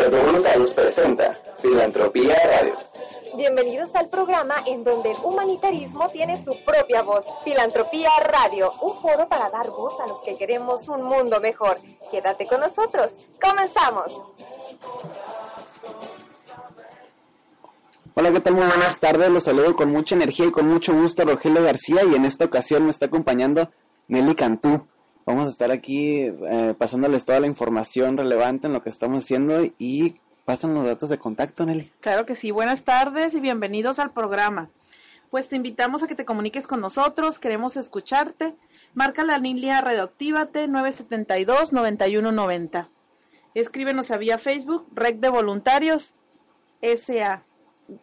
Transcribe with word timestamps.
Red 0.00 0.12
de 0.12 0.20
Voluntarios 0.22 0.70
presenta 0.70 1.38
Filantropía 1.60 2.34
Radio. 2.34 2.74
Bienvenidos 3.36 3.94
al 3.94 4.08
programa 4.08 4.54
en 4.66 4.82
donde 4.82 5.10
el 5.10 5.18
humanitarismo 5.22 6.08
tiene 6.08 6.42
su 6.42 6.56
propia 6.64 7.02
voz. 7.02 7.26
Filantropía 7.44 8.08
Radio, 8.24 8.72
un 8.80 8.98
foro 9.02 9.28
para 9.28 9.50
dar 9.50 9.68
voz 9.68 10.00
a 10.00 10.06
los 10.06 10.22
que 10.22 10.36
queremos 10.36 10.88
un 10.88 11.02
mundo 11.02 11.38
mejor. 11.40 11.78
Quédate 12.10 12.46
con 12.46 12.60
nosotros. 12.60 13.12
¡Comenzamos! 13.42 14.16
Hola, 18.14 18.32
¿qué 18.32 18.40
tal? 18.40 18.54
Muy 18.54 18.66
buenas 18.66 18.98
tardes. 18.98 19.30
Los 19.30 19.44
saludo 19.44 19.76
con 19.76 19.92
mucha 19.92 20.14
energía 20.14 20.46
y 20.46 20.50
con 20.50 20.66
mucho 20.66 20.94
gusto 20.94 21.26
Rogelio 21.26 21.62
García 21.62 22.04
y 22.04 22.14
en 22.14 22.24
esta 22.24 22.46
ocasión 22.46 22.84
me 22.84 22.90
está 22.90 23.04
acompañando 23.04 23.70
Nelly 24.08 24.34
Cantú. 24.34 24.86
Vamos 25.30 25.46
a 25.46 25.50
estar 25.50 25.70
aquí 25.70 26.22
eh, 26.22 26.74
pasándoles 26.76 27.24
toda 27.24 27.38
la 27.38 27.46
información 27.46 28.16
relevante 28.16 28.66
en 28.66 28.72
lo 28.72 28.82
que 28.82 28.90
estamos 28.90 29.22
haciendo 29.22 29.62
y 29.78 30.16
pasan 30.44 30.74
los 30.74 30.84
datos 30.84 31.08
de 31.08 31.18
contacto, 31.18 31.64
Nelly. 31.64 31.92
Claro 32.00 32.26
que 32.26 32.34
sí. 32.34 32.50
Buenas 32.50 32.82
tardes 32.82 33.32
y 33.34 33.40
bienvenidos 33.40 34.00
al 34.00 34.12
programa. 34.12 34.70
Pues 35.30 35.48
te 35.48 35.54
invitamos 35.54 36.02
a 36.02 36.08
que 36.08 36.16
te 36.16 36.24
comuniques 36.24 36.66
con 36.66 36.80
nosotros, 36.80 37.38
queremos 37.38 37.76
escucharte. 37.76 38.56
Marca 38.92 39.22
la 39.22 39.38
línea 39.38 39.80
Radioactívate 39.80 40.68
972-9190. 40.68 42.88
Escríbenos 43.54 44.10
a 44.10 44.18
vía 44.18 44.36
Facebook, 44.36 44.88
Red 44.92 45.18
de 45.18 45.28
Voluntarios 45.28 46.14
SA, 46.82 47.44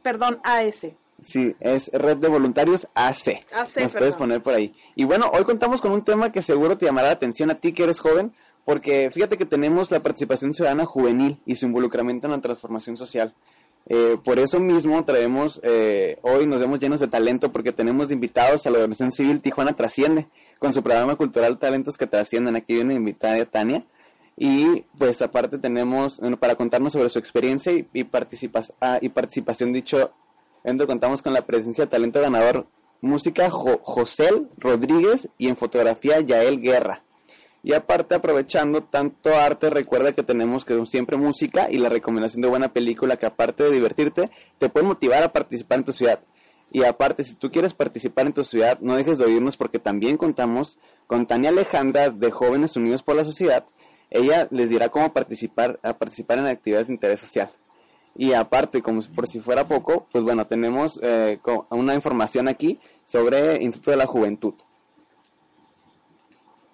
perdón, 0.02 0.40
AS. 0.46 0.88
Sí, 1.21 1.55
es 1.59 1.89
Red 1.94 2.17
de 2.17 2.27
Voluntarios 2.27 2.88
AC. 2.94 3.44
AC, 3.52 3.81
Nos 3.84 3.94
puedes 3.95 4.16
poner 4.16 4.41
por 4.44 4.53
ahí. 4.53 4.76
Y 4.95 5.05
bueno, 5.05 5.31
hoy 5.34 5.43
contamos 5.45 5.81
con 5.81 5.91
un 5.91 6.03
tema 6.03 6.31
que 6.31 6.41
seguro 6.41 6.77
te 6.77 6.85
llamará 6.85 7.07
la 7.07 7.13
atención 7.13 7.49
a 7.49 7.55
ti 7.55 7.73
que 7.73 7.84
eres 7.84 7.99
joven, 7.99 8.31
porque 8.66 9.09
fíjate 9.12 9.38
que 9.38 9.45
tenemos 9.45 9.90
la 9.90 10.02
participación 10.02 10.53
ciudadana 10.53 10.85
juvenil 10.85 11.40
y 11.45 11.55
su 11.55 11.66
involucramiento 11.66 12.27
en 12.27 12.31
la 12.34 12.41
transformación 12.41 12.98
social. 12.98 13.34
Eh, 13.90 14.18
por 14.24 14.37
eso 14.37 14.59
mismo 14.59 15.05
traemos, 15.05 15.59
eh, 15.63 16.20
hoy 16.21 16.46
nos 16.46 16.59
vemos 16.59 16.79
llenos 16.79 16.99
de 16.99 17.07
talento 17.07 17.52
porque 17.52 17.71
tenemos 17.71 18.12
invitados 18.12 18.65
a 18.68 18.70
la 18.70 18.77
Organización 18.79 19.12
Civil 19.12 19.41
Tijuana 19.41 19.74
Trasciende, 19.74 20.27
con 20.59 20.74
su 20.74 20.84
programa 20.84 21.15
cultural 21.15 21.57
Talentos 21.57 21.98
que 21.98 22.05
Trascienden. 22.05 22.55
Aquí 22.57 22.74
viene 22.76 22.93
invitada 22.93 23.43
Tania. 23.46 23.85
Y 24.35 24.81
pues 24.99 25.21
aparte 25.24 25.57
tenemos, 25.57 26.20
bueno, 26.20 26.37
para 26.37 26.55
contarnos 26.55 26.93
sobre 26.93 27.09
su 27.09 27.18
experiencia 27.18 27.71
y, 27.71 27.87
y, 27.93 28.04
participas- 28.04 28.74
ah, 28.81 28.99
y 29.02 29.09
participación, 29.09 29.74
dicho 29.74 30.12
contamos 30.87 31.21
con 31.21 31.34
la 31.34 31.46
presencia 31.46 31.85
de 31.85 31.91
talento 31.91 32.20
ganador 32.21 32.68
música 32.99 33.49
Jo- 33.49 33.79
José 33.84 34.27
Rodríguez 34.57 35.29
y 35.37 35.48
en 35.48 35.55
fotografía 35.55 36.20
Yael 36.20 36.59
Guerra. 36.62 37.04
Y 37.63 37.74
aparte, 37.74 38.15
aprovechando 38.15 38.84
tanto 38.84 39.35
arte, 39.35 39.70
recuerda 39.70 40.12
que 40.13 40.24
tenemos 40.24 40.65
que 40.65 40.85
siempre 40.85 41.18
música 41.18 41.68
y 41.70 41.77
la 41.77 41.90
recomendación 41.90 42.41
de 42.41 42.48
buena 42.48 42.74
película 42.74 43.18
que 43.18 43.26
aparte 43.26 43.63
de 43.63 43.71
divertirte, 43.71 44.29
te 44.57 44.70
puede 44.70 44.85
motivar 44.85 45.24
a 45.24 45.32
participar 45.34 45.79
en 45.79 45.84
tu 45.85 45.91
ciudad. 45.91 46.20
Y 46.71 46.84
aparte, 46.84 47.24
si 47.24 47.34
tú 47.34 47.49
quieres 47.49 47.74
participar 47.74 48.26
en 48.27 48.34
tu 48.34 48.43
ciudad, 48.43 48.77
no 48.81 48.96
dejes 48.96 49.18
de 49.18 49.26
oírnos 49.26 49.57
porque 49.57 49.79
también 49.79 50.18
contamos 50.18 50.77
con 51.07 51.26
Tania 51.27 51.49
Alejandra 51.49 52.09
de 52.09 52.31
Jóvenes 52.31 52.76
Unidos 52.76 53.04
por 53.04 53.15
la 53.15 53.24
Sociedad. 53.26 53.65
Ella 54.09 54.48
les 54.52 54.70
dirá 54.70 54.90
cómo 54.90 55.12
participar, 55.13 55.79
a 55.84 55.98
participar 55.98 56.40
en 56.40 56.48
actividades 56.48 56.87
de 56.87 56.93
interés 56.93 57.20
social. 57.20 57.52
Y 58.18 58.34
aparte, 58.34 58.82
como 58.82 59.01
si- 59.01 59.10
por 59.10 59.27
si 59.27 59.40
fuera 59.40 59.68
poco, 59.68 60.07
pues 60.12 60.23
bueno, 60.23 60.48
tenemos 60.48 60.99
eh, 61.04 61.40
una 61.70 61.93
información 61.93 62.48
aquí 62.48 62.79
sobre 63.05 63.62
Instituto 63.63 63.91
de 63.91 63.98
la 63.98 64.06
Juventud. 64.07 64.53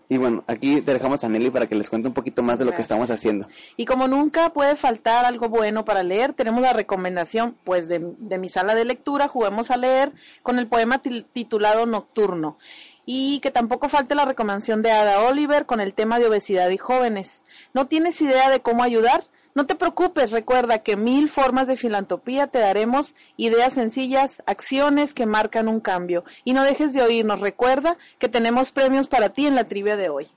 Y 0.09 0.17
bueno, 0.17 0.43
aquí 0.47 0.81
te 0.81 0.93
dejamos 0.93 1.23
a 1.23 1.29
Nelly 1.29 1.49
para 1.49 1.65
que 1.67 1.75
les 1.75 1.89
cuente 1.89 2.07
un 2.07 2.13
poquito 2.13 2.43
más 2.43 2.59
de 2.59 2.65
lo 2.65 2.71
que 2.73 2.81
estamos 2.81 3.09
haciendo. 3.09 3.47
Y 3.77 3.85
como 3.85 4.07
nunca 4.07 4.51
puede 4.51 4.75
faltar 4.75 5.25
algo 5.25 5.49
bueno 5.49 5.85
para 5.85 6.03
leer, 6.03 6.33
tenemos 6.33 6.61
la 6.61 6.73
recomendación 6.73 7.57
pues 7.63 7.87
de, 7.87 8.13
de 8.19 8.37
mi 8.37 8.47
sala 8.47 8.75
de 8.75 8.85
lectura, 8.85 9.27
juguemos 9.27 9.71
a 9.71 9.77
leer 9.77 10.11
con 10.43 10.59
el 10.59 10.67
poema 10.67 11.01
titulado 11.01 11.85
Nocturno. 11.85 12.57
Y 13.05 13.39
que 13.39 13.49
tampoco 13.51 13.89
falte 13.89 14.13
la 14.13 14.25
recomendación 14.25 14.81
de 14.81 14.91
Ada 14.91 15.21
Oliver 15.27 15.65
con 15.65 15.81
el 15.81 15.93
tema 15.93 16.19
de 16.19 16.27
obesidad 16.27 16.69
y 16.69 16.77
jóvenes. 16.77 17.41
¿No 17.73 17.87
tienes 17.87 18.21
idea 18.21 18.49
de 18.49 18.61
cómo 18.61 18.83
ayudar? 18.83 19.25
No 19.55 19.67
te 19.67 19.75
preocupes, 19.75 20.31
recuerda 20.31 20.79
que 20.79 20.97
mil 20.97 21.29
formas 21.29 21.67
de 21.67 21.77
filantropía 21.77 22.47
te 22.47 22.59
daremos 22.59 23.15
ideas 23.37 23.73
sencillas, 23.73 24.41
acciones 24.47 25.13
que 25.13 25.27
marcan 25.27 25.67
un 25.67 25.79
cambio. 25.79 26.23
Y 26.43 26.53
no 26.53 26.63
dejes 26.63 26.93
de 26.93 27.03
oírnos, 27.03 27.39
recuerda 27.39 27.97
que 28.17 28.29
tenemos 28.29 28.71
premios 28.71 29.07
para 29.07 29.29
ti 29.29 29.45
en 29.45 29.55
la 29.55 29.65
trivia 29.65 29.95
de 29.95 30.09
hoy. 30.09 30.27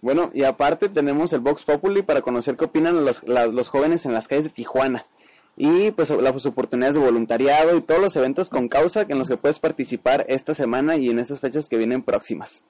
Bueno, 0.00 0.30
y 0.32 0.44
aparte 0.44 0.88
tenemos 0.88 1.32
el 1.32 1.40
Vox 1.40 1.62
Populi 1.62 2.02
para 2.02 2.22
conocer 2.22 2.56
qué 2.56 2.64
opinan 2.64 3.04
los, 3.04 3.22
los 3.24 3.68
jóvenes 3.68 4.06
en 4.06 4.14
las 4.14 4.28
calles 4.28 4.44
de 4.44 4.50
Tijuana. 4.50 5.06
Y 5.56 5.90
pues 5.90 6.08
las 6.10 6.46
oportunidades 6.46 6.96
de 6.96 7.02
voluntariado 7.02 7.76
y 7.76 7.82
todos 7.82 8.00
los 8.00 8.16
eventos 8.16 8.48
con 8.48 8.68
causa 8.68 9.04
en 9.06 9.18
los 9.18 9.28
que 9.28 9.36
puedes 9.36 9.58
participar 9.58 10.24
esta 10.28 10.54
semana 10.54 10.96
y 10.96 11.10
en 11.10 11.18
estas 11.18 11.40
fechas 11.40 11.68
que 11.68 11.76
vienen 11.76 12.02
próximas. 12.02 12.62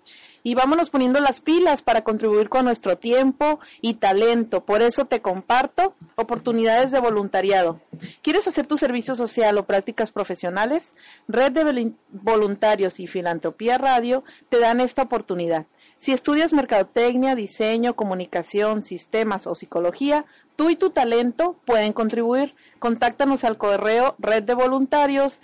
y 0.44 0.54
vámonos 0.54 0.91
poniendo 0.91 1.21
las 1.21 1.41
pilas 1.41 1.82
para 1.82 2.03
contribuir 2.03 2.48
con 2.48 2.65
nuestro 2.65 2.98
tiempo 2.98 3.60
y 3.81 3.94
talento. 3.94 4.65
Por 4.65 4.82
eso 4.82 5.04
te 5.04 5.22
comparto 5.22 5.94
oportunidades 6.16 6.91
de 6.91 7.00
voluntariado. 7.00 7.81
¿Quieres 8.22 8.48
hacer 8.48 8.66
tu 8.66 8.76
servicio 8.76 9.15
social 9.15 9.56
o 9.59 9.66
prácticas 9.66 10.10
profesionales? 10.10 10.94
Red 11.28 11.53
de 11.53 11.92
Voluntarios 12.10 12.98
y 12.98 13.06
Filantropía 13.06 13.78
Radio 13.78 14.25
te 14.48 14.59
dan 14.59 14.81
esta 14.81 15.03
oportunidad. 15.03 15.66
Si 15.97 16.10
estudias 16.10 16.53
mercadotecnia, 16.53 17.37
diseño, 17.37 17.94
comunicación, 17.94 18.82
sistemas 18.82 19.47
o 19.47 19.54
psicología, 19.54 20.25
tú 20.57 20.71
y 20.71 20.77
tu 20.77 20.91
talento 20.91 21.57
pueden 21.65 21.93
contribuir. 21.93 22.55
Contáctanos 22.79 23.45
al 23.45 23.59
correo 23.59 24.15
red 24.19 24.43
de 24.43 24.55
voluntarios. 24.55 25.41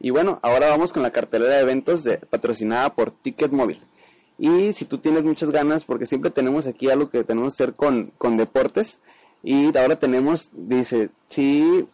Y 0.00 0.10
bueno, 0.10 0.38
ahora 0.42 0.68
vamos 0.68 0.92
con 0.92 1.02
la 1.02 1.10
cartelera 1.10 1.54
de 1.54 1.60
eventos 1.60 2.02
de- 2.04 2.18
patrocinada 2.18 2.94
por 2.94 3.10
Ticket 3.10 3.52
Móvil. 3.52 3.80
Y 4.38 4.72
si 4.72 4.84
tú 4.84 4.98
tienes 4.98 5.24
muchas 5.24 5.50
ganas, 5.50 5.84
porque 5.84 6.06
siempre 6.06 6.30
tenemos 6.30 6.66
aquí 6.66 6.90
algo 6.90 7.08
que 7.08 7.22
tenemos 7.24 7.54
que 7.54 7.62
hacer 7.62 7.74
con, 7.74 8.12
con 8.18 8.36
deportes, 8.36 8.98
y 9.42 9.76
ahora 9.76 9.96
tenemos, 9.96 10.50
dice, 10.52 11.10
si 11.28 11.86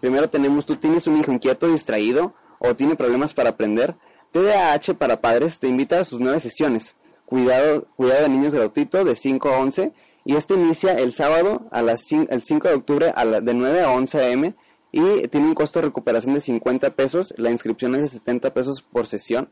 primero 0.00 0.28
tenemos, 0.28 0.66
tú 0.66 0.76
tienes 0.76 1.06
un 1.06 1.16
hijo 1.18 1.30
inquieto, 1.32 1.68
distraído, 1.68 2.34
o 2.58 2.74
tiene 2.74 2.96
problemas 2.96 3.32
para 3.34 3.50
aprender, 3.50 3.94
TDAH 4.32 4.94
para 4.98 5.20
padres 5.20 5.58
te 5.58 5.68
invita 5.68 6.00
a 6.00 6.04
sus 6.04 6.20
nueve 6.20 6.40
sesiones. 6.40 6.96
Cuidado, 7.26 7.86
cuidado 7.96 8.22
de 8.22 8.28
niños 8.28 8.54
gratuito 8.54 9.04
de 9.04 9.14
5 9.16 9.48
a 9.50 9.58
11, 9.58 9.92
y 10.24 10.36
este 10.36 10.54
inicia 10.54 10.94
el 10.94 11.12
sábado 11.12 11.66
a 11.70 11.82
las 11.82 12.10
el 12.12 12.42
5 12.42 12.68
de 12.68 12.74
octubre 12.74 13.12
a 13.14 13.24
de 13.24 13.54
9 13.54 13.80
a 13.80 13.90
11 13.90 14.32
am 14.32 14.54
y 14.92 15.28
tiene 15.28 15.48
un 15.48 15.54
costo 15.54 15.80
de 15.80 15.86
recuperación 15.86 16.34
de 16.34 16.40
50 16.40 16.90
pesos, 16.94 17.32
la 17.38 17.50
inscripción 17.50 17.94
es 17.94 18.02
de 18.02 18.08
70 18.18 18.52
pesos 18.52 18.82
por 18.82 19.06
sesión 19.06 19.48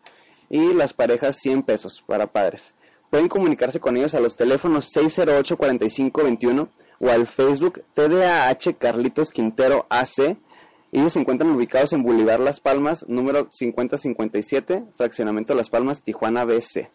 y 0.50 0.74
las 0.74 0.92
parejas 0.92 1.36
100 1.36 1.62
pesos 1.62 2.04
para 2.06 2.26
padres. 2.26 2.74
Pueden 3.08 3.28
comunicarse 3.28 3.80
con 3.80 3.96
ellos 3.96 4.14
a 4.14 4.20
los 4.20 4.36
teléfonos 4.36 4.94
608-4521 4.94 6.68
o 7.00 7.10
al 7.10 7.26
Facebook 7.26 7.82
TDAH 7.94 8.74
Carlitos 8.78 9.30
Quintero 9.32 9.86
AC. 9.88 10.36
Ellos 10.92 11.12
se 11.12 11.20
encuentran 11.20 11.50
ubicados 11.50 11.92
en 11.92 12.02
Boulevard 12.02 12.40
Las 12.40 12.60
Palmas, 12.60 13.06
número 13.08 13.48
5057, 13.50 14.84
fraccionamiento 14.96 15.54
Las 15.54 15.70
Palmas, 15.70 16.02
Tijuana 16.02 16.44
BC. 16.44 16.90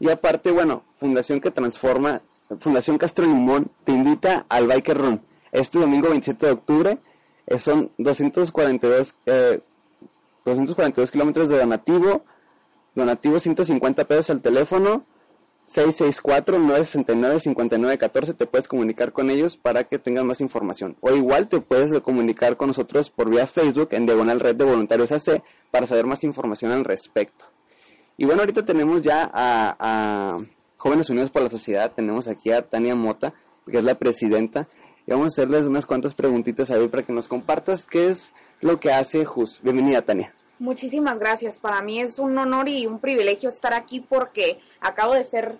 Y 0.00 0.08
aparte, 0.10 0.50
bueno, 0.50 0.84
Fundación 0.96 1.40
que 1.40 1.52
Transforma, 1.52 2.22
Fundación 2.60 2.98
Castro 2.98 3.26
Limón, 3.26 3.70
te 3.84 3.92
invita 3.92 4.46
al 4.48 4.66
Biker 4.66 4.98
Run. 4.98 5.22
Este 5.50 5.78
domingo 5.78 6.08
27 6.08 6.46
de 6.46 6.52
octubre 6.52 6.98
eh, 7.46 7.58
son 7.58 7.90
242, 7.98 9.14
eh, 9.26 9.60
242 10.44 11.10
kilómetros 11.10 11.48
de 11.48 11.58
donativo, 11.58 12.24
Donativo 12.94 13.38
150 13.38 14.04
pesos 14.04 14.30
al 14.30 14.42
teléfono 14.42 15.06
664-969-5914. 15.70 18.36
Te 18.36 18.46
puedes 18.46 18.68
comunicar 18.68 19.12
con 19.12 19.30
ellos 19.30 19.56
para 19.56 19.84
que 19.84 19.98
tengas 19.98 20.24
más 20.24 20.40
información. 20.40 20.96
O 21.00 21.12
igual 21.12 21.48
te 21.48 21.60
puedes 21.60 21.92
comunicar 22.00 22.56
con 22.56 22.66
nosotros 22.68 23.10
por 23.10 23.28
vía 23.30 23.46
Facebook 23.46 23.90
en 23.92 24.06
Diagonal 24.06 24.40
Red 24.40 24.56
de 24.56 24.64
Voluntarios 24.64 25.12
AC 25.12 25.44
para 25.70 25.86
saber 25.86 26.06
más 26.06 26.24
información 26.24 26.72
al 26.72 26.84
respecto. 26.84 27.44
Y 28.16 28.24
bueno, 28.26 28.40
ahorita 28.42 28.64
tenemos 28.64 29.02
ya 29.02 29.30
a, 29.32 30.38
Jóvenes 30.82 31.10
Unidos 31.10 31.30
por 31.30 31.42
la 31.42 31.48
Sociedad. 31.48 31.92
Tenemos 31.92 32.26
aquí 32.26 32.50
a 32.50 32.60
Tania 32.60 32.96
Mota, 32.96 33.32
que 33.70 33.78
es 33.78 33.84
la 33.84 33.94
presidenta. 33.94 34.66
Y 35.06 35.12
vamos 35.12 35.26
a 35.26 35.28
hacerles 35.28 35.66
unas 35.66 35.86
cuantas 35.86 36.12
preguntitas 36.12 36.72
a 36.72 36.76
ver 36.76 36.90
para 36.90 37.04
que 37.04 37.12
nos 37.12 37.28
compartas 37.28 37.86
qué 37.86 38.08
es 38.08 38.32
lo 38.60 38.80
que 38.80 38.92
hace 38.92 39.24
JUS. 39.24 39.60
Bienvenida, 39.62 40.02
Tania. 40.02 40.34
Muchísimas 40.58 41.20
gracias. 41.20 41.58
Para 41.58 41.82
mí 41.82 42.00
es 42.00 42.18
un 42.18 42.36
honor 42.36 42.68
y 42.68 42.86
un 42.86 42.98
privilegio 42.98 43.48
estar 43.48 43.74
aquí 43.74 44.00
porque 44.00 44.58
acabo 44.80 45.14
de 45.14 45.22
ser, 45.22 45.56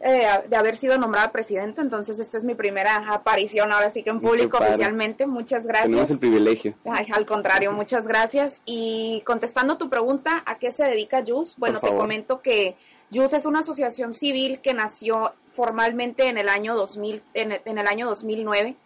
eh, 0.00 0.28
de 0.48 0.56
haber 0.56 0.78
sido 0.78 0.96
nombrada 0.96 1.30
presidenta, 1.30 1.82
entonces 1.82 2.18
esta 2.18 2.38
es 2.38 2.44
mi 2.44 2.54
primera 2.54 3.12
aparición 3.12 3.70
ahora 3.70 3.90
sí 3.90 4.02
que 4.02 4.08
en 4.08 4.20
público 4.22 4.56
oficialmente. 4.56 5.26
Muchas 5.26 5.66
gracias. 5.66 5.90
Tenemos 5.90 6.10
el 6.10 6.18
privilegio. 6.18 6.74
al 6.86 7.26
contrario, 7.26 7.70
muchas 7.72 8.08
gracias. 8.08 8.62
Y 8.64 9.22
contestando 9.26 9.76
tu 9.76 9.90
pregunta, 9.90 10.42
¿a 10.46 10.58
qué 10.58 10.70
se 10.70 10.84
dedica 10.84 11.22
JUS? 11.22 11.54
Bueno, 11.58 11.80
te 11.80 11.94
comento 11.94 12.40
que 12.40 12.76
JUS 13.12 13.32
es 13.32 13.46
una 13.46 13.60
asociación 13.60 14.14
civil 14.14 14.60
que 14.60 14.74
nació 14.74 15.34
formalmente 15.52 16.28
en 16.28 16.38
el 16.38 16.48
año 16.48 16.74
2000, 16.74 17.22
en 17.34 17.60
en 17.64 17.78
el 17.78 17.86
año 17.86 18.06
2009. 18.06 18.76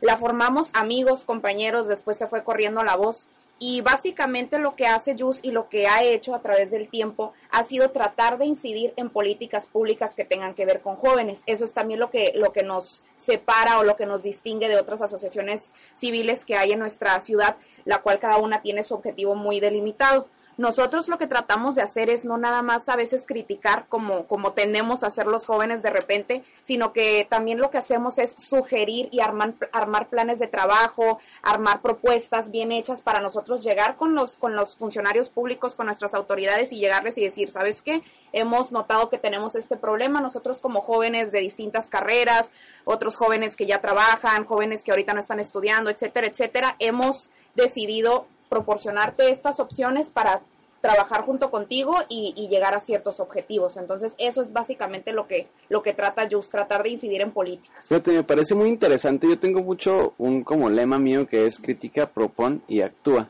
La 0.00 0.16
formamos 0.16 0.68
amigos, 0.72 1.24
compañeros, 1.24 1.88
después 1.88 2.16
se 2.16 2.28
fue 2.28 2.44
corriendo 2.44 2.82
la 2.84 2.96
voz 2.96 3.28
y 3.58 3.80
básicamente 3.80 4.58
lo 4.58 4.76
que 4.76 4.86
hace 4.86 5.16
JUS 5.16 5.40
y 5.42 5.50
lo 5.50 5.68
que 5.68 5.86
ha 5.86 6.02
hecho 6.02 6.34
a 6.34 6.42
través 6.42 6.70
del 6.70 6.88
tiempo 6.88 7.32
ha 7.50 7.64
sido 7.64 7.90
tratar 7.90 8.36
de 8.36 8.44
incidir 8.44 8.92
en 8.96 9.08
políticas 9.08 9.66
públicas 9.66 10.14
que 10.14 10.26
tengan 10.26 10.54
que 10.54 10.66
ver 10.66 10.82
con 10.82 10.96
jóvenes. 10.96 11.42
Eso 11.46 11.64
es 11.64 11.72
también 11.72 11.98
lo 11.98 12.10
que, 12.10 12.32
lo 12.34 12.52
que 12.52 12.62
nos 12.62 13.02
separa 13.14 13.78
o 13.78 13.84
lo 13.84 13.96
que 13.96 14.04
nos 14.04 14.22
distingue 14.22 14.68
de 14.68 14.76
otras 14.76 15.00
asociaciones 15.00 15.72
civiles 15.94 16.44
que 16.44 16.56
hay 16.56 16.72
en 16.72 16.80
nuestra 16.80 17.18
ciudad, 17.20 17.56
la 17.86 18.02
cual 18.02 18.18
cada 18.18 18.36
una 18.36 18.60
tiene 18.60 18.82
su 18.82 18.94
objetivo 18.94 19.34
muy 19.34 19.58
delimitado. 19.58 20.28
Nosotros 20.56 21.08
lo 21.08 21.18
que 21.18 21.26
tratamos 21.26 21.74
de 21.74 21.82
hacer 21.82 22.08
es 22.08 22.24
no 22.24 22.38
nada 22.38 22.62
más 22.62 22.88
a 22.88 22.96
veces 22.96 23.24
criticar 23.26 23.86
como, 23.90 24.26
como 24.26 24.54
tendemos 24.54 25.02
a 25.02 25.08
hacer 25.08 25.26
los 25.26 25.44
jóvenes 25.44 25.82
de 25.82 25.90
repente, 25.90 26.44
sino 26.62 26.94
que 26.94 27.26
también 27.28 27.58
lo 27.58 27.70
que 27.70 27.76
hacemos 27.76 28.16
es 28.16 28.34
sugerir 28.38 29.10
y 29.12 29.20
armar, 29.20 29.52
armar 29.72 30.08
planes 30.08 30.38
de 30.38 30.46
trabajo, 30.46 31.18
armar 31.42 31.82
propuestas 31.82 32.50
bien 32.50 32.72
hechas 32.72 33.02
para 33.02 33.20
nosotros 33.20 33.62
llegar 33.62 33.96
con 33.96 34.14
los, 34.14 34.36
con 34.36 34.56
los 34.56 34.76
funcionarios 34.76 35.28
públicos, 35.28 35.74
con 35.74 35.86
nuestras 35.86 36.14
autoridades 36.14 36.72
y 36.72 36.78
llegarles 36.78 37.18
y 37.18 37.24
decir, 37.24 37.50
¿sabes 37.50 37.82
qué? 37.82 38.02
Hemos 38.32 38.72
notado 38.72 39.10
que 39.10 39.18
tenemos 39.18 39.56
este 39.56 39.76
problema, 39.76 40.22
nosotros 40.22 40.58
como 40.58 40.80
jóvenes 40.80 41.32
de 41.32 41.40
distintas 41.40 41.90
carreras, 41.90 42.50
otros 42.86 43.16
jóvenes 43.16 43.56
que 43.56 43.66
ya 43.66 43.82
trabajan, 43.82 44.46
jóvenes 44.46 44.84
que 44.84 44.90
ahorita 44.90 45.12
no 45.12 45.20
están 45.20 45.38
estudiando, 45.38 45.90
etcétera, 45.90 46.26
etcétera, 46.26 46.76
hemos 46.78 47.30
decidido 47.54 48.26
proporcionarte 48.48 49.30
estas 49.30 49.60
opciones 49.60 50.10
para 50.10 50.42
trabajar 50.80 51.22
junto 51.22 51.50
contigo 51.50 51.96
y, 52.08 52.46
llegar 52.48 52.74
a 52.74 52.80
ciertos 52.80 53.18
objetivos. 53.18 53.76
Entonces, 53.76 54.14
eso 54.18 54.40
es 54.42 54.52
básicamente 54.52 55.12
lo 55.12 55.26
que, 55.26 55.48
lo 55.68 55.82
que 55.82 55.92
trata 55.92 56.28
Just, 56.30 56.52
tratar 56.52 56.84
de 56.84 56.90
incidir 56.90 57.22
en 57.22 57.32
políticas. 57.32 57.84
me 57.90 58.22
parece 58.22 58.54
muy 58.54 58.68
interesante. 58.68 59.28
Yo 59.28 59.38
tengo 59.38 59.62
mucho 59.62 60.14
un 60.18 60.44
como 60.44 60.70
lema 60.70 60.98
mío 60.98 61.26
que 61.26 61.44
es 61.44 61.58
crítica, 61.58 62.08
propon 62.08 62.62
y 62.68 62.82
actúa. 62.82 63.28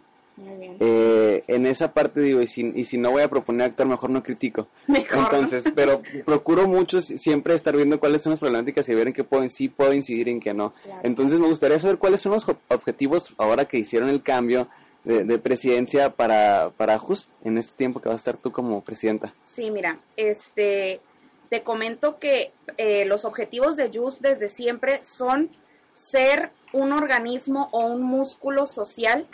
Eh, 0.80 1.44
en 1.46 1.64
esa 1.64 1.92
parte 1.94 2.20
digo, 2.20 2.42
y 2.42 2.46
si, 2.46 2.70
y 2.74 2.84
si 2.84 2.98
no 2.98 3.10
voy 3.10 3.22
a 3.22 3.30
proponer 3.30 3.68
actuar, 3.68 3.88
mejor 3.88 4.10
no 4.10 4.22
critico. 4.22 4.68
Entonces, 4.88 5.72
pero 5.74 6.02
procuro 6.26 6.68
mucho 6.68 7.00
siempre 7.00 7.54
estar 7.54 7.74
viendo 7.74 7.98
cuáles 7.98 8.22
son 8.22 8.30
las 8.30 8.40
problemáticas 8.40 8.86
y 8.90 8.94
ver 8.94 9.08
en 9.08 9.14
qué 9.14 9.24
puedo, 9.24 9.48
sí 9.48 9.68
puedo 9.68 9.94
incidir 9.94 10.28
en 10.28 10.40
qué 10.40 10.52
no. 10.52 10.74
Entonces, 11.02 11.38
me 11.38 11.46
gustaría 11.46 11.78
saber 11.78 11.96
cuáles 11.96 12.20
son 12.20 12.32
los 12.32 12.46
objetivos 12.68 13.32
ahora 13.38 13.64
que 13.64 13.78
hicieron 13.78 14.10
el 14.10 14.22
cambio 14.22 14.68
de, 15.06 15.38
presidencia 15.38 16.10
para, 16.10 16.70
para 16.76 16.98
JUS 16.98 17.30
en 17.44 17.58
este 17.58 17.72
tiempo 17.74 18.00
que 18.00 18.08
vas 18.08 18.16
a 18.16 18.18
estar 18.18 18.36
tú 18.36 18.52
como 18.52 18.82
presidenta? 18.82 19.34
Sí, 19.44 19.70
mira, 19.70 20.00
este, 20.16 21.00
te 21.48 21.62
comento 21.62 22.18
que 22.18 22.52
eh, 22.76 23.04
los 23.04 23.24
objetivos 23.24 23.76
de 23.76 23.90
JUS 23.90 24.20
desde 24.20 24.48
siempre 24.48 25.00
son 25.04 25.50
ser 25.94 26.50
un 26.72 26.92
organismo 26.92 27.68
o 27.72 27.86
un 27.86 28.02
músculo 28.02 28.66
social 28.66 29.26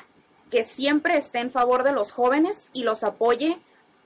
que 0.51 0.65
siempre 0.65 1.17
esté 1.17 1.41
en 1.41 1.51
favor 1.51 1.83
de 1.83 1.93
los 1.93 2.13
jóvenes 2.13 2.69
y 2.73 2.83
los 2.83 3.03
apoye 3.03 3.59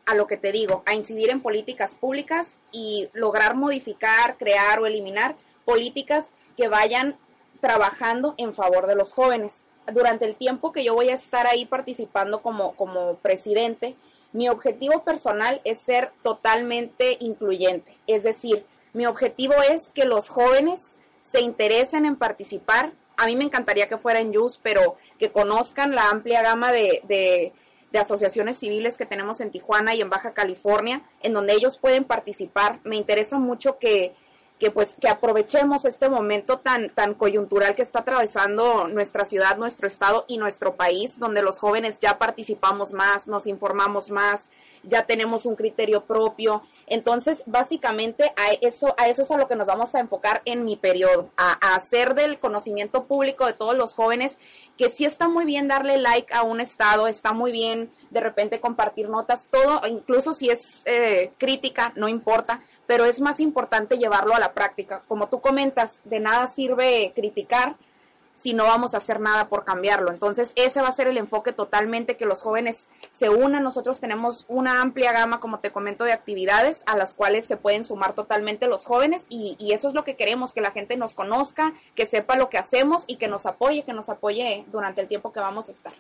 a 0.07 0.15
lo 0.15 0.29
que 0.29 0.37
te 0.37 0.53
digo, 0.53 0.85
a 0.87 0.95
incidir 0.95 1.31
en 1.31 1.43
políticas 1.43 1.97
públicas 1.97 2.57
y 2.71 3.09
lograr 3.13 3.57
modificar, 3.57 4.37
crear 4.39 4.79
o 4.79 4.87
eliminar 4.87 5.35
políticas 5.65 6.31
que 6.57 6.69
vayan 6.69 7.19
trabajando 7.61 8.35
en 8.39 8.55
favor 8.55 8.87
de 8.87 8.95
los 8.95 9.13
jóvenes 9.13 9.65
durante 9.93 10.25
el 10.25 10.37
tiempo 10.37 10.73
que 10.73 10.85
yo 10.85 10.94
voy 10.94 11.09
a 11.09 11.15
estar 11.15 11.47
ahí 11.47 11.65
participando 11.65 12.43
como, 12.43 12.75
como 12.75 13.17
presidente, 13.17 13.97
mi 14.33 14.49
objetivo 14.49 15.03
personal 15.03 15.61
es 15.65 15.81
ser 15.81 16.12
totalmente 16.23 17.17
incluyente. 17.21 17.97
Es 18.06 18.23
decir, 18.23 18.67
mi 18.93 19.06
objetivo 19.06 19.55
es 19.71 19.91
que 19.91 20.05
los 20.05 20.29
jóvenes 20.29 20.94
se 21.21 21.41
interesen 21.41 22.06
en 22.06 22.17
participar. 22.17 22.93
A 23.17 23.27
mí 23.27 23.37
me 23.37 23.44
encantaría 23.44 23.88
que 23.88 23.99
fuera 23.99 24.21
en 24.21 24.33
JUS, 24.33 24.61
pero 24.62 24.97
que 25.19 25.33
conozcan 25.33 25.94
la 25.94 26.09
amplia 26.09 26.43
gama 26.43 26.73
de, 26.73 27.00
de, 27.05 27.53
de, 27.93 27.99
asociaciones 27.99 28.59
civiles 28.59 28.97
que 28.97 29.06
tenemos 29.06 29.41
en 29.41 29.50
Tijuana 29.50 29.94
y 29.94 30.03
en 30.03 30.11
Baja 30.11 30.35
California, 30.35 31.03
en 31.23 31.32
donde 31.32 31.55
ellos 31.55 31.79
pueden 31.79 32.05
participar. 32.05 32.81
Me 32.85 32.97
interesa 32.97 33.39
mucho 33.39 33.79
que, 33.79 34.15
que 34.58 34.70
pues 34.70 34.97
que 35.00 35.08
aprovechemos 35.08 35.85
este 35.85 36.08
momento 36.08 36.58
tan 36.58 36.88
tan 36.91 37.14
coyuntural 37.14 37.75
que 37.75 37.82
está 37.82 38.00
atravesando 38.00 38.88
nuestra 38.88 39.25
ciudad, 39.25 39.58
nuestro 39.58 39.87
estado 39.87 40.25
y 40.29 40.38
nuestro 40.38 40.76
país, 40.76 41.19
donde 41.19 41.43
los 41.43 41.58
jóvenes 41.58 41.99
ya 42.00 42.19
participamos 42.19 42.93
más, 42.93 43.26
nos 43.29 43.47
informamos 43.47 44.11
más, 44.11 44.50
ya 44.82 45.06
tenemos 45.06 45.46
un 45.46 45.56
criterio 45.56 46.05
propio. 46.05 46.62
Entonces, 46.87 47.43
básicamente 47.46 48.32
a 48.37 48.52
eso 48.61 48.94
a 48.96 49.08
eso 49.08 49.23
es 49.23 49.31
a 49.31 49.37
lo 49.37 49.49
que 49.49 49.56
nos 49.56 49.67
vamos 49.67 49.94
a 49.94 50.00
enfocar 50.00 50.43
en 50.44 50.64
mi 50.64 50.76
periodo, 50.76 51.31
a, 51.37 51.52
hacer 51.75 52.14
del 52.14 52.38
conocimiento 52.38 53.05
público 53.05 53.46
de 53.46 53.52
todos 53.52 53.76
los 53.76 53.94
jóvenes 53.94 54.38
que 54.76 54.90
sí 54.90 55.05
está 55.05 55.28
muy 55.28 55.44
bien 55.44 55.69
darle 55.69 55.99
like 55.99 56.32
a 56.34 56.43
un 56.43 56.61
estado, 56.61 57.06
está 57.06 57.32
muy 57.32 57.52
bien 57.52 57.90
de 58.11 58.20
repente 58.20 58.61
compartir 58.61 59.08
notas, 59.08 59.49
todo, 59.50 59.86
incluso 59.86 60.32
si 60.32 60.51
es 60.51 60.82
eh, 60.84 61.32
crítica, 61.39 61.93
no 61.96 62.08
importa, 62.08 62.62
pero 62.86 63.05
es 63.05 63.20
más 63.20 63.41
importante 63.41 63.98
llevarlo 63.98 64.34
a 64.34 64.41
la 64.41 64.53
práctica. 64.53 65.03
Como 65.08 65.29
tú 65.29 65.41
comentas, 65.41 66.01
de 66.05 66.20
nada 66.20 66.48
sirve 66.48 67.12
criticar 67.15 67.77
si 68.36 68.52
no 68.52 68.64
vamos 68.64 68.94
a 68.94 68.98
hacer 68.98 69.19
nada 69.19 69.48
por 69.48 69.64
cambiarlo. 69.64 70.12
Entonces, 70.12 70.52
ese 70.55 70.81
va 70.81 70.88
a 70.88 70.93
ser 70.93 71.08
el 71.08 71.16
enfoque 71.16 71.52
totalmente, 71.52 72.16
que 72.16 72.26
los 72.26 72.43
jóvenes 72.43 72.88
se 73.10 73.31
unan. 73.31 73.64
Nosotros 73.64 73.98
tenemos 73.98 74.44
una 74.48 74.82
amplia 74.82 75.12
gama, 75.12 75.40
como 75.40 75.58
te 75.58 75.72
comento, 75.72 76.05
de 76.05 76.12
actividades 76.12 76.84
a 76.86 76.96
las 76.96 77.14
cuales 77.14 77.46
se 77.46 77.56
pueden 77.56 77.84
sumar 77.84 78.12
totalmente 78.12 78.69
los 78.69 78.84
jóvenes 78.84 79.24
y, 79.28 79.56
eso 79.76 79.88
es 79.88 79.94
lo 79.94 80.05
que 80.05 80.16
queremos, 80.16 80.52
que 80.52 80.60
la 80.60 80.70
gente 80.70 80.96
nos 80.96 81.14
conozca, 81.14 81.74
que 81.94 82.06
sepa 82.06 82.36
lo 82.36 82.48
que 82.48 82.58
hacemos 82.58 83.05
y 83.06 83.16
que 83.16 83.28
nos 83.28 83.46
apoye, 83.46 83.82
que 83.82 83.93
nos 83.93 84.08
apoye 84.08 84.64
durante 84.70 85.00
el 85.00 85.08
tiempo 85.08 85.32
que 85.32 85.40
vamos 85.40 85.69
a 85.69 85.72
estar. 85.72 85.93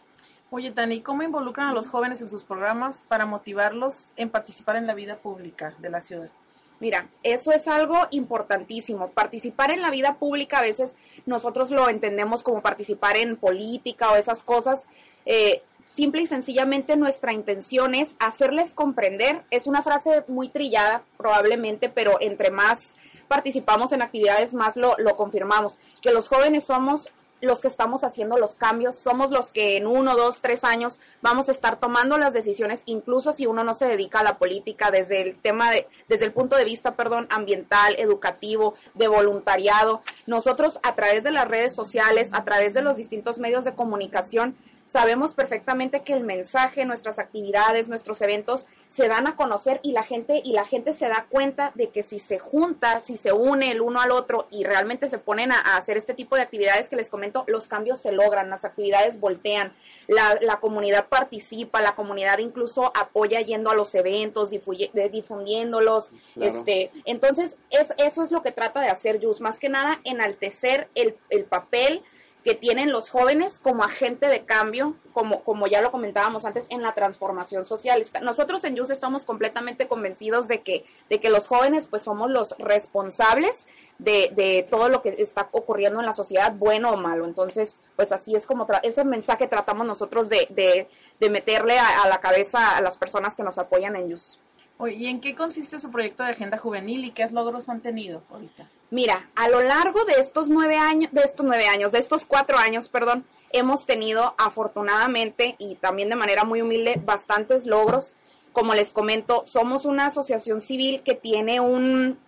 Oye, 0.50 0.70
Tani, 0.70 1.00
¿cómo 1.00 1.22
involucran 1.22 1.68
a 1.68 1.72
los 1.72 1.88
jóvenes 1.88 2.20
en 2.20 2.30
sus 2.30 2.44
programas 2.44 3.04
para 3.08 3.26
motivarlos 3.26 4.08
en 4.16 4.30
participar 4.30 4.76
en 4.76 4.86
la 4.86 4.94
vida 4.94 5.16
pública 5.16 5.74
de 5.78 5.90
la 5.90 6.00
ciudad? 6.00 6.30
Mira, 6.78 7.08
eso 7.22 7.52
es 7.52 7.68
algo 7.68 7.96
importantísimo. 8.10 9.08
Participar 9.10 9.70
en 9.70 9.80
la 9.80 9.90
vida 9.90 10.18
pública 10.18 10.58
a 10.58 10.62
veces 10.62 10.96
nosotros 11.24 11.70
lo 11.70 11.88
entendemos 11.88 12.42
como 12.42 12.60
participar 12.60 13.16
en 13.16 13.36
política 13.36 14.12
o 14.12 14.16
esas 14.16 14.42
cosas. 14.42 14.86
Eh, 15.24 15.62
simple 15.90 16.22
y 16.22 16.26
sencillamente 16.26 16.96
nuestra 16.96 17.32
intención 17.32 17.94
es 17.94 18.14
hacerles 18.18 18.74
comprender. 18.74 19.42
Es 19.50 19.66
una 19.66 19.82
frase 19.82 20.24
muy 20.28 20.48
trillada 20.50 21.02
probablemente, 21.16 21.88
pero 21.88 22.18
entre 22.20 22.50
más 22.50 22.94
participamos 23.26 23.92
en 23.92 24.02
actividades, 24.02 24.52
más 24.52 24.76
lo, 24.76 24.94
lo 24.98 25.16
confirmamos. 25.16 25.78
Que 26.02 26.12
los 26.12 26.28
jóvenes 26.28 26.64
somos 26.64 27.08
los 27.40 27.60
que 27.60 27.68
estamos 27.68 28.04
haciendo 28.04 28.36
los 28.38 28.56
cambios, 28.56 28.96
somos 28.96 29.30
los 29.30 29.50
que 29.50 29.76
en 29.76 29.86
uno, 29.86 30.16
dos, 30.16 30.40
tres 30.40 30.64
años 30.64 30.98
vamos 31.22 31.48
a 31.48 31.52
estar 31.52 31.78
tomando 31.78 32.18
las 32.18 32.32
decisiones, 32.32 32.82
incluso 32.86 33.32
si 33.32 33.46
uno 33.46 33.64
no 33.64 33.74
se 33.74 33.86
dedica 33.86 34.20
a 34.20 34.24
la 34.24 34.38
política 34.38 34.90
desde 34.90 35.22
el 35.22 35.36
tema 35.36 35.70
de, 35.70 35.86
desde 36.08 36.24
el 36.24 36.32
punto 36.32 36.56
de 36.56 36.64
vista, 36.64 36.96
perdón, 36.96 37.26
ambiental, 37.30 37.94
educativo, 37.98 38.74
de 38.94 39.08
voluntariado. 39.08 40.02
Nosotros 40.26 40.80
a 40.82 40.94
través 40.94 41.22
de 41.22 41.30
las 41.30 41.48
redes 41.48 41.74
sociales, 41.74 42.30
a 42.32 42.44
través 42.44 42.74
de 42.74 42.82
los 42.82 42.96
distintos 42.96 43.38
medios 43.38 43.64
de 43.64 43.74
comunicación, 43.74 44.56
sabemos 44.86 45.34
perfectamente 45.34 46.02
que 46.02 46.12
el 46.12 46.22
mensaje, 46.22 46.84
nuestras 46.84 47.18
actividades, 47.18 47.88
nuestros 47.88 48.20
eventos 48.20 48.66
se 48.86 49.08
dan 49.08 49.26
a 49.26 49.34
conocer 49.34 49.80
y 49.82 49.92
la 49.92 50.04
gente 50.04 50.40
y 50.44 50.52
la 50.52 50.64
gente 50.64 50.92
se 50.92 51.08
da 51.08 51.26
cuenta 51.28 51.72
de 51.74 51.88
que 51.90 52.02
si 52.04 52.18
se 52.20 52.38
junta, 52.38 53.02
si 53.04 53.16
se 53.16 53.32
une 53.32 53.72
el 53.72 53.80
uno 53.80 54.00
al 54.00 54.12
otro 54.12 54.46
y 54.50 54.62
realmente 54.64 55.08
se 55.08 55.18
ponen 55.18 55.50
a, 55.50 55.58
a 55.58 55.76
hacer 55.76 55.96
este 55.96 56.14
tipo 56.14 56.36
de 56.36 56.42
actividades 56.42 56.88
que 56.88 56.94
les 56.96 57.10
comento, 57.10 57.44
los 57.48 57.66
cambios 57.66 58.00
se 58.00 58.12
logran, 58.12 58.48
las 58.48 58.64
actividades 58.64 59.18
voltean, 59.18 59.72
la, 60.06 60.38
la 60.40 60.60
comunidad 60.60 61.08
participa, 61.08 61.80
la 61.82 61.96
comunidad 61.96 62.38
incluso 62.38 62.92
apoya 62.94 63.40
yendo 63.40 63.70
a 63.70 63.74
los 63.74 63.94
eventos, 63.96 64.50
difuye- 64.50 64.92
de- 64.92 65.08
difundiéndolos, 65.10 66.10
Claro. 66.34 66.50
este, 66.58 66.92
entonces 67.06 67.56
es, 67.70 67.92
eso 67.98 68.22
es 68.22 68.30
lo 68.30 68.42
que 68.42 68.52
trata 68.52 68.80
de 68.80 68.88
hacer 68.88 69.20
Jus, 69.20 69.40
más 69.40 69.58
que 69.58 69.68
nada 69.68 70.00
enaltecer 70.04 70.88
el, 70.94 71.16
el 71.30 71.44
papel 71.44 72.02
que 72.46 72.54
tienen 72.54 72.92
los 72.92 73.10
jóvenes 73.10 73.58
como 73.58 73.82
agente 73.82 74.28
de 74.28 74.44
cambio, 74.44 74.94
como, 75.12 75.42
como 75.42 75.66
ya 75.66 75.82
lo 75.82 75.90
comentábamos 75.90 76.44
antes, 76.44 76.64
en 76.68 76.80
la 76.80 76.94
transformación 76.94 77.64
social. 77.64 78.00
Nosotros 78.22 78.62
en 78.62 78.76
YUS 78.76 78.90
estamos 78.90 79.24
completamente 79.24 79.88
convencidos 79.88 80.46
de 80.46 80.62
que, 80.62 80.84
de 81.10 81.18
que 81.18 81.28
los 81.28 81.48
jóvenes 81.48 81.86
pues 81.86 82.04
somos 82.04 82.30
los 82.30 82.54
responsables 82.58 83.66
de, 83.98 84.30
de 84.36 84.64
todo 84.70 84.88
lo 84.88 85.02
que 85.02 85.16
está 85.18 85.48
ocurriendo 85.50 85.98
en 85.98 86.06
la 86.06 86.14
sociedad, 86.14 86.52
bueno 86.52 86.92
o 86.92 86.96
malo. 86.96 87.24
Entonces, 87.24 87.80
pues 87.96 88.12
así 88.12 88.36
es 88.36 88.46
como 88.46 88.64
tra- 88.64 88.78
ese 88.84 89.04
mensaje 89.04 89.48
tratamos 89.48 89.84
nosotros 89.84 90.28
de, 90.28 90.46
de, 90.50 90.88
de 91.18 91.30
meterle 91.30 91.80
a, 91.80 92.04
a 92.04 92.08
la 92.08 92.20
cabeza 92.20 92.76
a 92.76 92.80
las 92.80 92.96
personas 92.96 93.34
que 93.34 93.42
nos 93.42 93.58
apoyan 93.58 93.96
en 93.96 94.10
YUS. 94.10 94.38
¿Y 94.86 95.06
en 95.06 95.20
qué 95.20 95.34
consiste 95.34 95.80
su 95.80 95.90
proyecto 95.90 96.22
de 96.22 96.30
agenda 96.30 96.58
juvenil 96.58 97.04
y 97.04 97.10
qué 97.10 97.28
logros 97.30 97.68
han 97.68 97.80
tenido 97.80 98.22
ahorita? 98.30 98.68
Mira, 98.90 99.28
a 99.34 99.48
lo 99.48 99.60
largo 99.60 100.04
de 100.04 100.14
estos 100.14 100.48
nueve 100.48 100.76
años, 100.76 101.10
de 101.12 101.22
estos 101.22 101.44
nueve 101.44 101.66
años, 101.66 101.92
de 101.92 101.98
estos 101.98 102.26
cuatro 102.26 102.58
años, 102.58 102.88
perdón, 102.88 103.24
hemos 103.52 103.86
tenido 103.86 104.34
afortunadamente 104.38 105.56
y 105.58 105.76
también 105.76 106.08
de 106.08 106.16
manera 106.16 106.44
muy 106.44 106.60
humilde 106.60 107.00
bastantes 107.04 107.66
logros. 107.66 108.14
Como 108.52 108.74
les 108.74 108.92
comento, 108.92 109.42
somos 109.46 109.84
una 109.84 110.06
asociación 110.06 110.60
civil 110.60 111.02
que 111.02 111.14
tiene 111.14 111.60
un 111.60 112.18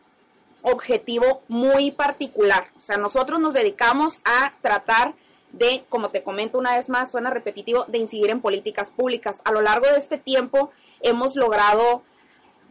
objetivo 0.62 1.42
muy 1.48 1.90
particular. 1.90 2.68
O 2.76 2.80
sea, 2.80 2.96
nosotros 2.96 3.38
nos 3.40 3.54
dedicamos 3.54 4.20
a 4.24 4.52
tratar 4.60 5.14
de, 5.52 5.84
como 5.88 6.10
te 6.10 6.22
comento 6.22 6.58
una 6.58 6.76
vez 6.76 6.88
más, 6.88 7.10
suena 7.10 7.30
repetitivo, 7.30 7.84
de 7.88 7.98
incidir 7.98 8.30
en 8.30 8.40
políticas 8.40 8.90
públicas. 8.90 9.40
A 9.44 9.52
lo 9.52 9.62
largo 9.62 9.86
de 9.86 9.96
este 9.96 10.18
tiempo 10.18 10.70
hemos 11.00 11.36
logrado 11.36 12.02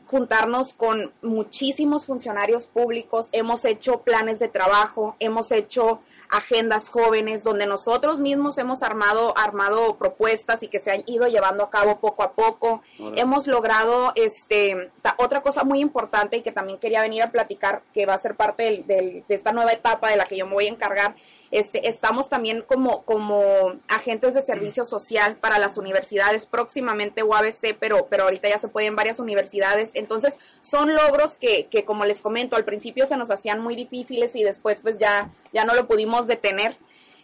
juntarnos 0.10 0.74
con 0.74 1.12
muchísimos 1.22 2.06
funcionarios 2.06 2.68
públicos, 2.68 3.28
hemos 3.32 3.66
hecho 3.66 4.02
planes 4.02 4.40
de 4.40 4.48
trabajo, 4.48 5.16
hemos 5.20 5.52
hecho 5.52 6.02
agendas 6.30 6.90
jóvenes 6.90 7.44
donde 7.44 7.68
nosotros 7.68 8.20
mismos 8.20 8.58
hemos 8.58 8.84
armado 8.84 9.34
armado 9.38 9.96
propuestas 9.98 10.62
y 10.64 10.68
que 10.68 10.80
se 10.80 10.92
han 10.92 11.04
ido 11.06 11.28
llevando 11.28 11.64
a 11.64 11.70
cabo 11.70 12.00
poco 12.00 12.24
a 12.24 12.34
poco. 12.34 12.82
Hemos 13.16 13.48
logrado 13.48 14.12
este 14.16 14.92
otra 15.18 15.42
cosa 15.42 15.64
muy 15.64 15.80
importante 15.80 16.38
y 16.38 16.42
que 16.42 16.52
también 16.52 16.80
quería 16.80 17.02
venir 17.02 17.24
a 17.24 17.32
platicar 17.32 17.82
que 17.94 18.06
va 18.06 18.14
a 18.16 18.20
ser 18.20 18.36
parte 18.36 18.64
del- 18.64 18.88
del- 18.88 19.24
de 19.28 19.36
esta 19.36 19.52
nueva 19.54 19.72
etapa 19.72 20.10
de 20.10 20.18
la 20.18 20.26
que 20.26 20.36
yo 20.38 20.46
me 20.48 20.54
voy 20.54 20.66
a 20.68 20.72
encargar. 20.72 21.16
Este, 21.52 21.88
estamos 21.88 22.30
también 22.30 22.62
como, 22.62 23.04
como 23.04 23.42
agentes 23.88 24.34
de 24.34 24.42
servicio 24.42 24.86
social 24.86 25.38
para 25.38 25.60
las 25.60 25.78
universidades, 25.78 26.46
próximamente 26.46 27.24
UABC, 27.24 27.78
pero, 27.80 28.08
pero 28.10 28.24
ahorita 28.24 28.50
ya 28.50 28.58
se 28.58 28.68
puede 28.68 28.88
en 28.88 28.96
varias 28.96 29.20
universidades. 29.20 29.92
Entonces, 29.94 30.40
son 30.62 30.94
logros 30.94 31.38
que, 31.38 31.68
que, 31.68 31.86
como 31.86 32.06
les 32.06 32.22
comento, 32.22 32.56
al 32.56 32.66
principio 32.66 33.06
se 33.06 33.18
nos 33.18 33.32
hacían 33.32 33.62
muy 33.62 33.76
difíciles 33.76 34.36
y 34.36 34.44
después 34.44 34.80
pues 34.82 34.98
ya, 34.98 35.32
ya 35.54 35.66
no 35.66 35.74
lo 35.74 35.88
pudimos 35.88 36.28
detener. 36.28 36.78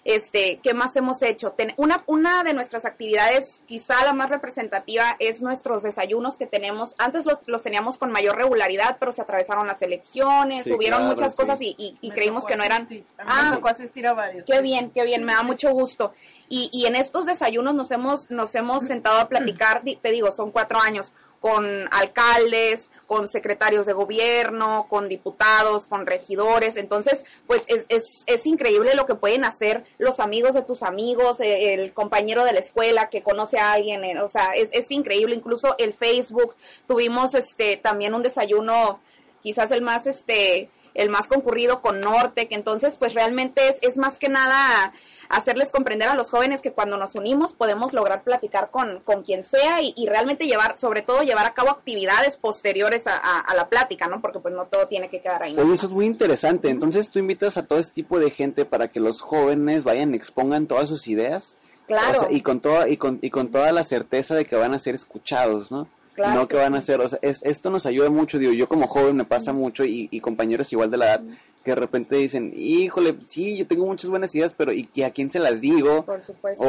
Este, 0.05 0.59
¿qué 0.61 0.73
más 0.73 0.95
hemos 0.97 1.21
hecho? 1.21 1.51
Ten- 1.51 1.73
una, 1.77 2.03
una 2.07 2.43
de 2.43 2.53
nuestras 2.53 2.83
actividades, 2.83 3.61
quizá 3.65 4.03
la 4.03 4.13
más 4.13 4.29
representativa, 4.29 5.15
es 5.19 5.41
nuestros 5.41 5.81
desayunos 5.83 6.35
que 6.37 6.45
tenemos. 6.45 6.93
Antes 6.97 7.25
los, 7.25 7.37
los 7.45 7.63
teníamos 7.63 7.97
con 7.97 8.11
mayor 8.11 8.35
regularidad, 8.35 8.97
pero 8.99 9.11
se 9.13 9.21
atravesaron 9.21 9.65
las 9.65 9.81
elecciones, 9.81 10.65
Sí, 10.65 10.73
hubieron 10.73 10.99
claro, 11.01 11.15
muchas 11.15 11.33
sí. 11.33 11.37
cosas 11.39 11.57
y, 11.61 11.97
y- 12.01 12.11
creímos 12.11 12.45
que 12.45 12.55
no 12.57 12.63
eran... 12.63 12.83
asistir. 12.83 13.05
A 13.17 13.23
mí 13.23 13.29
Ah, 13.33 13.49
me 13.51 13.55
tocó 13.55 13.69
asistir 13.69 14.05
a 14.07 14.13
varios. 14.13 14.45
Qué 14.45 14.61
bien, 14.61 14.89
qué 14.91 15.03
bien, 15.05 15.23
me 15.23 15.33
da 15.33 15.41
mucho 15.43 15.71
gusto. 15.71 16.13
Y, 16.49 16.69
y 16.73 16.85
en 16.85 16.95
estos 16.95 17.25
desayunos 17.25 17.73
nos 17.73 17.89
hemos, 17.91 18.29
nos 18.29 18.53
hemos 18.55 18.83
sentado 18.83 19.17
a 19.19 19.29
platicar, 19.29 19.81
te 20.01 20.11
digo, 20.11 20.31
son 20.31 20.51
cuatro 20.51 20.79
años, 20.81 21.13
con 21.43 21.89
alcaldes, 21.91 22.89
con 23.05 23.27
secretarios 23.27 23.85
de 23.85 23.91
gobierno, 23.91 24.87
con 24.89 25.09
diputados, 25.09 25.87
con 25.87 26.07
regidores. 26.07 26.77
Entonces, 26.77 27.25
pues 27.47 27.65
es, 27.67 27.85
es, 27.89 28.23
es 28.27 28.45
increíble 28.45 28.95
lo 28.95 29.05
que 29.05 29.15
pueden 29.15 29.43
hacer 29.43 29.83
los 29.97 30.21
amigos 30.21 30.53
de 30.53 30.61
tus 30.61 30.83
amigos, 30.83 31.41
eh, 31.41 31.73
el 31.73 31.91
compañero 31.91 32.45
de 32.45 32.53
la 32.53 32.61
escuela 32.61 33.09
que 33.09 33.23
conoce 33.23 33.59
a 33.59 33.73
alguien. 33.73 34.05
eh, 34.05 34.21
o 34.21 34.29
sea, 34.29 34.51
es, 34.55 34.69
es 34.71 34.89
increíble. 34.89 35.35
Incluso 35.35 35.75
el 35.79 35.93
Facebook, 35.93 36.55
tuvimos 36.87 37.35
este 37.35 37.75
también 37.75 38.13
un 38.13 38.23
desayuno, 38.23 39.01
quizás 39.41 39.69
el 39.71 39.81
más 39.81 40.07
este 40.07 40.69
el 40.95 41.09
más 41.09 41.27
concurrido 41.27 41.81
con 41.81 41.99
Norte, 41.99 42.47
que 42.47 42.55
entonces 42.55 42.97
pues 42.97 43.13
realmente 43.13 43.67
es, 43.67 43.77
es 43.81 43.97
más 43.97 44.17
que 44.17 44.29
nada 44.29 44.93
hacerles 45.29 45.71
comprender 45.71 46.09
a 46.09 46.15
los 46.15 46.29
jóvenes 46.29 46.61
que 46.61 46.71
cuando 46.73 46.97
nos 46.97 47.15
unimos 47.15 47.53
podemos 47.53 47.93
lograr 47.93 48.23
platicar 48.23 48.69
con, 48.69 48.99
con 48.99 49.23
quien 49.23 49.43
sea 49.43 49.81
y, 49.81 49.93
y 49.97 50.05
realmente 50.07 50.45
llevar, 50.45 50.77
sobre 50.77 51.01
todo 51.01 51.23
llevar 51.23 51.45
a 51.47 51.53
cabo 51.53 51.71
actividades 51.71 52.37
posteriores 52.37 53.07
a, 53.07 53.15
a- 53.17 53.39
a 53.39 53.55
la 53.55 53.67
plática, 53.69 54.07
¿no? 54.07 54.21
Porque 54.21 54.39
pues 54.39 54.53
no 54.53 54.65
todo 54.65 54.87
tiene 54.87 55.09
que 55.09 55.21
quedar 55.21 55.41
ahí. 55.41 55.57
Oye, 55.57 55.73
eso 55.73 55.87
es 55.87 55.91
muy 55.91 56.05
interesante. 56.05 56.69
Entonces 56.69 57.09
tú 57.09 57.19
invitas 57.19 57.57
a 57.57 57.65
todo 57.65 57.79
este 57.79 57.93
tipo 57.95 58.19
de 58.19 58.29
gente 58.29 58.65
para 58.65 58.89
que 58.89 58.99
los 58.99 59.21
jóvenes 59.21 59.83
vayan, 59.83 60.13
expongan 60.13 60.67
todas 60.67 60.89
sus 60.89 61.07
ideas. 61.07 61.53
Claro. 61.87 62.17
O 62.17 62.23
sea, 62.25 62.31
y 62.31 62.41
con 62.41 62.59
toda 62.61 62.87
y 62.87 62.97
con, 62.97 63.17
y 63.21 63.29
con 63.29 63.49
toda 63.49 63.71
la 63.71 63.83
certeza 63.83 64.35
de 64.35 64.45
que 64.45 64.55
van 64.55 64.73
a 64.73 64.79
ser 64.79 64.93
escuchados, 64.95 65.71
¿no? 65.71 65.87
Claro 66.13 66.33
no 66.41 66.47
que, 66.47 66.55
que 66.55 66.61
van 66.61 66.75
a 66.75 66.81
ser, 66.81 67.01
o 67.01 67.09
sea, 67.09 67.19
es- 67.21 67.41
esto 67.43 67.69
nos 67.69 67.85
ayuda 67.85 68.09
mucho, 68.09 68.37
digo, 68.39 68.53
yo 68.53 68.67
como 68.67 68.87
joven 68.87 69.15
me 69.15 69.25
pasa 69.25 69.51
mucho 69.53 69.83
y, 69.83 70.07
y 70.11 70.19
compañeros 70.19 70.71
igual 70.71 70.91
de 70.91 70.97
la 70.97 71.05
edad 71.05 71.21
que 71.63 71.71
de 71.71 71.75
repente 71.75 72.17
dicen, 72.17 72.51
híjole, 72.53 73.15
sí, 73.25 73.55
yo 73.57 73.65
tengo 73.65 73.85
muchas 73.85 74.09
buenas 74.09 74.35
ideas, 74.35 74.53
pero 74.53 74.73
¿y, 74.73 74.89
y 74.93 75.03
a 75.03 75.11
quién 75.11 75.31
se 75.31 75.39
las 75.39 75.61
digo? 75.61 76.03
Por 76.03 76.21
supuesto. 76.21 76.61
O, 76.61 76.67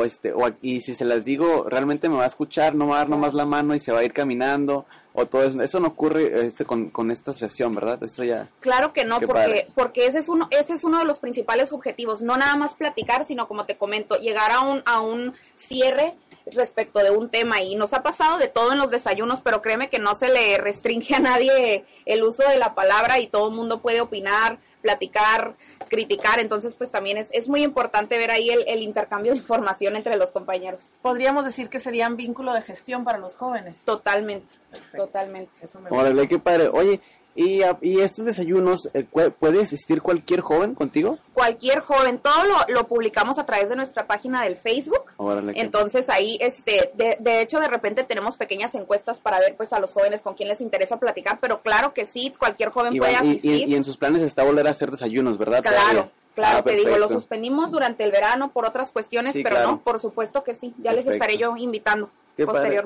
o, 0.00 0.04
este, 0.04 0.32
o, 0.32 0.44
a- 0.46 0.54
y 0.60 0.80
si 0.80 0.92
se 0.92 1.04
las 1.04 1.24
digo, 1.24 1.66
realmente 1.68 2.08
me 2.08 2.16
va 2.16 2.24
a 2.24 2.26
escuchar, 2.26 2.74
no 2.74 2.88
va 2.88 2.96
a 2.96 2.98
dar 2.98 3.08
nomás 3.10 3.32
la 3.32 3.46
mano 3.46 3.76
y 3.76 3.78
se 3.78 3.92
va 3.92 4.00
a 4.00 4.04
ir 4.04 4.12
caminando, 4.12 4.86
o 5.12 5.26
todo 5.26 5.44
eso. 5.44 5.62
Eso 5.62 5.78
no 5.78 5.86
ocurre 5.86 6.44
este, 6.48 6.64
con, 6.64 6.90
con 6.90 7.12
esta 7.12 7.30
asociación, 7.30 7.76
¿verdad? 7.76 8.02
Eso 8.02 8.24
ya. 8.24 8.48
Claro 8.58 8.92
que 8.92 9.04
no, 9.04 9.20
porque, 9.20 9.32
padre. 9.32 9.66
porque 9.76 10.06
ese 10.06 10.18
es 10.18 10.28
uno, 10.28 10.48
ese 10.50 10.72
es 10.72 10.82
uno 10.82 10.98
de 10.98 11.04
los 11.04 11.20
principales 11.20 11.72
objetivos, 11.72 12.20
no 12.20 12.36
nada 12.36 12.56
más 12.56 12.74
platicar, 12.74 13.24
sino 13.24 13.46
como 13.46 13.66
te 13.66 13.76
comento, 13.76 14.16
llegar 14.18 14.50
a 14.50 14.62
un, 14.62 14.82
a 14.84 15.00
un 15.00 15.32
cierre 15.54 16.14
respecto 16.46 16.98
de 17.00 17.10
un 17.10 17.30
tema 17.30 17.62
y 17.62 17.74
nos 17.76 17.92
ha 17.94 18.02
pasado 18.02 18.38
de 18.38 18.48
todo 18.48 18.72
en 18.72 18.78
los 18.78 18.90
desayunos, 18.90 19.40
pero 19.42 19.62
créeme 19.62 19.88
que 19.88 19.98
no 19.98 20.14
se 20.14 20.30
le 20.30 20.58
restringe 20.58 21.14
a 21.14 21.20
nadie 21.20 21.84
el 22.04 22.22
uso 22.22 22.46
de 22.48 22.58
la 22.58 22.74
palabra 22.74 23.18
y 23.18 23.26
todo 23.28 23.48
el 23.48 23.54
mundo 23.54 23.80
puede 23.80 24.00
opinar, 24.00 24.58
platicar, 24.82 25.54
criticar, 25.88 26.40
entonces 26.40 26.74
pues 26.74 26.90
también 26.90 27.16
es, 27.16 27.28
es 27.32 27.48
muy 27.48 27.62
importante 27.62 28.18
ver 28.18 28.30
ahí 28.30 28.50
el, 28.50 28.64
el 28.68 28.82
intercambio 28.82 29.32
de 29.32 29.38
información 29.38 29.96
entre 29.96 30.16
los 30.16 30.32
compañeros. 30.32 30.82
Podríamos 31.00 31.46
decir 31.46 31.68
que 31.70 31.80
serían 31.80 32.16
vínculo 32.16 32.52
de 32.52 32.60
gestión 32.60 33.04
para 33.04 33.16
los 33.18 33.34
jóvenes. 33.34 33.78
Totalmente, 33.84 34.46
Perfecto. 34.70 35.06
totalmente. 35.06 35.52
Eso 35.62 35.80
me 35.80 35.88
gusta. 35.88 36.04
Órale, 36.04 36.28
qué 36.28 36.38
padre. 36.38 36.68
Oye, 36.68 37.00
¿y, 37.34 37.60
y 37.80 38.00
estos 38.00 38.24
desayunos, 38.24 38.88
eh, 38.94 39.04
puede 39.38 39.62
asistir 39.62 40.02
cualquier 40.02 40.40
joven 40.40 40.74
contigo? 40.74 41.18
Cualquier 41.32 41.80
joven, 41.80 42.18
todo 42.18 42.44
lo, 42.44 42.54
lo 42.74 42.86
publicamos 42.86 43.38
a 43.38 43.46
través 43.46 43.68
de 43.68 43.76
nuestra 43.76 44.06
página 44.06 44.42
del 44.42 44.56
Facebook. 44.56 45.02
Órale, 45.16 45.52
Entonces 45.56 46.08
ahí, 46.08 46.38
este, 46.40 46.90
de, 46.94 47.16
de 47.20 47.40
hecho, 47.42 47.60
de 47.60 47.66
repente 47.68 48.04
tenemos 48.04 48.36
pequeñas 48.36 48.74
encuestas 48.74 49.20
para 49.20 49.38
ver, 49.40 49.56
pues, 49.56 49.72
a 49.72 49.80
los 49.80 49.92
jóvenes 49.92 50.22
con 50.22 50.34
quién 50.34 50.48
les 50.48 50.60
interesa 50.60 50.98
platicar, 50.98 51.38
pero 51.40 51.60
claro 51.62 51.92
que 51.92 52.06
sí, 52.06 52.32
cualquier 52.38 52.70
joven 52.70 52.94
y, 52.94 52.98
puede 52.98 53.12
van- 53.14 53.24
y- 53.24 53.28
y- 53.28 53.30
asistir. 53.32 53.68
y 53.68 53.74
en 53.74 53.84
sus 53.84 53.96
planes 53.96 54.22
está 54.22 54.44
volver 54.44 54.66
a 54.66 54.70
hacer 54.70 54.90
desayunos, 54.90 55.36
¿verdad? 55.38 55.62
claro, 55.62 55.76
Todavía. 55.78 56.10
claro, 56.34 56.58
Ah, 56.58 56.62
te 56.62 56.74
digo, 56.76 56.96
lo 56.98 57.08
suspendimos 57.08 57.70
durante 57.70 58.04
el 58.04 58.10
verano 58.12 58.52
por 58.52 58.64
otras 58.64 58.92
cuestiones, 58.92 59.32
Sí, 59.32 59.42
pero 59.42 59.56
claro. 59.56 59.70
no, 59.72 59.80
por 59.82 60.00
supuesto 60.00 60.44
que 60.44 60.54
sí, 60.54 60.74
ya 60.82 60.92
les 60.92 61.06
estaré 61.06 61.36
yo 61.36 61.56
invitando 61.56 62.10
Qué 62.36 62.44
padre. 62.46 62.80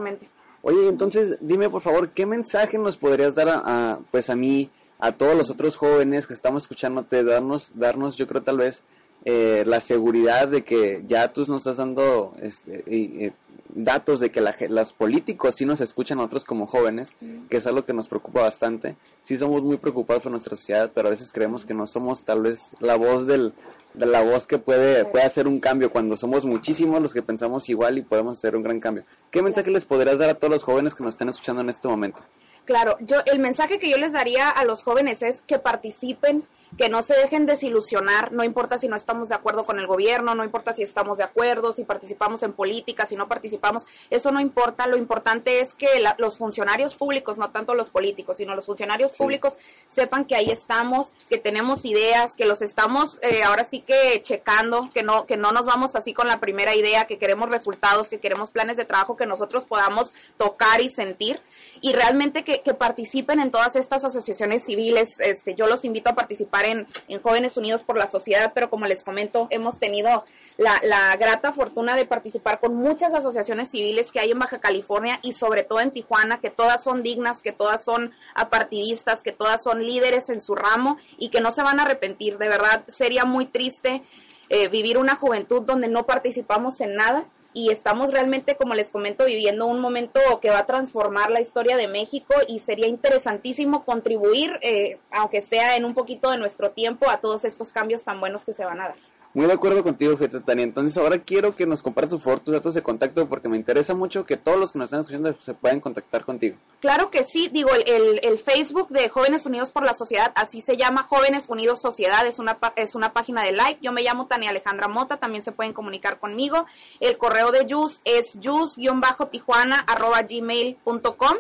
Oye, 0.62 0.88
entonces 0.88 1.38
dime 1.40 1.70
por 1.70 1.82
favor, 1.82 2.10
¿qué 2.10 2.26
mensaje 2.26 2.78
nos 2.78 2.96
podrías 2.96 3.34
dar 3.34 3.48
a, 3.48 4.00
pues 4.10 4.28
a 4.30 4.36
mí, 4.36 4.70
a 4.98 5.12
todos 5.12 5.36
los 5.36 5.50
otros 5.50 5.76
jóvenes 5.76 6.26
que 6.26 6.34
estamos 6.34 6.64
escuchándote, 6.64 7.22
darnos, 7.22 7.72
darnos 7.74 8.16
yo 8.16 8.26
creo 8.26 8.42
tal 8.42 8.58
vez 8.58 8.82
eh, 9.24 9.64
la 9.66 9.80
seguridad 9.80 10.48
de 10.48 10.62
que 10.62 11.02
ya 11.06 11.32
tú 11.32 11.44
nos 11.46 11.58
estás 11.58 11.76
dando 11.76 12.34
este, 12.40 12.82
eh, 12.86 13.32
datos 13.70 14.20
de 14.20 14.30
que 14.30 14.40
la 14.40 14.54
los 14.68 14.92
políticos 14.92 15.56
sí 15.56 15.64
nos 15.64 15.80
escuchan 15.80 16.18
a 16.18 16.22
nosotros 16.22 16.44
como 16.44 16.66
jóvenes, 16.66 17.12
que 17.48 17.56
es 17.56 17.66
algo 17.66 17.84
que 17.84 17.92
nos 17.92 18.08
preocupa 18.08 18.42
bastante. 18.42 18.96
Sí 19.22 19.37
somos 19.37 19.62
muy 19.62 19.76
preocupados 19.76 20.22
por 20.22 20.32
nuestra 20.32 20.56
sociedad, 20.56 20.90
pero 20.94 21.08
a 21.08 21.10
veces 21.10 21.32
creemos 21.32 21.64
que 21.64 21.75
no 21.75 21.87
somos 21.87 22.22
tal 22.22 22.42
vez 22.42 22.75
la 22.80 22.96
voz 22.96 23.26
del 23.26 23.52
de 23.94 24.06
la 24.06 24.22
voz 24.22 24.46
que 24.46 24.58
puede, 24.58 25.04
puede 25.06 25.25
hacer 25.25 25.48
un 25.48 25.60
cambio 25.60 25.90
cuando 25.90 26.16
somos 26.16 26.44
muchísimos 26.44 27.00
los 27.00 27.12
que 27.12 27.22
pensamos 27.22 27.68
igual 27.68 27.98
y 27.98 28.02
podemos 28.02 28.38
hacer 28.38 28.54
un 28.54 28.62
gran 28.62 28.80
cambio. 28.80 29.04
¿Qué 29.30 29.42
mensaje 29.42 29.70
les 29.70 29.84
podrías 29.84 30.18
dar 30.18 30.30
a 30.30 30.34
todos 30.34 30.52
los 30.52 30.62
jóvenes 30.62 30.94
que 30.94 31.02
nos 31.02 31.14
están 31.14 31.28
escuchando 31.28 31.62
en 31.62 31.70
este 31.70 31.88
momento? 31.88 32.22
Claro, 32.68 32.98
yo 33.00 33.22
el 33.25 33.38
mensaje 33.38 33.78
que 33.78 33.88
yo 33.88 33.96
les 33.96 34.12
daría 34.12 34.50
a 34.50 34.62
los 34.62 34.82
jóvenes 34.82 35.22
es 35.22 35.40
que 35.40 35.58
participen, 35.58 36.46
que 36.76 36.88
no 36.88 37.02
se 37.02 37.14
dejen 37.14 37.46
desilusionar, 37.46 38.32
no 38.32 38.44
importa 38.44 38.76
si 38.78 38.88
no 38.88 38.96
estamos 38.96 39.30
de 39.30 39.34
acuerdo 39.34 39.64
con 39.64 39.78
el 39.78 39.87
gobierno, 39.87 40.34
no 40.34 40.44
importa 40.44 40.75
si 40.75 40.82
estamos 40.82 41.18
de 41.18 41.25
acuerdo, 41.25 41.72
si 41.72 41.84
participamos 41.84 42.42
en 42.42 42.52
política, 42.52 43.06
si 43.06 43.16
no 43.16 43.26
participamos, 43.26 43.87
eso 44.10 44.30
no 44.32 44.40
importa, 44.40 44.87
lo 44.87 44.96
importante 44.96 45.60
es 45.60 45.72
que 45.72 45.88
los 46.18 46.37
funcionarios 46.37 46.94
públicos, 46.96 47.38
no 47.38 47.50
tanto 47.50 47.75
los 47.75 47.88
políticos, 47.88 48.37
sino 48.37 48.54
los 48.54 48.66
funcionarios 48.66 49.12
públicos 49.12 49.56
sepan 49.87 50.25
que 50.25 50.37
ahí 50.37 50.50
estamos, 50.50 51.14
que 51.30 51.38
tenemos 51.38 51.84
ideas, 51.84 52.37
que 52.37 52.44
los 52.44 52.60
estamos 52.60 53.18
eh, 53.22 53.42
ahora 53.44 53.64
sí 53.64 53.80
que 53.80 54.20
checando, 54.22 54.82
que 54.92 55.02
no, 55.02 55.26
que 55.26 55.37
no 55.37 55.52
nos 55.52 55.64
vamos 55.64 55.96
así 55.96 56.12
con 56.12 56.28
la 56.28 56.38
primera 56.38 56.75
idea, 56.75 57.06
que 57.06 57.18
queremos 57.18 57.48
resultados, 57.48 58.08
que 58.08 58.20
queremos 58.20 58.50
planes 58.50 58.76
de 58.76 58.84
trabajo 58.84 59.16
que 59.16 59.26
nosotros 59.26 59.64
podamos 59.64 60.12
tocar 60.37 60.80
y 60.82 60.90
sentir. 60.90 61.40
Y 61.80 61.92
realmente 61.92 62.44
que, 62.44 62.57
que 62.60 62.74
participen 62.74 63.40
en 63.40 63.50
todas 63.50 63.76
estas 63.76 64.04
asociaciones 64.04 64.64
civiles. 64.64 65.20
Este, 65.20 65.54
yo 65.54 65.66
los 65.66 65.84
invito 65.84 66.10
a 66.10 66.14
participar 66.14 66.64
en, 66.64 66.86
Jóvenes 67.22 67.56
Unidos 67.56 67.82
por 67.82 67.98
la 67.98 68.06
Sociedad, 68.06 68.52
pero 68.54 68.70
como 68.70 68.86
les 68.86 69.02
comento, 69.02 69.48
hemos 69.50 69.78
tenido 69.78 70.24
la, 70.56 70.80
la, 70.82 71.16
grata 71.16 71.52
fortuna 71.52 71.96
de 71.96 72.04
participar 72.04 72.60
con 72.60 72.74
muchas 72.74 73.12
asociaciones 73.12 73.70
civiles 73.70 74.12
que 74.12 74.20
hay 74.20 74.30
en 74.30 74.38
Baja 74.38 74.60
California 74.60 75.18
y 75.22 75.32
sobre 75.32 75.62
todo 75.62 75.80
en 75.80 75.90
Tijuana, 75.90 76.40
que 76.40 76.50
todas 76.50 76.82
son 76.82 77.02
dignas, 77.02 77.40
que 77.40 77.52
todas 77.52 77.84
son 77.84 78.12
apartidistas, 78.34 79.22
que 79.22 79.32
todas 79.32 79.62
son 79.62 79.84
líderes 79.84 80.28
en 80.28 80.40
su 80.40 80.54
ramo 80.54 80.98
y 81.18 81.30
que 81.30 81.40
no 81.40 81.50
se 81.52 81.62
van 81.62 81.80
a 81.80 81.82
arrepentir. 81.82 82.38
De 82.38 82.48
verdad, 82.48 82.84
sería 82.88 83.24
muy 83.24 83.46
triste 83.46 84.02
eh, 84.48 84.68
vivir 84.68 84.96
una 84.98 85.16
juventud 85.16 85.62
donde 85.62 85.88
no 85.88 86.06
participamos 86.06 86.80
en 86.80 86.94
nada 86.94 87.26
y 87.58 87.70
estamos 87.72 88.12
realmente, 88.12 88.54
como 88.54 88.76
les 88.76 88.92
comento, 88.92 89.24
viviendo 89.24 89.66
un 89.66 89.80
momento 89.80 90.20
que 90.40 90.48
va 90.48 90.60
a 90.60 90.66
transformar 90.66 91.28
la 91.32 91.40
historia 91.40 91.76
de 91.76 91.88
México 91.88 92.32
y 92.46 92.60
sería 92.60 92.86
interesantísimo 92.86 93.84
contribuir, 93.84 94.60
eh, 94.62 95.00
aunque 95.10 95.42
sea 95.42 95.74
en 95.74 95.84
un 95.84 95.92
poquito 95.92 96.30
de 96.30 96.38
nuestro 96.38 96.70
tiempo, 96.70 97.10
a 97.10 97.20
todos 97.20 97.44
estos 97.44 97.72
cambios 97.72 98.04
tan 98.04 98.20
buenos 98.20 98.44
que 98.44 98.52
se 98.52 98.64
van 98.64 98.80
a 98.80 98.88
dar. 98.90 99.07
Muy 99.38 99.47
de 99.47 99.52
acuerdo 99.52 99.85
contigo, 99.85 100.16
fíjate, 100.16 100.40
Tania. 100.40 100.64
Entonces, 100.64 100.97
ahora 100.97 101.21
quiero 101.21 101.54
que 101.54 101.64
nos 101.64 101.80
compartas 101.80 102.14
tus 102.14 102.25
fotos, 102.25 102.52
datos 102.52 102.75
de 102.75 102.83
contacto, 102.83 103.28
porque 103.28 103.49
me 103.49 103.57
interesa 103.57 103.95
mucho 103.95 104.26
que 104.26 104.37
todos 104.37 104.59
los 104.59 104.73
que 104.73 104.80
nos 104.80 104.87
están 104.87 105.02
escuchando 105.02 105.33
se 105.38 105.54
puedan 105.54 105.78
contactar 105.78 106.25
contigo. 106.25 106.57
Claro 106.80 107.09
que 107.12 107.23
sí. 107.23 107.49
Digo, 107.52 107.71
el, 107.73 108.18
el, 108.21 108.38
Facebook 108.38 108.88
de 108.88 109.09
Jóvenes 109.09 109.47
Unidos 109.47 109.71
por 109.71 109.85
la 109.85 109.95
Sociedad, 109.95 110.33
así 110.35 110.61
se 110.61 110.76
llama 110.76 111.04
Jóvenes 111.04 111.49
Unidos 111.49 111.80
Sociedad, 111.80 112.26
es 112.26 112.40
una, 112.40 112.59
es 112.75 112.97
una 112.97 113.12
página 113.12 113.45
de 113.45 113.52
like. 113.52 113.78
Yo 113.80 113.92
me 113.92 114.02
llamo 114.02 114.26
Tania 114.26 114.50
Alejandra 114.50 114.88
Mota, 114.88 115.18
también 115.18 115.45
se 115.45 115.52
pueden 115.52 115.73
comunicar 115.73 116.18
conmigo. 116.18 116.66
El 116.99 117.16
correo 117.16 117.52
de 117.52 117.64
Jus 117.73 118.00
es 118.04 118.35
jus-tijuana 118.42 119.87
gmail.com 120.28 121.37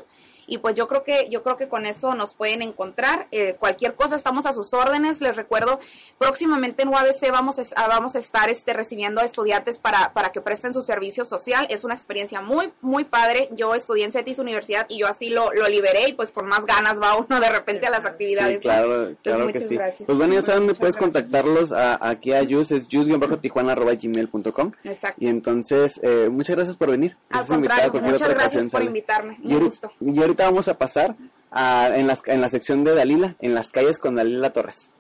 y 0.48 0.58
pues 0.58 0.74
yo 0.74 0.88
creo 0.88 1.04
que 1.04 1.28
yo 1.28 1.42
creo 1.42 1.56
que 1.56 1.68
con 1.68 1.84
eso 1.86 2.14
nos 2.14 2.34
pueden 2.34 2.62
encontrar. 2.62 3.28
Eh, 3.30 3.56
cualquier 3.58 3.94
cosa 3.94 4.16
estamos 4.16 4.46
a 4.46 4.52
sus 4.52 4.72
órdenes. 4.72 5.20
Les 5.20 5.36
recuerdo 5.36 5.78
próximamente 6.16 6.82
en 6.82 6.88
UABC 6.88 7.30
vamos 7.30 7.56
a, 7.58 7.86
vamos 7.86 8.16
a 8.16 8.18
estar 8.18 8.48
este 8.48 8.72
recibiendo 8.72 9.20
a 9.20 9.24
estudiantes 9.24 9.78
para, 9.78 10.12
para 10.14 10.32
que 10.32 10.40
presten 10.40 10.72
su 10.72 10.80
servicio 10.80 11.26
social. 11.26 11.66
Es 11.68 11.84
una 11.84 11.94
experiencia 11.94 12.40
muy 12.40 12.72
muy 12.80 13.04
padre. 13.04 13.50
Yo 13.52 13.74
estudié 13.74 14.04
en 14.04 14.12
CETIS 14.12 14.38
Universidad 14.38 14.86
y 14.88 14.98
yo 14.98 15.06
así 15.06 15.28
lo, 15.28 15.52
lo 15.52 15.68
liberé 15.68 16.08
y 16.08 16.14
pues 16.14 16.32
con 16.32 16.46
más 16.46 16.64
ganas 16.64 17.00
va 17.00 17.16
uno 17.16 17.40
de 17.40 17.50
repente 17.50 17.86
a 17.86 17.90
las 17.90 18.06
actividades 18.06 18.56
sí, 18.56 18.62
claro 18.62 19.14
claro 19.22 19.48
que 19.48 19.60
sí. 19.60 19.76
gracias. 19.76 20.06
pues 20.06 20.16
bueno 20.16 20.32
ya 20.34 20.42
saben 20.42 20.66
me 20.66 20.74
puedes 20.74 20.96
contactarlos 20.96 21.72
a, 21.72 22.08
aquí 22.08 22.32
a 22.32 22.42
Yus 22.42 22.70
es 22.70 22.88
yus-tijuana.gmail.com 22.88 24.72
exacto. 24.84 25.24
Y 25.24 25.28
entonces 25.28 26.00
eh, 26.02 26.28
muchas 26.30 26.56
gracias 26.56 26.76
por 26.76 26.90
venir. 26.90 27.16
Al 27.30 27.46
contrario 27.46 27.92
muchas 28.00 28.28
gracias 28.28 28.68
por 28.68 28.82
invitarme. 28.82 29.38
Un 29.42 29.60
gusto. 29.60 29.92
Y 30.00 30.12
ahorita 30.38 30.44
vamos 30.44 30.68
a 30.68 30.78
pasar 30.78 31.16
a, 31.50 31.96
en, 31.96 32.06
las, 32.06 32.22
en 32.26 32.40
la 32.40 32.48
sección 32.48 32.84
de 32.84 32.94
Dalila, 32.94 33.34
en 33.40 33.54
las 33.54 33.70
calles 33.70 33.98
con 33.98 34.14
Dalila 34.14 34.52
Torres. 34.52 34.90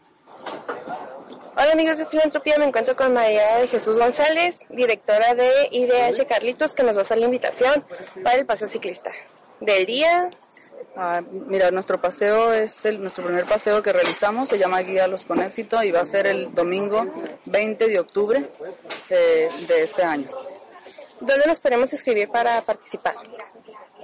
Hola 1.56 1.72
amigos 1.72 1.98
de 1.98 2.06
Filantropía, 2.06 2.56
me 2.58 2.66
encuentro 2.66 2.96
con 2.96 3.12
María 3.12 3.56
de 3.58 3.68
Jesús 3.68 3.98
González, 3.98 4.60
directora 4.68 5.34
de 5.34 5.68
IDH 5.72 6.26
Carlitos, 6.26 6.72
que 6.72 6.82
nos 6.82 6.94
va 6.96 7.00
a 7.00 7.02
hacer 7.02 7.18
la 7.18 7.26
invitación 7.26 7.84
para 8.22 8.36
el 8.36 8.46
paseo 8.46 8.68
ciclista 8.68 9.10
del 9.60 9.86
día. 9.86 10.30
Ah, 10.96 11.20
mira, 11.30 11.70
nuestro 11.70 12.00
paseo 12.00 12.52
es 12.52 12.84
el, 12.84 13.00
nuestro 13.00 13.24
primer 13.24 13.44
paseo 13.44 13.82
que 13.82 13.92
realizamos, 13.92 14.48
se 14.48 14.58
llama 14.58 14.80
Guía 14.80 15.06
Los 15.06 15.24
con 15.24 15.40
Éxito 15.40 15.82
y 15.82 15.90
va 15.90 16.00
a 16.00 16.04
ser 16.04 16.26
el 16.26 16.52
domingo 16.54 17.06
20 17.44 17.88
de 17.88 17.98
octubre 18.00 18.44
de, 19.08 19.48
de 19.66 19.82
este 19.82 20.02
año. 20.02 20.28
¿Dónde 21.20 21.46
nos 21.46 21.58
podemos 21.58 21.92
inscribir 21.92 22.28
para 22.28 22.62
participar? 22.62 23.14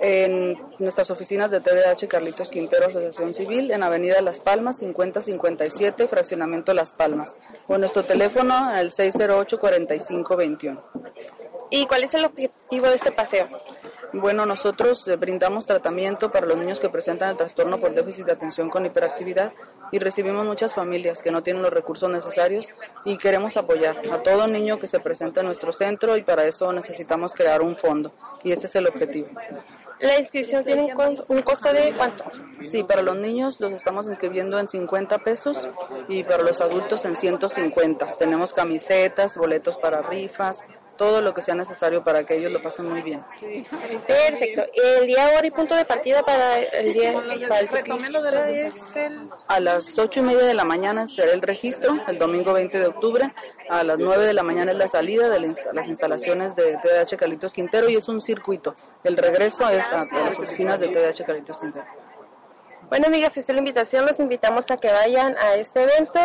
En 0.01 0.59
nuestras 0.79 1.11
oficinas 1.11 1.51
de 1.51 1.61
TDH 1.61 2.09
Carlitos 2.09 2.51
Quintero 2.51 2.87
Asociación 2.87 3.33
Civil 3.33 3.71
en 3.71 3.83
Avenida 3.83 4.21
Las 4.21 4.41
Palmas 4.41 4.79
5057 4.79 6.09
Fraccionamiento 6.09 6.75
Las 6.75 6.93
Palmas 6.93 7.35
o 7.69 7.79
nuestro 7.79 8.05
teléfono 8.05 8.75
el 8.77 8.91
608 8.91 9.59
4521. 9.59 10.83
¿Y 11.71 11.87
cuál 11.87 12.05
es 12.05 12.15
el 12.15 12.25
objetivo 12.25 12.87
de 12.87 12.95
este 12.95 13.13
paseo? 13.13 13.49
Bueno, 14.17 14.47
nosotros 14.47 15.09
eh, 15.09 15.17
brindamos 15.17 15.67
tratamiento 15.67 16.31
para 16.31 16.47
los 16.47 16.57
niños 16.57 16.79
que 16.79 16.89
presentan 16.89 17.31
el 17.31 17.37
trastorno 17.37 17.79
por 17.79 17.93
déficit 17.95 18.27
de 18.27 18.33
atención 18.33 18.71
con 18.71 18.87
hiperactividad 18.87 19.53
y 19.91 19.99
recibimos 19.99 20.47
muchas 20.47 20.73
familias 20.73 21.21
que 21.21 21.33
no 21.33 21.43
tienen 21.43 21.63
los 21.63 21.73
recursos 21.73 22.09
necesarios 22.09 22.69
y 23.05 23.19
queremos 23.19 23.57
apoyar 23.57 23.97
a 24.13 24.23
todo 24.23 24.47
niño 24.47 24.79
que 24.79 24.87
se 24.87 25.01
presenta 25.01 25.41
en 25.41 25.47
nuestro 25.47 25.73
centro 25.73 26.17
y 26.17 26.23
para 26.23 26.45
eso 26.45 26.73
necesitamos 26.73 27.35
crear 27.35 27.61
un 27.61 27.77
fondo 27.77 28.13
y 28.45 28.53
este 28.53 28.67
es 28.67 28.77
el 28.77 28.87
objetivo. 28.87 29.27
¿La 30.01 30.19
inscripción 30.19 30.65
tiene 30.65 30.93
un, 31.29 31.43
costo 31.43 31.73
de 31.73 31.95
cuánto? 31.97 32.25
Sí, 32.63 32.83
para 32.83 33.03
los 33.03 33.17
niños 33.17 33.61
los 33.61 33.73
estamos 33.73 34.09
inscribiendo 34.09 34.59
en 34.59 34.69
50 34.69 35.19
pesos 35.19 35.69
y 36.09 36.25
para 36.25 36.43
los 36.43 36.61
adultos 36.61 37.05
en 37.05 37.15
150. 37.15 38.17
Tenemos 38.19 38.53
camisetas, 38.53 39.37
boletos 39.37 39.77
para 39.77 40.03
rifas, 40.03 40.65
todo 40.97 41.21
lo 41.21 41.35
que 41.35 41.43
sea 41.43 41.55
necesario 41.55 42.03
para 42.03 42.25
que 42.25 42.37
ellos 42.37 42.53
lo 42.53 42.63
pasen 42.63 42.89
muy 42.89 43.03
bien. 43.03 43.23
Perfecto. 44.07 44.65
¿El 44.75 45.07
día, 45.07 45.29
hora 45.37 45.47
y 45.47 45.51
punto 45.51 45.75
de 45.75 45.85
partida 45.85 46.23
para 46.23 46.61
el 46.61 46.93
día 46.93 47.13
para 47.49 47.61
el 47.61 48.67
es 48.67 48.97
el... 48.97 49.29
A 49.49 49.61
las 49.61 49.99
ocho 49.99 50.21
y 50.21 50.23
media 50.23 50.45
de 50.45 50.55
la 50.55 50.65
mañana 50.65 51.07
será 51.07 51.33
el 51.33 51.43
registro, 51.43 52.01
el 52.07 52.19
domingo 52.19 52.53
20 52.53 52.79
de 52.79 52.87
octubre. 52.87 53.33
A 53.69 53.83
las 53.83 53.99
9 53.99 54.25
de 54.25 54.35
la 54.35 54.43
mañana 54.43 54.73
es 54.73 54.79
la 54.79 54.89
salida 54.89 55.29
de 55.29 55.55
las 55.73 55.89
instalaciones 55.89 56.55
de 56.57 56.77
TDH 56.77 57.17
Calitos 57.17 57.53
Quintero 57.53 57.89
y 57.89 57.97
es 57.97 58.09
un 58.09 58.21
circuito. 58.21 58.75
El 59.03 59.17
regreso 59.17 59.69
es 59.69 59.91
a, 59.91 60.05
las 60.05 60.39
oficinas 60.39 60.81
de 60.81 60.89
TDH 60.89 61.25
Calitos 61.25 61.59
Quintero. 61.61 61.87
Bueno, 62.89 63.07
amigas, 63.07 63.37
esta 63.37 63.53
es 63.53 63.57
la 63.57 63.61
invitación. 63.61 64.07
Los 64.07 64.21
invitamos 64.21 64.71
a 64.71 64.77
que 64.77 64.91
vayan 64.91 65.37
a 65.39 65.55
este 65.55 65.83
evento 65.83 66.21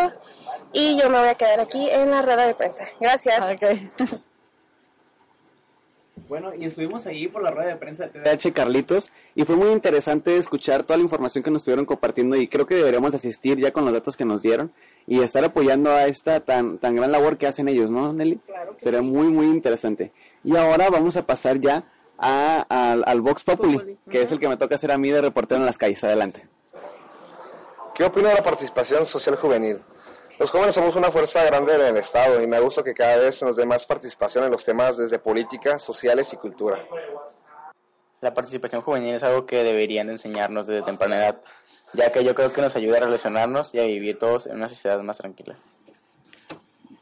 y 0.74 1.00
yo 1.00 1.10
me 1.10 1.20
voy 1.20 1.30
a 1.30 1.36
quedar 1.36 1.60
aquí 1.60 1.90
en 1.90 2.12
la 2.12 2.22
rueda 2.22 2.46
de 2.46 2.54
prensa. 2.54 2.86
Gracias. 3.00 3.56
Okay. 3.56 3.92
Bueno, 6.30 6.54
y 6.54 6.64
estuvimos 6.64 7.08
ahí 7.08 7.28
por 7.28 7.42
la 7.42 7.50
rueda 7.50 7.70
de 7.70 7.76
prensa 7.78 8.06
de 8.06 8.20
TDH 8.20 8.54
Carlitos 8.54 9.12
y 9.34 9.46
fue 9.46 9.56
muy 9.56 9.70
interesante 9.70 10.38
escuchar 10.38 10.84
toda 10.84 10.98
la 10.98 11.04
información 11.04 11.44
que 11.44 11.50
nos 11.50 11.62
estuvieron 11.62 11.88
compartiendo 11.88 12.36
y 12.36 12.48
creo 12.48 12.68
que 12.68 12.76
deberíamos 12.76 13.16
asistir 13.16 13.58
ya 13.58 13.72
con 13.72 13.84
los 13.84 13.92
datos 13.92 14.16
que 14.16 14.26
nos 14.26 14.44
dieron 14.44 14.72
y 15.08 15.22
estar 15.22 15.44
apoyando 15.44 15.90
a 15.90 16.06
esta 16.06 16.40
tan, 16.42 16.78
tan 16.78 16.96
gran 16.96 17.12
labor 17.12 17.40
que 17.40 17.48
hacen 17.48 17.68
ellos, 17.68 17.90
¿no, 17.90 18.14
Nelly? 18.14 18.36
Claro 18.46 18.76
Sería 18.78 19.02
muy, 19.02 19.30
muy 19.30 19.48
interesante. 19.48 20.12
Y 20.44 20.56
ahora 20.56 20.92
vamos 20.92 21.18
a 21.18 21.26
pasar 21.26 21.60
ya 21.60 21.86
a, 22.20 22.62
al 22.62 23.22
Vox 23.22 23.44
Populi, 23.44 23.98
que 24.12 24.22
es 24.22 24.30
el 24.30 24.40
que 24.40 24.48
me 24.48 24.58
toca 24.58 24.76
hacer 24.76 24.92
a 24.92 25.00
mí 25.00 25.10
de 25.10 25.22
reportero 25.22 25.60
en 25.60 25.66
las 25.66 25.80
calles. 25.80 26.04
Adelante. 26.04 26.48
¿Qué 27.96 28.04
opina 28.04 28.30
de 28.30 28.36
la 28.36 28.44
participación 28.44 29.04
social 29.08 29.36
juvenil? 29.36 29.80
Los 30.40 30.52
jóvenes 30.52 30.74
somos 30.74 30.96
una 30.96 31.12
fuerza 31.12 31.44
grande 31.44 31.76
en 31.76 31.82
el 31.82 31.98
Estado 31.98 32.42
y 32.42 32.48
me 32.48 32.62
gusta 32.62 32.82
que 32.82 32.94
cada 32.94 33.18
vez 33.18 33.44
nos 33.44 33.58
dé 33.58 33.66
más 33.66 33.86
participación 33.86 34.46
en 34.46 34.52
los 34.52 34.64
temas 34.64 34.96
desde 34.96 35.20
política, 35.20 35.78
sociales 35.78 36.32
y 36.32 36.38
cultura. 36.38 36.80
La 38.22 38.34
participación 38.34 38.82
juvenil 38.82 39.16
es 39.16 39.24
algo 39.24 39.46
que 39.46 39.64
deberían 39.66 40.10
enseñarnos 40.10 40.66
desde 40.66 40.84
temprana 40.84 41.18
edad, 41.18 41.42
ya 41.92 42.10
que 42.14 42.24
yo 42.24 42.34
creo 42.36 42.54
que 42.54 42.62
nos 42.62 42.74
ayuda 42.78 42.98
a 42.98 43.02
relacionarnos 43.02 43.76
y 43.76 43.80
a 43.80 43.84
vivir 43.84 44.18
todos 44.18 44.48
en 44.48 44.56
una 44.56 44.70
sociedad 44.70 44.98
más 45.02 45.18
tranquila. 45.18 45.58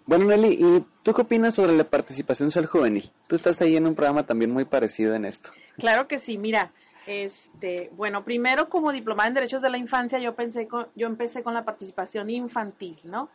Bueno, 0.08 0.26
Nelly, 0.26 0.58
¿y 0.60 0.86
tú 1.04 1.14
qué 1.14 1.22
opinas 1.22 1.54
sobre 1.54 1.74
la 1.74 1.84
participación 1.84 2.50
social 2.50 2.66
juvenil? 2.66 3.12
Tú 3.28 3.36
estás 3.36 3.62
ahí 3.62 3.76
en 3.76 3.86
un 3.86 3.94
programa 3.94 4.26
también 4.26 4.52
muy 4.52 4.66
parecido 4.66 5.14
en 5.14 5.26
esto. 5.26 5.52
Claro 5.78 6.08
que 6.08 6.18
sí, 6.18 6.40
mira, 6.40 6.72
este, 7.08 7.90
bueno, 7.96 8.26
primero 8.26 8.70
como 8.70 8.92
diplomada 8.92 9.30
en 9.30 9.34
Derechos 9.34 9.62
de 9.62 9.70
la 9.70 9.78
Infancia 9.78 10.20
yo 10.20 10.36
pensé 10.36 10.68
con, 10.68 10.88
yo 10.94 11.08
empecé 11.08 11.42
con 11.42 11.54
la 11.54 11.64
participación 11.64 12.30
infantil, 12.30 13.00
¿no? 13.06 13.30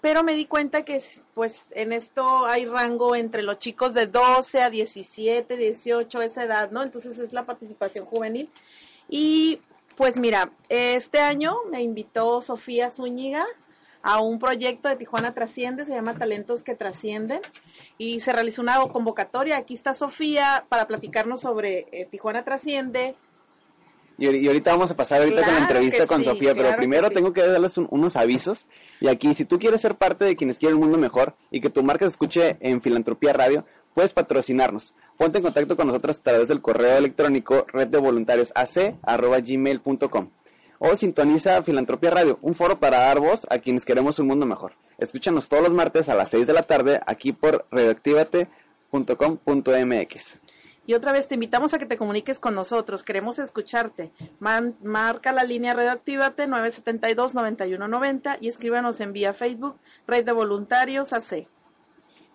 Pero 0.00 0.24
me 0.24 0.34
di 0.34 0.46
cuenta 0.46 0.82
que 0.84 1.02
pues 1.34 1.66
en 1.72 1.92
esto 1.92 2.46
hay 2.46 2.64
rango 2.64 3.14
entre 3.14 3.42
los 3.42 3.58
chicos 3.58 3.92
de 3.92 4.06
12 4.06 4.62
a 4.62 4.70
17, 4.70 5.56
18, 5.56 6.22
esa 6.22 6.44
edad, 6.44 6.70
¿no? 6.70 6.82
Entonces 6.82 7.18
es 7.18 7.32
la 7.32 7.44
participación 7.44 8.06
juvenil. 8.06 8.48
Y 9.08 9.60
pues 9.96 10.16
mira, 10.16 10.50
este 10.68 11.20
año 11.20 11.56
me 11.70 11.82
invitó 11.82 12.40
Sofía 12.40 12.90
Zúñiga 12.90 13.44
a 14.02 14.20
un 14.20 14.38
proyecto 14.38 14.88
de 14.88 14.96
Tijuana 14.96 15.34
Trasciende, 15.34 15.84
se 15.84 15.92
llama 15.92 16.14
Talentos 16.14 16.62
que 16.62 16.74
Trascienden, 16.74 17.40
y 17.98 18.20
se 18.20 18.32
realizó 18.32 18.62
una 18.62 18.78
convocatoria. 18.80 19.58
Aquí 19.58 19.74
está 19.74 19.92
Sofía 19.92 20.64
para 20.68 20.86
platicarnos 20.86 21.40
sobre 21.42 21.86
eh, 21.92 22.06
Tijuana 22.10 22.44
Trasciende, 22.44 23.14
Y, 24.16 24.28
y 24.34 24.46
ahorita 24.48 24.72
vamos 24.72 24.90
a 24.90 24.96
pasar 24.96 25.20
ahorita 25.20 25.42
con 25.44 25.54
la 25.54 25.60
entrevista 25.60 26.06
con 26.06 26.18
sí, 26.18 26.24
Sofía, 26.24 26.54
pero 26.54 26.70
que 26.70 26.76
primero 26.76 27.08
sí. 27.08 27.14
tengo 27.14 27.32
que 27.32 27.42
darles 27.46 27.76
un- 27.78 27.86
unos 27.90 28.16
avisos. 28.16 28.66
Y 29.00 29.08
aquí, 29.08 29.34
si 29.34 29.44
tú 29.44 29.58
quieres 29.58 29.80
ser 29.80 29.96
parte 29.96 30.24
de 30.24 30.36
quienes 30.36 30.58
quieren 30.58 30.76
un 30.76 30.82
mundo 30.84 30.98
mejor 30.98 31.34
y 31.50 31.60
que 31.60 31.70
tu 31.70 31.82
marca 31.82 32.04
se 32.06 32.12
escuche 32.12 32.56
en 32.60 32.80
Filantropía 32.80 33.32
Radio, 33.32 33.64
puedes 33.94 34.12
patrocinarnos. 34.12 34.94
Ponte 35.16 35.38
en 35.38 35.44
contacto 35.44 35.76
con 35.76 35.86
nosotros 35.88 36.18
a 36.18 36.22
través 36.22 36.48
del 36.48 36.60
correo 36.60 36.96
electrónico 36.98 37.66
reddevoluntarios.ac@gmail.com 37.72 40.30
o 40.78 40.94
sintoniza 40.96 41.62
Filantropía 41.62 42.10
Radio, 42.10 42.38
un 42.42 42.54
foro 42.54 42.78
para 42.78 42.98
dar 42.98 43.20
voz 43.20 43.46
a 43.50 43.58
quienes 43.58 43.84
queremos 43.84 44.18
un 44.18 44.26
mundo 44.28 44.46
mejor. 44.46 44.72
Escúchanos 44.98 45.48
todos 45.48 45.62
los 45.62 45.74
martes 45.74 46.08
a 46.08 46.14
las 46.14 46.28
6 46.30 46.46
de 46.46 46.52
la 46.52 46.62
tarde 46.62 47.00
aquí 47.06 47.32
por 47.32 47.66
radioactivate.com.mx. 47.70 50.40
Y 50.86 50.94
otra 50.94 51.12
vez 51.12 51.28
te 51.28 51.34
invitamos 51.34 51.74
a 51.74 51.78
que 51.78 51.84
te 51.84 51.98
comuniques 51.98 52.38
con 52.40 52.54
nosotros. 52.54 53.02
Queremos 53.02 53.38
escucharte. 53.38 54.10
Man- 54.40 54.74
marca 54.82 55.32
la 55.32 55.44
línea 55.44 55.74
Radioactívate 55.74 56.46
972-9190 56.48 58.38
y 58.40 58.48
escríbanos 58.48 58.98
en 59.00 59.12
vía 59.12 59.34
Facebook 59.34 59.76
Red 60.06 60.24
de 60.24 60.32
Voluntarios 60.32 61.12
AC. 61.12 61.46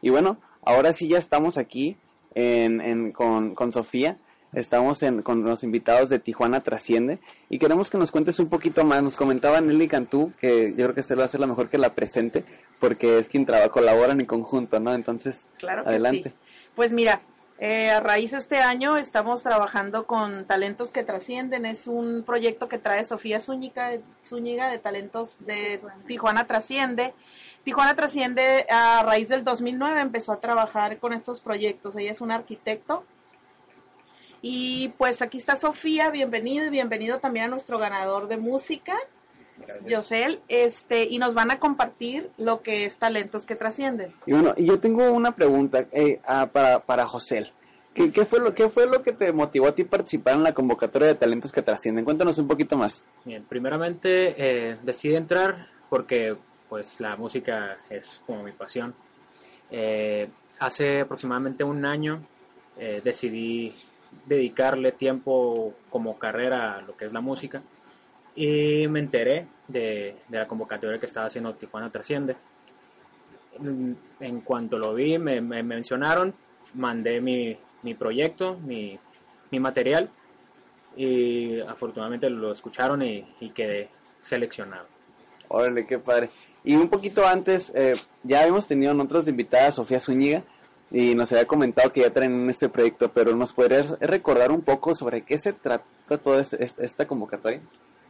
Y 0.02 0.10
bueno, 0.12 0.38
ahora 0.64 0.94
sí 0.94 1.08
ya 1.08 1.18
estamos 1.18 1.58
aquí 1.58 1.98
en, 2.36 2.80
en- 2.82 3.12
con, 3.12 3.56
con 3.56 3.72
Sofía. 3.72 4.18
Estamos 4.54 5.02
en- 5.04 5.22
con 5.24 5.44
los 5.44 5.64
invitados 5.64 6.10
de 6.10 6.20
Tijuana 6.20 6.62
Trasciende 6.62 7.20
y 7.50 7.58
queremos 7.60 7.90
que 7.90 7.98
nos 7.98 8.12
cuentes 8.12 8.40
un 8.40 8.50
poquito 8.50 8.84
más. 8.84 9.02
Nos 9.02 9.16
comentaba 9.16 9.60
Nelly 9.62 9.88
Cantú 9.88 10.32
que 10.40 10.70
yo 10.72 10.86
creo 10.86 10.94
que 10.96 11.04
se 11.04 11.16
lo 11.16 11.20
va 11.20 11.24
a 11.24 11.26
hacer 11.26 11.40
la 11.40 11.48
mejor 11.48 11.70
que 11.70 11.78
la 11.78 11.94
presente 11.94 12.46
porque 12.80 13.20
es 13.20 13.30
quien 13.30 13.46
trabaja, 13.46 13.70
colaboran 13.70 14.20
en 14.20 14.26
conjunto, 14.28 14.80
¿no? 14.80 14.94
Entonces, 14.94 15.46
Claro 15.58 15.84
que 15.84 15.90
adelante. 15.90 16.30
sí. 16.30 16.36
Pues 16.76 16.92
mira, 16.94 17.22
eh, 17.60 17.90
a 17.92 18.00
raíz 18.00 18.32
de 18.32 18.38
este 18.40 18.58
año 18.58 18.98
estamos 18.98 19.42
trabajando 19.42 20.06
con 20.06 20.46
Talentos 20.46 20.92
que 20.92 21.04
Trascienden. 21.04 21.66
Es 21.66 21.88
un 21.88 22.24
proyecto 22.24 22.68
que 22.68 22.78
trae 22.78 23.04
Sofía 23.06 23.40
Zúñiga, 23.40 23.92
Zúñiga 24.24 24.70
de 24.70 24.80
Talentos 24.80 25.38
de 25.40 25.80
Tijuana 26.08 26.46
Trasciende. 26.46 27.14
Tijuana 27.64 27.96
Trasciende 27.96 28.66
a 28.70 29.02
raíz 29.04 29.30
del 29.30 29.44
2009 29.44 30.02
empezó 30.02 30.34
a 30.34 30.40
trabajar 30.42 30.98
con 31.00 31.14
estos 31.14 31.40
proyectos. 31.40 31.96
Ella 31.96 32.12
es 32.12 32.22
una 32.22 32.36
arquitecto. 32.36 33.04
Y 34.46 34.90
pues 34.98 35.22
aquí 35.22 35.38
está 35.38 35.56
Sofía, 35.56 36.12
bienvenido 36.12 36.68
y 36.68 36.70
bienvenido 36.70 37.20
también 37.20 37.46
a 37.46 37.48
nuestro 37.48 37.80
ganador 37.80 38.28
de 38.28 38.36
música, 38.36 38.94
Yosel, 39.88 40.42
este, 40.50 41.06
y 41.06 41.18
nos 41.18 41.34
van 41.34 41.50
a 41.50 41.60
compartir 41.60 42.30
lo 42.38 42.62
que 42.62 42.84
es 42.84 42.98
Talentos 42.98 43.46
que 43.46 43.56
Trascienden. 43.56 44.14
Y 44.26 44.34
bueno, 44.34 44.54
y 44.58 44.66
yo 44.66 44.82
tengo 44.82 45.10
una 45.14 45.34
pregunta 45.34 45.86
eh, 45.94 46.20
ah, 46.26 46.50
para, 46.52 46.80
para 46.80 47.08
José. 47.08 47.54
¿Qué, 47.94 48.12
qué, 48.12 48.26
fue 48.26 48.42
lo, 48.42 48.54
¿Qué 48.54 48.68
fue 48.68 48.86
lo 48.86 49.02
que 49.02 49.14
te 49.14 49.32
motivó 49.32 49.68
a 49.68 49.76
ti 49.76 49.86
participar 49.86 50.34
en 50.34 50.44
la 50.44 50.54
convocatoria 50.54 51.08
de 51.08 51.16
talentos 51.16 51.54
que 51.54 51.62
trascienden? 51.62 52.04
Cuéntanos 52.04 52.38
un 52.38 52.50
poquito 52.50 52.76
más. 52.76 53.02
Bien, 53.24 53.46
primeramente 53.46 54.36
eh, 54.38 54.78
decidí 54.84 55.16
entrar 55.16 55.70
porque 55.90 56.36
pues 56.68 57.00
la 57.00 57.16
música 57.16 57.78
es 57.90 58.20
como 58.26 58.44
mi 58.44 58.52
pasión. 58.52 58.94
Eh, 59.72 60.28
hace 60.60 61.00
aproximadamente 61.00 61.64
un 61.64 61.86
año 61.86 62.28
eh, 62.78 63.00
decidí 63.02 63.74
dedicarle 64.26 64.92
tiempo 64.92 65.74
como 65.90 66.18
carrera 66.18 66.78
a 66.78 66.82
lo 66.82 66.96
que 66.96 67.06
es 67.06 67.14
la 67.14 67.22
música 67.22 67.62
y 68.36 68.88
me 68.88 69.00
enteré 69.00 69.48
de, 69.68 70.16
de 70.28 70.38
la 70.38 70.48
convocatoria 70.48 71.00
que 71.00 71.06
estaba 71.06 71.28
haciendo 71.28 71.54
Tijuana 71.54 71.92
Trasciende. 71.92 72.36
En, 73.60 73.98
en 74.20 74.42
cuanto 74.42 74.78
lo 74.78 74.94
vi, 74.94 75.18
me, 75.20 75.40
me 75.42 75.62
mencionaron, 75.62 76.34
mandé 76.74 77.22
mi, 77.22 77.56
mi 77.84 77.94
proyecto, 77.94 78.58
mi, 78.58 78.98
mi 79.52 79.60
material 79.60 80.10
y 80.96 81.60
afortunadamente 81.60 82.30
lo 82.30 82.52
escucharon 82.52 83.02
y, 83.04 83.26
y 83.40 83.50
quedé 83.52 83.90
seleccionado. 84.24 84.88
Órale, 85.50 85.86
qué 85.86 86.00
padre. 86.00 86.30
Y 86.64 86.76
un 86.76 86.90
poquito 86.90 87.28
antes, 87.28 87.72
eh, 87.76 87.94
ya 88.24 88.42
habíamos 88.42 88.66
tenido 88.66 88.92
en 88.92 89.00
otros 89.02 89.26
de 89.26 89.32
invitada 89.32 89.68
a 89.68 89.72
Sofía 89.72 90.00
Zúñiga 90.00 90.44
y 90.94 91.16
nos 91.16 91.32
había 91.32 91.48
comentado 91.48 91.92
que 91.92 92.02
ya 92.02 92.14
traen 92.14 92.48
este 92.52 92.70
proyecto, 92.70 93.12
pero 93.12 93.36
¿nos 93.36 93.52
podrías 93.52 93.98
recordar 94.00 94.52
un 94.52 94.62
poco 94.62 94.94
sobre 94.94 95.24
qué 95.24 95.40
se 95.40 95.52
trata 95.52 95.84
toda 96.24 96.42
esta 96.42 97.08
convocatoria? 97.08 97.62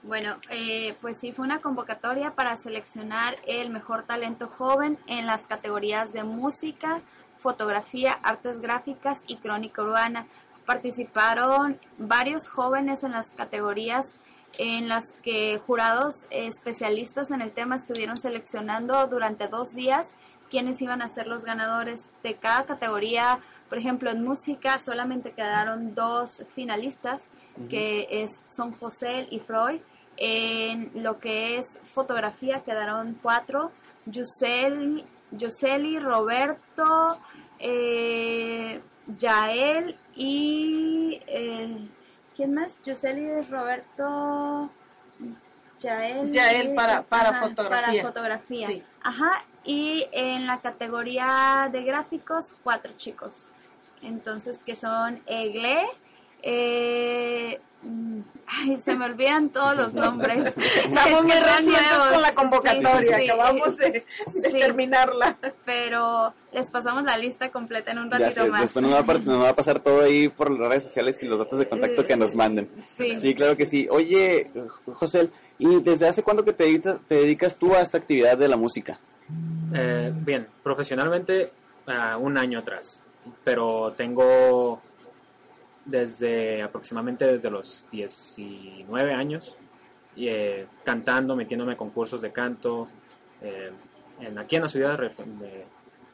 Bueno, 0.03 0.35
eh, 0.49 0.93
pues 0.99 1.17
sí, 1.17 1.31
fue 1.31 1.45
una 1.45 1.59
convocatoria 1.59 2.31
para 2.31 2.57
seleccionar 2.57 3.37
el 3.47 3.69
mejor 3.69 4.03
talento 4.03 4.47
joven 4.47 4.99
en 5.07 5.25
las 5.25 5.47
categorías 5.47 6.11
de 6.11 6.25
música, 6.25 6.99
fotografía, 7.37 8.11
artes 8.21 8.59
gráficas 8.59 9.21
y 9.27 9.37
crónica 9.37 9.81
urbana. 9.81 10.27
Participaron 10.65 11.79
varios 11.97 12.49
jóvenes 12.49 13.03
en 13.03 13.13
las 13.13 13.27
categorías 13.33 14.15
en 14.57 14.87
las 14.89 15.13
que 15.23 15.59
jurados 15.65 16.27
especialistas 16.29 17.31
en 17.31 17.41
el 17.41 17.51
tema 17.51 17.75
estuvieron 17.75 18.17
seleccionando 18.17 19.07
durante 19.07 19.47
dos 19.47 19.73
días 19.73 20.13
quiénes 20.53 20.79
iban 20.83 21.01
a 21.01 21.07
ser 21.07 21.25
los 21.25 21.43
ganadores 21.43 22.11
de 22.21 22.35
cada 22.35 22.63
categoría. 22.65 23.39
Por 23.69 23.79
ejemplo, 23.79 24.11
en 24.11 24.23
música 24.23 24.77
solamente 24.77 25.31
quedaron 25.31 25.95
dos 25.95 26.43
finalistas, 26.53 27.27
que 27.71 28.07
es, 28.11 28.39
son 28.47 28.71
José 28.73 29.27
y 29.31 29.39
Freud. 29.39 29.81
En 30.15 30.91
lo 30.93 31.19
que 31.19 31.57
es 31.57 31.79
fotografía 31.91 32.61
quedaron 32.61 33.17
cuatro, 33.19 33.71
Yuseli, 34.05 35.03
Yuseli 35.31 35.97
Roberto, 35.97 37.17
eh, 37.57 38.79
Yael 39.17 39.97
y... 40.15 41.19
eh, 41.25 41.89
¿Quién 42.35 42.53
más? 42.53 42.79
Yuseli 42.85 43.41
Roberto... 43.49 44.69
Yael, 45.79 46.31
Yael 46.31 46.75
para- 46.75 47.01
para 47.01 47.29
Ajá, 47.29 47.39
fotografía. 47.47 48.01
Para 48.03 48.07
fotografía. 48.13 48.67
Sí. 48.67 48.83
Ajá, 49.01 49.31
y 49.63 50.05
en 50.11 50.45
la 50.47 50.59
categoría 50.61 51.69
de 51.71 51.83
gráficos, 51.83 52.55
cuatro 52.63 52.93
chicos. 52.97 53.47
Entonces, 54.01 54.59
que 54.65 54.75
son 54.75 55.21
Egle, 55.25 55.81
eh, 56.41 57.59
mm, 57.83 58.19
ay, 58.47 58.77
se 58.83 58.95
me 58.95 59.05
olvidan 59.05 59.49
todos 59.49 59.75
los 59.77 59.93
nombres. 59.93 60.53
Estamos 60.57 61.05
Es 61.09 61.23
muy 61.23 61.31
recientes 61.31 61.97
con 62.11 62.21
la 62.21 62.33
convocatoria, 62.35 62.99
Sí, 62.99 63.07
sí, 63.07 63.13
sí. 63.23 63.29
acabamos 63.29 63.77
de, 63.77 63.91
de 64.41 64.51
Sí. 64.51 64.59
terminarla. 64.59 65.37
Pero 65.65 66.33
les 66.51 66.69
pasamos 66.69 67.03
la 67.03 67.17
lista 67.17 67.49
completa 67.49 67.91
en 67.91 67.99
un 67.99 68.11
ratito 68.11 68.43
sé, 68.43 68.49
más. 68.49 68.61
después 68.61 68.83
nos 68.83 68.93
va, 68.93 68.99
a, 68.99 69.05
par- 69.05 69.21
nos 69.23 69.41
va 69.41 69.49
a 69.49 69.55
pasar 69.55 69.79
todo 69.79 70.01
ahí 70.01 70.27
por 70.29 70.51
las 70.51 70.67
redes 70.69 70.83
sociales 70.83 71.21
y 71.23 71.25
los 71.25 71.39
datos 71.39 71.57
de 71.59 71.67
contacto 71.69 72.05
que 72.05 72.17
nos 72.17 72.35
manden. 72.35 72.69
Sí. 72.97 73.33
claro 73.33 73.55
que 73.55 73.65
sí. 73.65 73.87
Oye, 73.89 74.51
José, 74.93 75.29
¿y 75.57 75.79
desde 75.81 76.07
hace 76.09 76.23
cuándo 76.23 76.43
que 76.43 76.51
te 76.53 76.65
dedicas, 76.65 76.97
te 77.07 77.15
dedicas 77.15 77.55
tú 77.55 77.73
a 77.73 77.81
esta 77.81 77.97
actividad 77.97 78.37
de 78.37 78.47
la 78.49 78.57
música? 78.57 78.99
Eh, 79.73 80.11
bien, 80.15 80.47
profesionalmente 80.61 81.51
ah, 81.87 82.17
un 82.17 82.37
año 82.37 82.59
atrás, 82.59 82.99
pero 83.43 83.93
tengo 83.97 84.81
desde 85.85 86.61
aproximadamente 86.61 87.25
desde 87.25 87.49
los 87.49 87.85
19 87.91 89.13
años 89.13 89.55
eh, 90.15 90.65
cantando, 90.83 91.35
metiéndome 91.35 91.73
a 91.73 91.77
concursos 91.77 92.21
de 92.21 92.31
canto 92.31 92.87
eh, 93.41 93.71
en, 94.21 94.37
aquí 94.37 94.55
en 94.55 94.61
las 94.63 94.71
ciudades 94.71 94.99
reg- 95.17 95.25
de- 95.39 95.65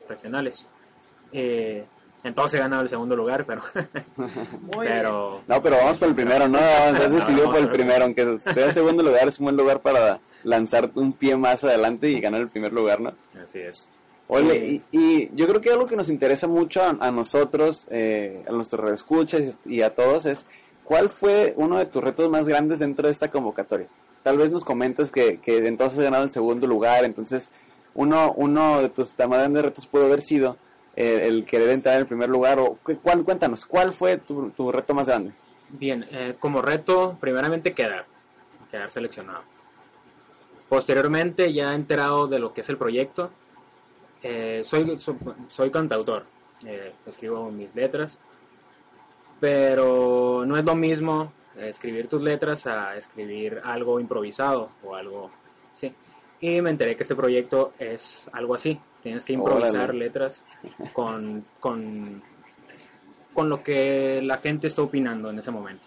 regionales. 0.08 0.68
Eh, 1.32 1.86
en 2.24 2.34
todos 2.34 2.54
he 2.54 2.58
ganado 2.58 2.82
el 2.82 2.90
segundo 2.90 3.16
lugar, 3.16 3.46
pero... 3.46 3.62
pero 4.78 5.42
No, 5.48 5.62
pero 5.62 5.78
vamos 5.78 5.98
por 5.98 6.08
el 6.10 6.16
primero, 6.16 6.48
¿no? 6.48 6.58
Has 6.84 7.12
decidido 7.12 7.46
no, 7.46 7.52
por 7.52 7.62
el 7.62 7.70
primero, 7.70 8.04
aunque 8.06 8.34
esté 8.34 8.64
en 8.64 8.72
segundo 8.74 9.04
lugar, 9.04 9.28
es 9.28 9.40
un 9.40 9.46
buen 9.46 9.58
lugar 9.58 9.80
para 9.82 10.20
lanzar 10.44 10.92
un 10.96 11.14
pie 11.14 11.36
más 11.38 11.64
adelante 11.64 12.10
y 12.10 12.20
ganar 12.20 12.42
el 12.42 12.50
primer 12.50 12.72
lugar, 12.74 13.02
¿no? 13.02 13.14
Así 13.42 13.60
es. 13.60 13.88
Oye, 14.28 14.84
y, 14.92 14.98
y 14.98 15.30
yo 15.36 15.48
creo 15.48 15.60
que 15.60 15.72
algo 15.72 15.88
que 15.88 15.96
nos 15.96 16.10
interesa 16.10 16.48
mucho 16.48 16.82
a, 16.84 16.90
a 17.00 17.12
nosotros, 17.12 17.88
eh, 17.90 18.44
a 18.48 18.52
nuestros 18.52 18.92
escuchas 18.92 19.56
y 19.66 19.82
a 19.82 19.94
todos 19.96 20.26
es, 20.28 20.46
¿cuál 20.84 21.10
fue 21.10 21.54
uno 21.58 21.78
de 21.80 21.88
tus 21.88 22.04
retos 22.04 22.30
más 22.30 22.48
grandes 22.48 22.80
dentro 22.80 23.08
de 23.08 23.12
esta 23.12 23.30
convocatoria? 23.32 23.88
Tal 24.22 24.38
vez 24.38 24.52
nos 24.52 24.64
comentas 24.64 25.12
que, 25.12 25.38
que 25.40 25.66
entonces 25.66 25.98
has 25.98 26.04
ganado 26.06 26.24
el 26.26 26.30
segundo 26.32 26.68
lugar, 26.68 27.06
entonces 27.06 27.52
uno, 27.96 28.34
uno 28.34 28.82
de 28.84 28.90
tus 28.90 29.18
más 29.18 29.30
grandes 29.40 29.64
retos 29.64 29.88
puede 29.88 30.06
haber 30.06 30.22
sido 30.22 30.58
eh, 30.96 31.22
el 31.24 31.46
querer 31.46 31.70
entrar 31.70 31.96
en 31.96 32.02
el 32.02 32.08
primer 32.08 32.30
lugar, 32.30 32.60
o 32.60 32.78
cu- 32.84 33.00
cuál, 33.02 33.24
cuéntanos, 33.24 33.66
¿cuál 33.66 33.94
fue 33.94 34.18
tu, 34.18 34.52
tu 34.52 34.72
reto 34.72 34.94
más 34.94 35.08
grande? 35.08 35.32
Bien, 35.70 36.06
eh, 36.12 36.36
como 36.40 36.62
reto, 36.62 37.18
primeramente 37.20 37.72
quedar, 37.74 38.06
quedar 38.70 38.92
seleccionado. 38.92 39.44
Posteriormente, 40.70 41.52
ya 41.52 41.74
enterado 41.74 42.28
de 42.28 42.40
lo 42.40 42.54
que 42.54 42.62
es 42.62 42.70
el 42.70 42.78
proyecto, 42.78 43.32
eh, 44.22 44.62
soy, 44.64 45.00
soy, 45.00 45.16
soy 45.48 45.72
cantautor, 45.72 46.26
eh, 46.66 46.94
escribo 47.08 47.50
mis 47.50 47.74
letras, 47.74 48.18
pero 49.40 50.44
no 50.46 50.56
es 50.58 50.64
lo 50.64 50.76
mismo 50.76 51.34
escribir 51.58 52.08
tus 52.08 52.22
letras 52.22 52.68
a 52.68 52.96
escribir 52.96 53.60
algo 53.64 54.00
improvisado 54.00 54.70
o 54.84 54.96
algo 54.96 55.32
así. 55.74 55.94
Y 56.42 56.62
me 56.62 56.70
enteré 56.70 56.96
que 56.96 57.04
este 57.04 57.16
proyecto 57.16 57.74
es 57.80 58.30
algo 58.32 58.56
así, 58.56 58.80
tienes 59.02 59.26
que 59.26 59.34
improvisar 59.34 59.90
Órale. 59.90 60.00
letras 60.00 60.44
con, 60.94 61.44
con, 61.60 62.22
con 63.34 63.50
lo 63.50 63.64
que 63.64 64.22
la 64.22 64.38
gente 64.38 64.68
está 64.68 64.84
opinando 64.84 65.30
en 65.32 65.40
ese 65.40 65.52
momento. 65.52 65.84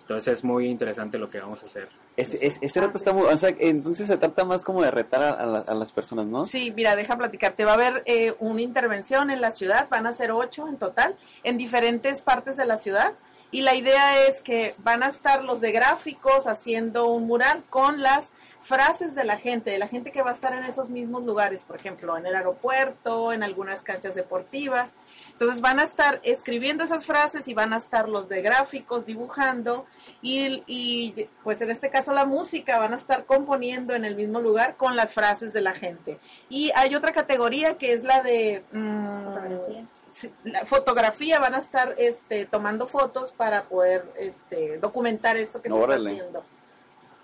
Entonces 0.00 0.38
es 0.38 0.44
muy 0.44 0.66
interesante 0.66 1.18
lo 1.18 1.30
que 1.30 1.40
vamos 1.40 1.62
a 1.62 1.66
hacer. 1.66 1.88
Ese, 2.16 2.38
ese, 2.46 2.58
ese 2.64 2.80
reto 2.80 2.96
está 2.96 3.12
muy... 3.12 3.26
O 3.26 3.36
sea, 3.36 3.50
entonces 3.58 4.06
se 4.06 4.16
trata 4.16 4.44
más 4.44 4.62
como 4.64 4.82
de 4.82 4.90
retar 4.90 5.22
a, 5.22 5.30
a, 5.30 5.46
la- 5.46 5.58
a 5.60 5.74
las 5.74 5.90
personas, 5.90 6.26
¿no? 6.26 6.44
Sí, 6.44 6.72
mira, 6.76 6.94
deja 6.94 7.16
platicarte. 7.16 7.64
Va 7.64 7.72
a 7.72 7.74
haber 7.74 8.02
eh, 8.06 8.34
una 8.38 8.62
intervención 8.62 9.30
en 9.30 9.40
la 9.40 9.50
ciudad, 9.50 9.88
van 9.90 10.06
a 10.06 10.12
ser 10.12 10.30
ocho 10.30 10.68
en 10.68 10.76
total, 10.76 11.16
en 11.42 11.56
diferentes 11.58 12.20
partes 12.20 12.56
de 12.56 12.66
la 12.66 12.78
ciudad. 12.78 13.14
Y 13.50 13.62
la 13.62 13.74
idea 13.74 14.26
es 14.26 14.40
que 14.40 14.74
van 14.78 15.02
a 15.02 15.08
estar 15.08 15.44
los 15.44 15.60
de 15.60 15.70
gráficos 15.72 16.46
haciendo 16.46 17.06
un 17.08 17.26
mural 17.26 17.62
con 17.70 18.00
las 18.02 18.32
frases 18.60 19.14
de 19.14 19.24
la 19.24 19.36
gente, 19.36 19.70
de 19.70 19.78
la 19.78 19.86
gente 19.88 20.10
que 20.10 20.22
va 20.22 20.30
a 20.30 20.32
estar 20.32 20.54
en 20.54 20.64
esos 20.64 20.88
mismos 20.88 21.24
lugares, 21.24 21.62
por 21.64 21.76
ejemplo, 21.76 22.16
en 22.16 22.26
el 22.26 22.34
aeropuerto, 22.34 23.32
en 23.32 23.42
algunas 23.42 23.82
canchas 23.82 24.14
deportivas. 24.14 24.96
Entonces 25.32 25.60
van 25.60 25.78
a 25.78 25.84
estar 25.84 26.20
escribiendo 26.24 26.82
esas 26.82 27.04
frases 27.04 27.46
y 27.46 27.54
van 27.54 27.72
a 27.74 27.76
estar 27.76 28.08
los 28.08 28.28
de 28.28 28.40
gráficos 28.42 29.04
dibujando 29.06 29.84
y, 30.24 30.62
y, 30.66 31.28
pues 31.42 31.60
en 31.60 31.70
este 31.70 31.90
caso 31.90 32.14
la 32.14 32.24
música 32.24 32.78
van 32.78 32.94
a 32.94 32.96
estar 32.96 33.26
componiendo 33.26 33.94
en 33.94 34.06
el 34.06 34.16
mismo 34.16 34.40
lugar 34.40 34.74
con 34.78 34.96
las 34.96 35.12
frases 35.12 35.52
de 35.52 35.60
la 35.60 35.74
gente. 35.74 36.18
Y 36.48 36.72
hay 36.74 36.94
otra 36.94 37.12
categoría 37.12 37.76
que 37.76 37.92
es 37.92 38.04
la 38.04 38.22
de 38.22 38.64
mm, 38.72 39.84
sí, 40.10 40.32
la 40.44 40.64
fotografía, 40.64 41.38
van 41.40 41.54
a 41.54 41.58
estar 41.58 41.94
este, 41.98 42.46
tomando 42.46 42.86
fotos 42.86 43.32
para 43.32 43.64
poder 43.64 44.06
este, 44.18 44.78
documentar 44.78 45.36
esto 45.36 45.60
que 45.60 45.68
se 45.68 45.74
Órale. 45.74 46.10
está 46.10 46.22
haciendo. 46.22 46.44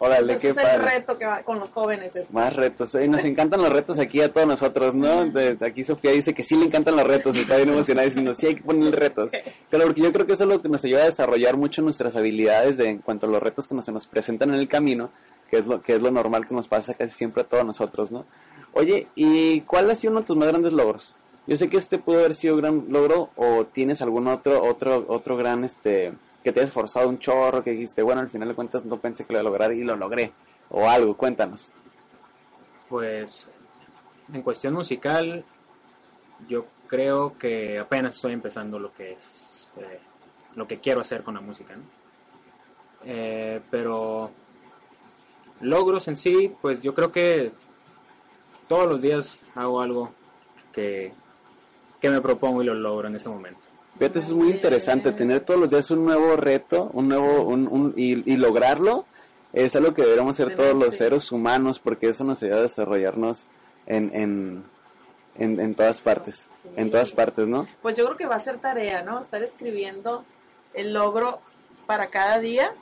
Órale, 0.02 0.32
Ese 0.32 0.40
qué 0.40 0.48
es 0.48 0.56
el 0.56 0.62
padre. 0.62 0.90
reto 0.98 1.18
que 1.18 1.26
va 1.26 1.42
con 1.42 1.58
los 1.60 1.68
jóvenes. 1.70 2.16
este. 2.16 2.32
Más 2.32 2.54
retos. 2.56 2.94
eh, 2.94 3.06
nos 3.06 3.22
encantan 3.24 3.60
los 3.60 3.70
retos 3.70 3.98
aquí 3.98 4.22
a 4.22 4.32
todos 4.32 4.46
nosotros, 4.46 4.94
¿no? 4.94 5.26
De- 5.26 5.58
aquí 5.60 5.84
Sofía 5.84 6.12
dice 6.12 6.32
que 6.32 6.42
sí 6.42 6.56
le 6.56 6.64
encantan 6.64 6.96
los 6.96 7.06
retos, 7.06 7.36
está 7.36 7.56
bien 7.56 7.68
emocionada 7.68 8.06
diciendo, 8.06 8.32
sí 8.32 8.46
hay 8.46 8.54
que 8.54 8.62
poner 8.62 8.94
retos. 8.98 9.30
Pero 9.68 9.84
porque 9.84 10.00
yo 10.00 10.10
creo 10.10 10.26
que 10.26 10.32
eso 10.32 10.44
es 10.44 10.48
lo 10.48 10.62
que 10.62 10.70
nos 10.70 10.82
ayuda 10.86 11.02
a 11.02 11.04
desarrollar 11.04 11.58
mucho 11.58 11.82
nuestras 11.82 12.16
habilidades 12.16 12.78
de, 12.78 12.88
en 12.88 12.98
cuanto 12.98 13.26
a 13.26 13.28
los 13.28 13.42
retos 13.42 13.68
que 13.68 13.74
nos, 13.74 13.84
se 13.84 13.92
nos 13.92 14.06
presentan 14.06 14.48
en 14.48 14.56
el 14.56 14.68
camino, 14.68 15.10
que 15.50 15.58
es 15.58 15.66
lo 15.66 15.82
que 15.82 15.96
es 15.96 16.00
lo 16.00 16.10
normal 16.10 16.46
que 16.46 16.54
nos 16.54 16.66
pasa 16.66 16.94
casi 16.94 17.12
siempre 17.12 17.42
a 17.42 17.46
todos 17.46 17.66
nosotros, 17.66 18.10
¿no? 18.10 18.24
Oye, 18.72 19.08
¿y 19.14 19.60
cuál 19.62 19.90
ha 19.90 19.94
sido 19.94 20.12
uno 20.12 20.20
de 20.20 20.26
tus 20.28 20.36
más 20.36 20.48
grandes 20.48 20.72
logros? 20.72 21.14
Yo 21.46 21.56
sé 21.58 21.68
que 21.68 21.76
este 21.76 21.98
pudo 21.98 22.20
haber 22.20 22.34
sido 22.34 22.54
un 22.54 22.60
gran 22.62 22.84
logro 22.88 23.30
o 23.36 23.66
tienes 23.66 24.00
algún 24.00 24.28
otro 24.28 24.62
otro 24.64 25.04
otro 25.08 25.36
gran 25.36 25.64
este 25.64 26.12
que 26.42 26.52
te 26.52 26.60
hayas 26.60 26.70
esforzado 26.70 27.08
un 27.08 27.18
chorro 27.18 27.62
que 27.62 27.72
dijiste, 27.72 28.02
bueno, 28.02 28.20
al 28.20 28.30
final 28.30 28.48
de 28.48 28.54
cuentas 28.54 28.84
no 28.84 28.98
pensé 28.98 29.24
que 29.24 29.32
lo 29.32 29.40
iba 29.40 29.48
a 29.48 29.50
lograr 29.50 29.72
y 29.72 29.84
lo 29.84 29.96
logré 29.96 30.32
o 30.70 30.88
algo, 30.88 31.16
cuéntanos. 31.16 31.72
Pues 32.88 33.50
en 34.32 34.42
cuestión 34.42 34.74
musical, 34.74 35.44
yo 36.48 36.66
creo 36.86 37.36
que 37.38 37.78
apenas 37.78 38.16
estoy 38.16 38.32
empezando 38.32 38.78
lo 38.78 38.92
que 38.92 39.12
es 39.12 39.68
eh, 39.76 40.00
lo 40.56 40.66
que 40.66 40.78
quiero 40.80 41.00
hacer 41.00 41.22
con 41.22 41.34
la 41.34 41.40
música. 41.40 41.74
Eh, 43.04 43.60
pero 43.70 44.30
logros 45.60 46.08
en 46.08 46.16
sí, 46.16 46.54
pues 46.60 46.80
yo 46.80 46.94
creo 46.94 47.12
que 47.12 47.52
todos 48.68 48.86
los 48.86 49.02
días 49.02 49.42
hago 49.54 49.80
algo 49.80 50.12
que, 50.72 51.12
que 52.00 52.10
me 52.10 52.20
propongo 52.20 52.62
y 52.62 52.66
lo 52.66 52.74
logro 52.74 53.08
en 53.08 53.16
ese 53.16 53.28
momento. 53.28 53.66
Fíjate, 54.00 54.18
eso 54.18 54.28
es 54.28 54.34
muy 54.34 54.48
interesante, 54.50 55.12
tener 55.12 55.40
todos 55.40 55.60
los 55.60 55.68
días 55.70 55.90
un 55.90 56.04
nuevo 56.06 56.34
reto, 56.36 56.90
un 56.94 57.06
nuevo, 57.08 57.42
un, 57.42 57.68
un- 57.68 57.92
y, 57.96 58.32
y 58.32 58.36
lograrlo, 58.38 59.04
es 59.52 59.76
algo 59.76 59.92
que 59.92 60.00
deberíamos 60.02 60.34
hacer 60.40 60.54
todos 60.56 60.74
los 60.74 60.96
seres 60.96 61.30
humanos, 61.30 61.78
porque 61.78 62.08
eso 62.08 62.24
nos 62.24 62.42
ayuda 62.42 62.56
a 62.56 62.62
desarrollarnos 62.62 63.46
en, 63.86 64.10
en, 64.14 64.64
en, 65.36 65.60
en 65.60 65.74
todas 65.74 66.00
partes, 66.00 66.46
en 66.76 66.88
todas 66.90 67.12
partes, 67.12 67.46
¿no? 67.46 67.68
Pues 67.82 67.94
yo 67.94 68.06
creo 68.06 68.16
que 68.16 68.26
va 68.26 68.36
a 68.36 68.40
ser 68.40 68.58
tarea, 68.58 69.02
¿no? 69.02 69.20
Estar 69.20 69.42
escribiendo 69.42 70.24
el 70.72 70.94
logro 70.94 71.40
para 71.86 72.06
cada 72.08 72.38
día. 72.40 72.72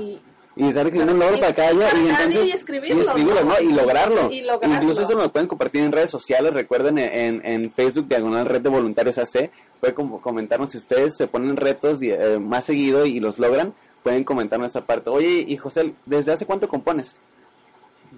Y, 0.00 0.20
Y 0.54 0.68
estar 0.68 0.84
escribiendo 0.84 1.14
un 1.14 1.20
logro 1.20 1.40
para 1.40 1.54
cada 1.54 1.70
día 1.70 1.88
y 1.96 2.08
entonces 2.08 2.46
y 2.48 2.50
escribirlo, 2.50 3.00
escribirlo, 3.02 3.42
¿no? 3.42 3.54
¿no? 3.54 3.60
Y 3.60 3.72
lograrlo. 3.72 4.30
Y 4.30 4.42
lograrlo. 4.42 4.76
Incluso 4.76 5.02
eso 5.02 5.14
nos 5.14 5.22
lo 5.24 5.32
pueden 5.32 5.48
compartir 5.48 5.80
en 5.82 5.92
redes 5.92 6.10
sociales, 6.10 6.52
recuerden 6.52 6.98
en, 6.98 7.40
en 7.46 7.70
Facebook, 7.72 8.06
Diagonal 8.08 8.44
Red 8.44 8.60
de 8.60 8.68
Voluntarios 8.68 9.16
AC, 9.16 9.50
pueden 9.80 9.94
com- 9.94 10.20
comentarnos 10.20 10.70
si 10.72 10.76
ustedes 10.78 11.16
se 11.16 11.26
ponen 11.26 11.56
retos 11.56 12.02
eh, 12.02 12.38
más 12.38 12.64
seguido 12.66 13.06
y 13.06 13.18
los 13.18 13.38
logran, 13.38 13.72
pueden 14.02 14.24
comentarnos 14.24 14.72
esa 14.72 14.84
parte. 14.84 15.08
Oye, 15.08 15.44
y 15.48 15.56
José, 15.56 15.94
¿desde 16.04 16.32
hace 16.32 16.44
cuánto 16.44 16.68
compones? 16.68 17.16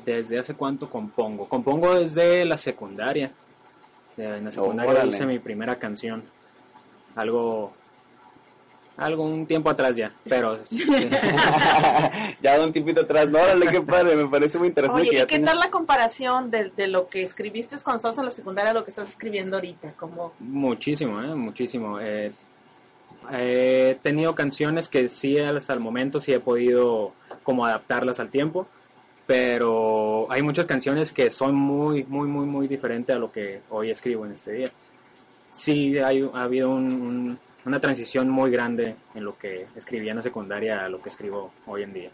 ¿Desde 0.05 0.41
hace 0.41 0.55
cuánto 0.55 0.91
compongo? 0.91 1.49
Compongo 1.49 1.95
desde 1.95 2.45
la 2.45 2.59
secundaria. 2.59 3.31
En 4.17 4.45
la 4.47 4.51
secundaria 4.51 4.91
Órale. 4.93 5.11
hice 5.11 5.25
mi 5.27 5.39
primera 5.39 5.77
canción. 5.79 6.25
Algo. 7.15 7.73
Algo 8.97 9.25
un 9.25 9.45
tiempo 9.47 9.71
atrás 9.71 9.97
ya. 9.97 10.13
Pero. 10.29 10.59
sí. 10.65 10.85
ya 12.43 12.61
un 12.61 12.73
tiempito 12.73 13.01
atrás, 13.01 13.29
no, 13.29 13.39
órale, 13.41 13.67
qué 13.67 13.81
padre, 13.81 14.15
me 14.17 14.29
parece 14.29 14.59
muy 14.59 14.69
interesante 14.69 15.03
Oye, 15.03 15.11
que 15.11 15.23
¿y 15.23 15.27
qué 15.27 15.39
tal 15.41 15.59
la 15.59 15.71
comparación 15.71 16.51
de, 16.51 16.71
de 16.71 16.87
lo 16.87 17.09
que 17.09 17.23
escribiste 17.23 17.77
cuando 17.83 17.97
estabas 17.97 18.19
en 18.19 18.25
la 18.27 18.31
secundaria 18.31 18.71
a 18.71 18.75
lo 18.75 18.85
que 18.85 18.91
estás 18.91 19.09
escribiendo 19.11 19.57
ahorita? 19.57 19.93
Como, 19.95 20.33
Muchísimo, 20.39 21.21
¿eh? 21.21 21.35
Muchísimo. 21.35 21.99
Eh, 22.01 22.33
he 23.33 23.99
tenido 24.03 24.35
canciones 24.35 24.89
que 24.89 25.09
sí 25.09 25.39
hasta 25.39 25.73
el 25.73 25.81
momento 25.81 26.21
sí 26.21 26.33
he 26.33 26.41
podido 26.41 27.13
como 27.43 27.65
adaptarlas 27.67 28.21
al 28.21 28.29
tiempo, 28.31 28.67
pero 29.27 30.31
hay 30.31 30.43
muchas 30.43 30.67
canciones 30.67 31.13
que 31.13 31.31
son 31.31 31.55
muy, 31.55 32.05
muy, 32.05 32.29
muy, 32.29 32.47
muy 32.47 32.69
diferentes 32.69 33.17
a 33.17 33.19
lo 33.19 33.33
que 33.33 33.63
hoy 33.71 33.91
escribo 33.91 34.27
en 34.27 34.33
este 34.33 34.53
día. 34.53 34.71
Sí 35.53 35.99
hay, 35.99 36.29
ha 36.35 36.43
habido 36.43 36.71
un- 36.71 36.93
un- 36.93 37.39
una 37.65 37.81
transición 37.81 38.29
muy 38.29 38.51
grande 38.51 38.97
en 39.15 39.25
lo 39.25 39.39
que 39.39 39.67
escribía 39.77 40.11
en 40.13 40.17
la 40.19 40.23
secundaria 40.23 40.85
a 40.85 40.89
lo 40.89 41.01
que 41.01 41.09
escribo 41.09 41.53
hoy 41.67 41.83
en 41.83 41.93
día. 41.93 42.11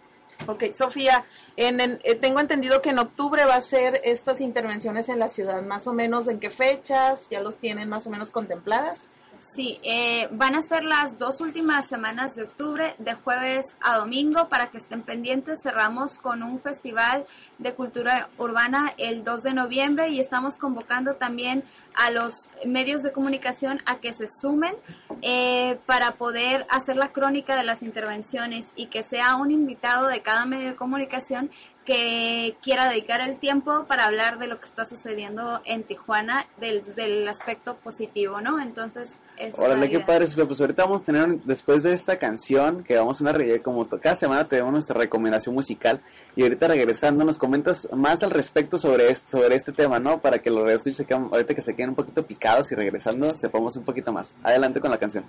ok, 0.47 0.73
Sofía, 0.73 1.25
en, 1.57 1.81
en- 1.81 2.01
eh, 2.05 2.15
tengo 2.15 2.41
entendido 2.41 2.81
que 2.81 2.91
en 2.91 2.99
octubre 2.99 3.45
va 3.45 3.57
a 3.57 3.61
ser 3.61 4.01
estas 4.05 4.41
intervenciones 4.41 5.09
en 5.09 5.19
la 5.19 5.29
ciudad, 5.29 5.61
más 5.63 5.87
o 5.87 5.93
menos 5.93 6.29
en 6.29 6.39
qué 6.41 6.51
fechas, 6.51 7.29
ya 7.31 7.41
los 7.41 7.57
tienen 7.59 7.89
más 7.89 8.07
o 8.07 8.11
menos 8.11 8.31
contempladas. 8.31 9.09
Sí, 9.41 9.81
eh, 9.83 10.29
van 10.33 10.55
a 10.55 10.61
ser 10.61 10.85
las 10.85 11.19
dos 11.19 11.41
últimas 11.41 11.89
semanas 11.89 12.35
de 12.35 12.43
octubre, 12.43 12.95
de 12.99 13.15
jueves 13.15 13.75
a 13.81 13.97
domingo, 13.97 14.49
para 14.49 14.71
que 14.71 14.77
estén 14.77 15.03
pendientes. 15.03 15.61
Cerramos 15.63 16.19
con 16.19 16.43
un 16.43 16.61
festival 16.61 17.25
de 17.59 17.73
cultura 17.73 18.29
urbana 18.37 18.93
el 18.99 19.25
2 19.25 19.43
de 19.43 19.55
noviembre 19.55 20.11
y 20.11 20.21
estamos 20.21 20.59
convocando 20.59 21.15
también 21.15 21.65
a 21.95 22.11
los 22.11 22.51
medios 22.67 23.03
de 23.03 23.13
comunicación 23.13 23.83
a 23.87 23.97
que 23.97 24.13
se 24.13 24.27
sumen 24.29 24.75
eh, 25.23 25.79
para 25.87 26.13
poder 26.13 26.67
hacer 26.69 26.97
la 26.97 27.09
crónica 27.09 27.57
de 27.57 27.65
las 27.65 27.83
intervenciones 27.83 28.73
y 28.77 28.87
que 28.87 29.03
sea 29.03 29.37
un 29.37 29.51
invitado 29.51 30.07
de 30.07 30.21
cada 30.21 30.45
medio 30.45 30.69
de 30.69 30.77
comunicación 30.77 31.51
que 31.85 32.57
quiera 32.63 32.89
dedicar 32.89 33.21
el 33.21 33.39
tiempo 33.39 33.85
para 33.87 34.05
hablar 34.05 34.39
de 34.39 34.47
lo 34.47 34.61
que 34.61 34.67
está 34.67 34.85
sucediendo 34.85 35.61
en 35.65 35.83
Tijuana 35.83 36.47
del, 36.59 36.85
del 36.95 37.27
aspecto 37.27 37.77
positivo, 37.77 38.41
¿no? 38.41 38.61
Entonces, 38.61 39.17
es 39.39 39.59
Órale, 39.59 39.91
qué 39.91 40.01
padre. 40.01 40.27
Pues 40.35 40.61
ahorita 40.61 40.85
vamos 40.85 41.03
a 41.03 41.05
tener, 41.05 41.41
después 41.45 41.83
de 41.83 41.93
esta 41.93 42.19
canción, 42.19 42.85
que 42.85 42.97
vamos 42.97 43.21
a 43.21 43.25
una 43.25 43.63
como 43.63 43.89
cada 43.89 44.15
semana 44.15 44.47
tenemos 44.47 44.73
nuestra 44.73 44.99
recomendación 44.99 45.55
musical. 45.55 46.01
Y 46.37 46.43
ahorita 46.43 46.69
regresando, 46.69 47.25
nos 47.25 47.39
comentas 47.39 47.89
más 47.93 48.23
al 48.23 48.31
respecto 48.31 48.79
sobre 48.79 49.11
este, 49.11 49.31
sobre 49.31 49.57
este 49.57 49.73
tema, 49.73 49.99
¿no? 49.99 50.21
Para 50.21 50.39
que 50.39 50.51
los 50.51 50.65
reescuches 50.65 51.07
ahorita 51.11 51.55
que 51.55 51.63
se 51.63 51.75
queden 51.75 51.91
un 51.91 51.97
poquito 51.97 52.25
picados 52.25 52.71
y 52.73 52.75
regresando, 52.75 53.31
sepamos 53.31 53.77
un 53.77 53.85
poquito 53.85 54.13
más. 54.13 54.35
Adelante 54.43 54.81
con 54.81 54.91
la 54.91 54.99
canción. 54.99 55.25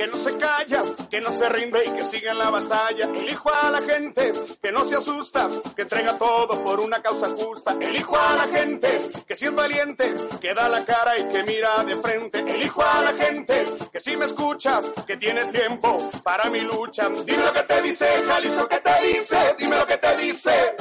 Que 0.00 0.06
no 0.06 0.16
se 0.16 0.34
calla, 0.38 0.82
que 1.10 1.20
no 1.20 1.30
se 1.30 1.46
rinde 1.50 1.84
y 1.84 1.90
que 1.90 2.02
siga 2.02 2.32
en 2.32 2.38
la 2.38 2.48
batalla. 2.48 3.04
Elijo 3.04 3.52
a 3.52 3.68
la 3.70 3.82
gente 3.82 4.32
que 4.62 4.72
no 4.72 4.86
se 4.86 4.94
asusta, 4.94 5.46
que 5.76 5.82
entrega 5.82 6.16
todo 6.16 6.64
por 6.64 6.80
una 6.80 7.02
causa 7.02 7.28
justa. 7.28 7.76
Elijo 7.78 8.16
a 8.16 8.34
la 8.34 8.44
gente 8.44 8.98
que 9.28 9.36
si 9.36 9.44
es 9.44 9.54
valiente, 9.54 10.14
que 10.40 10.54
da 10.54 10.70
la 10.70 10.86
cara 10.86 11.18
y 11.18 11.24
que 11.28 11.42
mira 11.42 11.84
de 11.84 11.96
frente. 11.96 12.38
Elijo 12.38 12.82
a 12.82 13.02
la 13.02 13.12
gente 13.12 13.66
que 13.92 14.00
si 14.00 14.16
me 14.16 14.24
escucha, 14.24 14.80
que 15.06 15.18
tiene 15.18 15.44
tiempo 15.52 15.98
para 16.24 16.48
mi 16.48 16.62
lucha. 16.62 17.10
Dime 17.10 17.44
lo 17.44 17.52
que 17.52 17.62
te 17.64 17.82
dice, 17.82 18.06
Jalisco, 18.26 18.68
¿qué 18.68 18.78
te 18.78 19.06
dice? 19.06 19.54
Dime 19.58 19.76
lo 19.76 19.86
que 19.86 19.98
te 19.98 20.16
dice. 20.16 20.76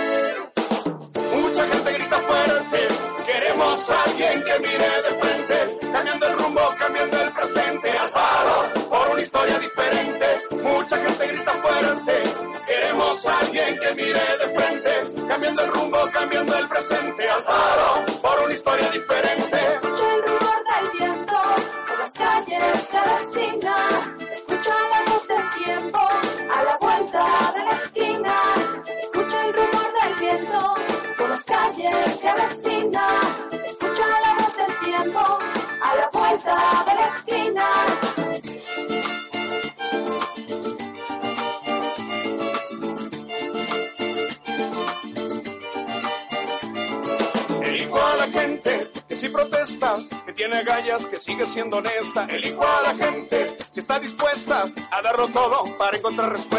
Mucha 1.35 1.67
gente 1.67 1.91
grita 1.91 2.19
fuerte, 2.19 2.87
queremos 3.25 3.89
a 3.89 4.03
alguien 4.03 4.43
que 4.45 4.59
mire 4.59 5.01
de 5.01 5.19
frente, 5.19 5.89
cambiando 5.91 6.25
el 6.25 6.37
rumbo, 6.37 6.58
Mucha 10.89 11.07
gente 11.07 11.27
grita 11.27 11.53
fuerte, 11.53 12.23
queremos 12.65 13.23
a 13.27 13.39
alguien 13.41 13.77
que 13.77 13.93
mire 13.93 14.19
de 14.39 14.55
frente, 14.55 15.08
siendo 51.69 51.77
honesta. 51.77 52.25
Elijo 52.25 52.63
a 52.63 52.81
la 52.81 52.95
gente 52.95 53.57
que 53.73 53.79
está 53.79 53.99
dispuesta 53.99 54.65
a 54.91 55.01
darlo 55.01 55.27
todo 55.29 55.77
para 55.77 55.97
encontrar 55.97 56.31
respuestas. 56.31 56.58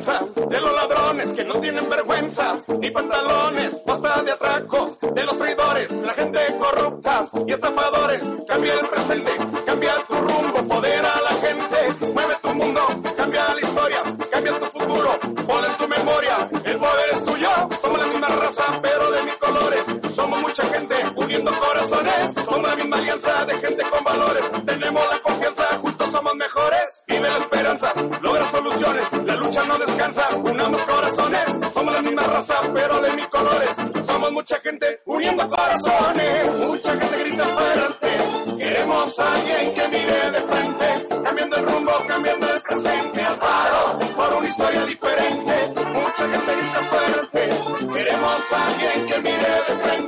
De 0.00 0.58
los 0.58 0.74
ladrones 0.74 1.30
que 1.34 1.44
no 1.44 1.56
tienen 1.56 1.86
vergüenza, 1.90 2.56
ni 2.78 2.90
pantalones, 2.90 3.84
basta 3.84 4.22
de 4.22 4.30
atraco, 4.30 4.96
de 5.12 5.24
los 5.26 5.36
traidores, 5.36 5.92
la 5.92 6.14
gente 6.14 6.38
corrupta 6.58 7.28
y 7.46 7.52
estafadores. 7.52 8.22
Cambia 8.48 8.72
el 8.80 8.88
presente, 8.88 9.30
cambia 9.66 9.92
tu 10.08 10.14
rumbo, 10.14 10.66
poder 10.66 11.04
a 11.04 11.20
la 11.20 11.36
gente, 11.46 12.08
mueve 12.14 12.34
tu 12.40 12.48
mundo, 12.54 12.80
cambia 13.14 13.52
la 13.52 13.60
historia, 13.60 14.02
cambia 14.30 14.58
tu 14.58 14.66
futuro, 14.78 15.18
pon 15.46 15.64
tu 15.78 15.86
memoria, 15.86 16.48
el 16.64 16.78
poder 16.78 17.10
es 17.12 17.22
tuyo, 17.22 17.50
somos 17.82 17.98
la 17.98 18.06
misma 18.06 18.28
raza, 18.28 18.64
pero 18.80 19.10
de 19.10 19.22
mil 19.22 19.36
colores, 19.36 19.84
somos 20.14 20.40
mucha 20.40 20.62
gente, 20.68 20.94
uniendo 21.14 21.52
corazones, 21.52 22.34
somos 22.46 22.62
la 22.70 22.76
misma 22.76 22.96
alianza 22.96 23.44
de 23.44 23.54
gente 23.58 23.84
raza, 32.30 32.60
pero 32.72 33.00
de 33.00 33.10
mil 33.12 33.28
colores, 33.28 33.70
somos 34.06 34.32
mucha 34.32 34.60
gente, 34.60 35.00
uniendo 35.06 35.48
corazones, 35.48 36.54
mucha 36.56 36.92
gente 36.92 37.24
grita 37.24 37.44
fuerte, 37.44 38.56
queremos 38.58 39.18
a 39.18 39.34
alguien 39.34 39.74
que 39.74 39.88
mire 39.88 40.30
de 40.30 40.40
frente, 40.40 41.08
cambiando 41.24 41.56
el 41.56 41.66
rumbo, 41.66 41.92
cambiando 42.06 42.52
el 42.54 42.60
presente, 42.62 43.22
al 43.22 43.36
paro, 43.36 43.98
por 44.16 44.34
una 44.38 44.48
historia 44.48 44.84
diferente, 44.84 45.54
mucha 45.92 46.28
gente 46.28 46.56
grita 46.56 46.80
fuerte, 46.90 47.50
queremos 47.94 48.52
a 48.52 48.66
alguien 48.66 49.06
que 49.06 49.20
mire 49.20 49.50
de 49.68 49.74
frente, 49.82 49.99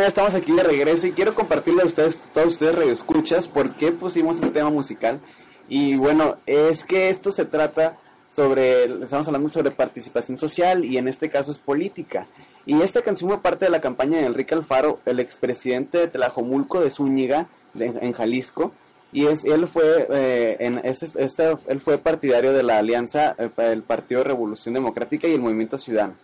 ya 0.00 0.08
estamos 0.08 0.34
aquí 0.34 0.52
de 0.52 0.62
regreso 0.62 1.06
y 1.06 1.12
quiero 1.12 1.34
compartirle 1.34 1.82
a 1.82 1.86
ustedes, 1.86 2.20
todos 2.34 2.48
ustedes 2.52 2.74
radioescuchas, 2.74 3.48
por 3.48 3.72
qué 3.72 3.92
pusimos 3.92 4.36
este 4.36 4.48
tema 4.50 4.70
musical. 4.70 5.20
Y 5.68 5.96
bueno, 5.96 6.36
es 6.46 6.84
que 6.84 7.08
esto 7.10 7.30
se 7.32 7.44
trata 7.44 7.98
sobre, 8.28 8.84
estamos 9.04 9.26
hablando 9.26 9.48
sobre 9.50 9.70
participación 9.70 10.38
social 10.38 10.84
y 10.84 10.98
en 10.98 11.08
este 11.08 11.30
caso 11.30 11.50
es 11.50 11.58
política. 11.58 12.26
Y 12.66 12.80
esta 12.82 13.02
canción 13.02 13.30
fue 13.30 13.40
parte 13.40 13.64
de 13.66 13.70
la 13.70 13.80
campaña 13.80 14.18
de 14.18 14.26
Enrique 14.26 14.54
Alfaro, 14.54 15.00
el 15.06 15.20
expresidente 15.20 15.98
de 15.98 16.08
Tlajomulco 16.08 16.80
de 16.80 16.90
Zúñiga, 16.90 17.46
en 17.78 18.12
Jalisco. 18.12 18.72
Y 19.12 19.26
es, 19.26 19.44
él 19.44 19.66
fue 19.66 20.06
eh, 20.10 20.56
en 20.60 20.78
este- 20.84 21.56
él 21.68 21.80
fue 21.80 21.98
partidario 21.98 22.52
de 22.52 22.62
la 22.62 22.78
alianza 22.78 23.34
eh, 23.38 23.48
el 23.58 23.82
Partido 23.82 24.22
Revolución 24.22 24.74
Democrática 24.74 25.26
y 25.26 25.32
el 25.34 25.40
Movimiento 25.40 25.78
Ciudadano. 25.78 26.14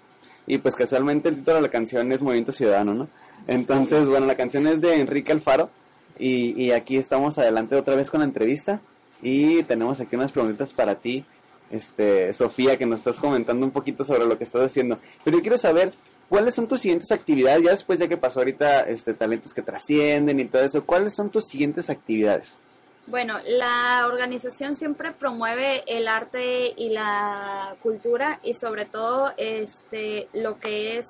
Y 0.46 0.58
pues 0.58 0.74
casualmente 0.74 1.28
el 1.28 1.36
título 1.36 1.56
de 1.56 1.62
la 1.62 1.68
canción 1.68 2.10
es 2.12 2.22
Movimiento 2.22 2.52
Ciudadano, 2.52 2.94
¿no? 2.94 3.08
Entonces, 3.46 4.06
bueno, 4.06 4.26
la 4.26 4.36
canción 4.36 4.66
es 4.66 4.80
de 4.80 4.96
Enrique 4.96 5.32
Alfaro 5.32 5.70
y, 6.18 6.60
y 6.60 6.72
aquí 6.72 6.96
estamos 6.96 7.38
adelante 7.38 7.76
otra 7.76 7.96
vez 7.96 8.10
con 8.10 8.20
la 8.20 8.26
entrevista 8.26 8.80
y 9.22 9.62
tenemos 9.64 10.00
aquí 10.00 10.16
unas 10.16 10.32
preguntas 10.32 10.72
para 10.72 10.96
ti, 10.96 11.24
este, 11.70 12.32
Sofía, 12.32 12.76
que 12.76 12.86
nos 12.86 13.00
estás 13.00 13.18
comentando 13.18 13.64
un 13.64 13.72
poquito 13.72 14.04
sobre 14.04 14.26
lo 14.26 14.38
que 14.38 14.44
estás 14.44 14.66
haciendo. 14.66 14.98
Pero 15.24 15.38
yo 15.38 15.42
quiero 15.42 15.58
saber, 15.58 15.92
¿cuáles 16.28 16.54
son 16.54 16.68
tus 16.68 16.80
siguientes 16.80 17.10
actividades? 17.10 17.64
Ya 17.64 17.70
después 17.70 17.98
ya 17.98 18.08
que 18.08 18.16
pasó 18.16 18.40
ahorita 18.40 18.82
este, 18.82 19.14
talentos 19.14 19.52
que 19.52 19.62
trascienden 19.62 20.40
y 20.40 20.44
todo 20.44 20.62
eso, 20.62 20.84
¿cuáles 20.84 21.14
son 21.14 21.30
tus 21.30 21.46
siguientes 21.46 21.90
actividades? 21.90 22.58
Bueno, 23.06 23.38
la 23.46 24.04
organización 24.08 24.74
siempre 24.74 25.12
promueve 25.12 25.84
el 25.86 26.08
arte 26.08 26.74
y 26.76 26.90
la 26.90 27.76
cultura 27.80 28.40
y 28.42 28.54
sobre 28.54 28.84
todo 28.84 29.32
este 29.36 30.28
lo 30.32 30.58
que 30.58 30.98
es 30.98 31.06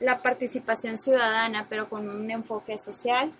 la 0.00 0.22
participación 0.22 0.98
ciudadana, 0.98 1.66
pero 1.68 1.88
con 1.88 2.08
un 2.08 2.32
enfoque 2.32 2.76
social 2.78 3.32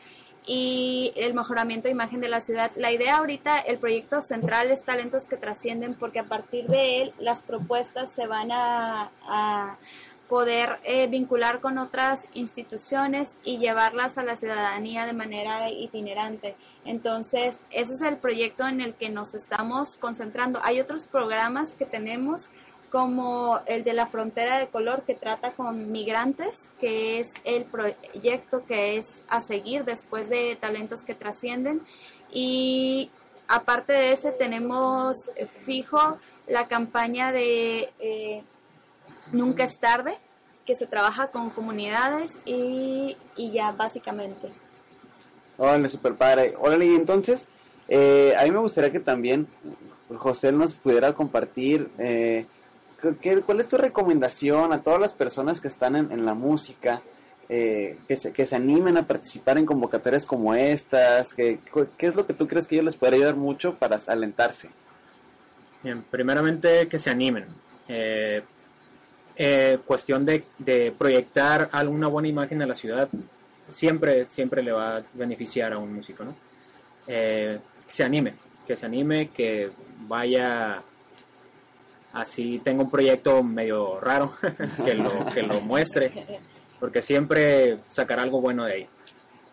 y 0.47 1.13
el 1.17 1.35
mejoramiento 1.35 1.89
de 1.89 1.93
imagen 1.93 2.21
de 2.21 2.29
la 2.29 2.41
ciudad. 2.41 2.71
La 2.77 2.93
idea 2.93 3.17
ahorita, 3.17 3.59
el 3.59 3.79
proyecto 3.79 4.23
central 4.23 4.71
es 4.71 4.85
talentos 4.85 5.27
que 5.27 5.37
trascienden 5.37 5.95
porque 5.95 6.21
a 6.21 6.25
partir 6.25 6.67
de 6.69 7.03
él 7.03 7.13
las 7.19 7.43
propuestas 7.43 8.15
se 8.15 8.29
van 8.29 8.53
a, 8.53 9.11
a 9.27 9.79
poder 10.29 10.79
eh, 10.85 11.07
vincular 11.07 11.61
con 11.61 11.79
otras 11.79 12.29
instituciones 12.35 13.37
y 13.45 13.59
llevarlas 13.59 14.17
a 14.19 14.23
la 14.23 14.37
ciudadanía 14.37 15.07
de 15.07 15.13
manera 15.13 15.71
itinerante. 15.71 16.57
Entonces, 16.85 17.61
ese 17.71 17.95
es 17.95 18.01
el 18.01 18.17
proyecto 18.17 18.67
en 18.67 18.81
el 18.81 18.95
que 18.95 19.11
nos 19.11 19.35
estamos 19.35 19.99
concentrando. 19.99 20.61
Hay 20.63 20.81
otros 20.81 21.07
programas 21.07 21.75
que 21.77 21.85
tenemos 21.85 22.51
como 22.91 23.61
el 23.67 23.83
de 23.83 23.93
la 23.93 24.07
frontera 24.07 24.57
de 24.59 24.69
color 24.69 25.03
que 25.03 25.15
trata 25.15 25.51
con 25.51 25.91
migrantes, 25.91 26.69
que 26.81 27.19
es 27.19 27.33
el 27.43 27.65
proyecto 27.65 28.65
que 28.67 28.97
es 28.97 29.25
a 29.29 29.41
seguir 29.41 29.85
después 29.85 30.29
de 30.29 30.57
talentos 30.57 31.05
que 31.05 31.17
trascienden. 31.17 31.83
Y 32.31 33.11
aparte 33.49 33.93
de 33.93 34.13
ese 34.13 34.31
tenemos 34.31 35.29
eh, 35.35 35.47
fijo 35.47 36.19
la 36.47 36.69
campaña 36.69 37.33
de 37.33 37.93
eh, 37.99 38.45
Nunca 39.35 39.65
es 39.65 39.79
tarde, 39.79 40.17
que 40.65 40.75
se 40.75 40.87
trabaja 40.87 41.29
con 41.31 41.51
comunidades 41.51 42.41
y, 42.45 43.17
y 43.37 43.53
ya 43.53 43.73
básicamente. 43.73 44.49
Órale, 45.57 45.89
super 45.89 46.15
padre. 46.15 46.55
Órale, 46.59 46.87
y 46.87 46.95
entonces, 46.95 47.47
eh, 47.89 48.35
a 48.39 48.45
mí 48.45 48.51
me 48.51 48.59
gustaría 48.59 48.91
que 48.91 49.01
también 49.01 49.47
José 50.17 50.53
nos 50.53 50.75
pudiera 50.75 51.13
compartir 51.13 51.91
eh, 51.99 52.47
¿qué- 53.21 53.41
¿cuál 53.43 53.61
es 53.61 53.69
tu 53.69 53.77
recomendación 53.77 54.73
a 54.73 54.83
todas 54.83 55.01
las 55.01 55.13
personas 55.13 55.61
que 55.61 55.69
están 55.69 55.97
en, 55.97 56.11
en 56.13 56.25
la 56.25 56.35
música, 56.35 57.03
eh, 57.49 57.99
que, 58.09 58.17
se, 58.17 58.33
que 58.33 58.47
se 58.47 58.57
animen 58.57 58.97
a 58.97 59.03
participar 59.07 59.59
en 59.59 59.67
convocatorias 59.67 60.25
como 60.25 60.55
estas? 60.55 61.35
Que, 61.35 61.59
cu- 61.71 61.89
¿Qué 61.99 62.07
es 62.07 62.15
lo 62.15 62.27
que 62.27 62.33
tú 62.35 62.47
crees 62.49 62.67
que 62.67 62.77
ellos 62.77 62.87
les 62.87 62.97
puede 62.97 63.17
ayudar 63.17 63.37
mucho 63.37 63.75
para 63.75 63.99
alentarse? 64.07 64.71
Bien, 65.83 66.03
primeramente 66.11 66.89
que 66.89 66.99
se 66.99 67.11
animen. 67.11 67.47
Eh, 67.89 68.43
eh, 69.37 69.79
cuestión 69.85 70.25
de, 70.25 70.45
proyectar 70.97 71.69
alguna 71.73 72.07
buena 72.07 72.29
imagen 72.29 72.59
de 72.59 72.67
la 72.67 72.75
ciudad 72.75 73.09
siempre, 73.69 74.27
siempre 74.29 74.63
le 74.63 74.73
va 74.73 74.99
a 74.99 75.03
beneficiar 75.15 75.73
a 75.73 75.79
un 75.79 75.95
músico, 75.95 76.25
¿no? 76.25 76.35
Eh, 77.07 77.59
que 77.87 77.93
se 77.93 78.05
anime, 78.05 78.35
que 78.67 78.77
se 78.77 78.87
anime, 78.87 79.29
que 79.29 79.71
vaya 80.07 80.83
así 82.13 82.61
tenga 82.65 82.85
un 82.85 82.91
proyecto 82.91 83.43
medio 83.43 84.01
raro, 84.01 84.35
que 84.85 84.95
lo, 84.95 85.27
que 85.33 85.43
lo 85.43 85.61
muestre, 85.61 86.13
porque 86.79 87.03
siempre 87.03 87.79
sacará 87.87 88.23
algo 88.23 88.41
bueno 88.41 88.65
de 88.65 88.73
ahí. 88.73 88.89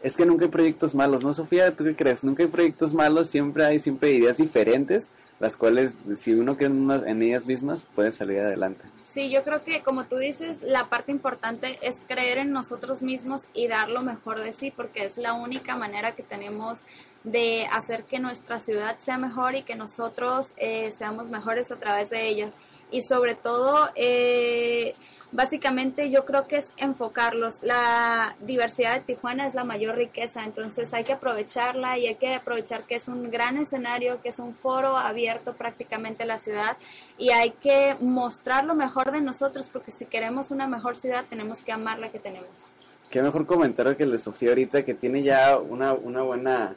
Es 0.01 0.15
que 0.15 0.25
nunca 0.25 0.45
hay 0.45 0.51
proyectos 0.51 0.95
malos, 0.95 1.23
¿no, 1.23 1.33
Sofía? 1.33 1.75
¿Tú 1.75 1.83
qué 1.83 1.95
crees? 1.95 2.23
Nunca 2.23 2.43
hay 2.43 2.49
proyectos 2.49 2.93
malos, 2.93 3.27
siempre 3.27 3.65
hay 3.65 3.79
siempre 3.79 4.11
ideas 4.11 4.37
diferentes, 4.37 5.11
las 5.39 5.55
cuales, 5.55 5.95
si 6.17 6.33
uno 6.33 6.55
cree 6.55 6.69
en, 6.69 6.81
unas- 6.81 7.05
en 7.05 7.21
ellas 7.21 7.45
mismas, 7.45 7.87
puede 7.95 8.11
salir 8.11 8.39
adelante. 8.39 8.83
Sí, 9.13 9.29
yo 9.29 9.43
creo 9.43 9.61
que 9.63 9.81
como 9.81 10.05
tú 10.05 10.17
dices, 10.17 10.61
la 10.61 10.87
parte 10.87 11.11
importante 11.11 11.77
es 11.81 12.01
creer 12.07 12.37
en 12.37 12.51
nosotros 12.51 13.03
mismos 13.03 13.49
y 13.53 13.67
dar 13.67 13.89
lo 13.89 14.03
mejor 14.03 14.41
de 14.41 14.53
sí, 14.53 14.71
porque 14.71 15.03
es 15.03 15.17
la 15.17 15.33
única 15.33 15.75
manera 15.75 16.13
que 16.13 16.23
tenemos 16.23 16.85
de 17.25 17.67
hacer 17.71 18.05
que 18.05 18.19
nuestra 18.19 18.61
ciudad 18.61 18.97
sea 18.99 19.17
mejor 19.17 19.55
y 19.55 19.63
que 19.63 19.75
nosotros 19.75 20.53
eh, 20.55 20.91
seamos 20.91 21.29
mejores 21.29 21.73
a 21.73 21.79
través 21.79 22.09
de 22.09 22.29
ella. 22.29 22.51
Y 22.89 23.01
sobre 23.01 23.35
todo, 23.35 23.89
eh, 23.95 24.93
básicamente 25.31 26.09
yo 26.09 26.25
creo 26.25 26.47
que 26.47 26.57
es 26.57 26.71
enfocarlos. 26.77 27.63
La 27.63 28.35
diversidad 28.41 28.95
de 28.95 29.01
Tijuana 29.01 29.47
es 29.47 29.53
la 29.53 29.63
mayor 29.63 29.95
riqueza, 29.95 30.43
entonces 30.43 30.93
hay 30.93 31.03
que 31.03 31.13
aprovecharla 31.13 31.97
y 31.97 32.07
hay 32.07 32.15
que 32.15 32.35
aprovechar 32.35 32.83
que 32.83 32.95
es 32.95 33.07
un 33.07 33.31
gran 33.31 33.57
escenario, 33.57 34.21
que 34.21 34.29
es 34.29 34.39
un 34.39 34.53
foro 34.53 34.97
abierto 34.97 35.53
prácticamente 35.53 36.23
a 36.23 36.25
la 36.27 36.39
ciudad 36.39 36.77
y 37.17 37.31
hay 37.31 37.51
que 37.51 37.95
mostrar 37.99 38.65
lo 38.65 38.75
mejor 38.75 39.11
de 39.11 39.21
nosotros 39.21 39.69
porque 39.71 39.91
si 39.91 40.05
queremos 40.05 40.51
una 40.51 40.67
mejor 40.67 40.97
ciudad 40.97 41.25
tenemos 41.29 41.63
que 41.63 41.71
amar 41.71 41.99
la 41.99 42.09
que 42.09 42.19
tenemos. 42.19 42.71
Qué 43.09 43.21
mejor 43.21 43.45
comentario 43.45 43.97
que 43.97 44.03
el 44.03 44.11
de 44.11 44.19
Sofía 44.19 44.49
ahorita, 44.49 44.83
que 44.83 44.93
tiene 44.93 45.21
ya 45.21 45.57
una, 45.57 45.93
una 45.93 46.21
buena 46.21 46.75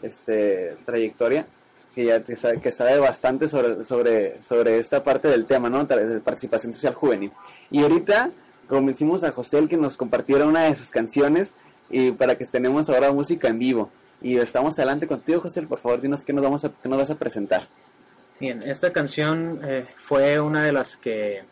este, 0.00 0.76
trayectoria, 0.86 1.46
que 1.94 2.04
ya 2.04 2.22
sabe, 2.36 2.60
que 2.60 2.72
sabe 2.72 2.98
bastante 2.98 3.48
sobre, 3.48 3.84
sobre, 3.84 4.42
sobre 4.42 4.78
esta 4.78 5.02
parte 5.02 5.28
del 5.28 5.46
tema, 5.46 5.70
¿no? 5.70 5.84
De 5.84 6.20
participación 6.20 6.72
social 6.72 6.94
juvenil. 6.94 7.30
Y 7.70 7.82
ahorita 7.82 8.30
convencimos 8.68 9.24
a 9.24 9.30
José 9.30 9.58
el 9.58 9.68
que 9.68 9.76
nos 9.76 9.96
compartiera 9.96 10.46
una 10.46 10.64
de 10.64 10.76
sus 10.76 10.90
canciones 10.90 11.54
y 11.90 12.12
para 12.12 12.36
que 12.36 12.44
tenemos 12.46 12.90
ahora 12.90 13.12
música 13.12 13.48
en 13.48 13.58
vivo. 13.58 13.90
Y 14.20 14.38
estamos 14.38 14.78
adelante 14.78 15.06
contigo, 15.06 15.40
José, 15.40 15.62
por 15.62 15.78
favor, 15.78 16.00
dinos 16.00 16.24
qué 16.24 16.32
nos, 16.32 16.42
vamos 16.42 16.64
a, 16.64 16.70
qué 16.70 16.88
nos 16.88 16.98
vas 16.98 17.10
a 17.10 17.14
presentar. 17.14 17.68
Bien, 18.40 18.62
esta 18.62 18.92
canción 18.92 19.60
eh, 19.64 19.86
fue 19.94 20.40
una 20.40 20.64
de 20.64 20.72
las 20.72 20.96
que, 20.96 21.44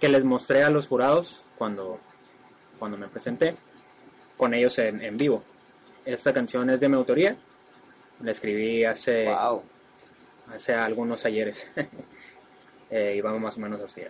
que 0.00 0.08
les 0.08 0.24
mostré 0.24 0.64
a 0.64 0.70
los 0.70 0.88
jurados 0.88 1.42
cuando, 1.56 2.00
cuando 2.78 2.96
me 2.96 3.08
presenté 3.08 3.54
con 4.36 4.54
ellos 4.54 4.78
en, 4.78 5.00
en 5.00 5.16
vivo. 5.16 5.44
Esta 6.04 6.32
canción 6.32 6.68
es 6.70 6.80
de 6.80 6.88
mi 6.88 6.96
autoría, 6.96 7.36
la 8.20 8.30
escribí 8.30 8.84
hace, 8.84 9.28
hace 10.52 10.74
algunos 10.74 11.24
ayeres 11.24 11.68
eh, 12.90 13.14
y 13.16 13.20
vamos 13.20 13.40
más 13.40 13.56
o 13.56 13.60
menos 13.60 13.80
así. 13.80 14.02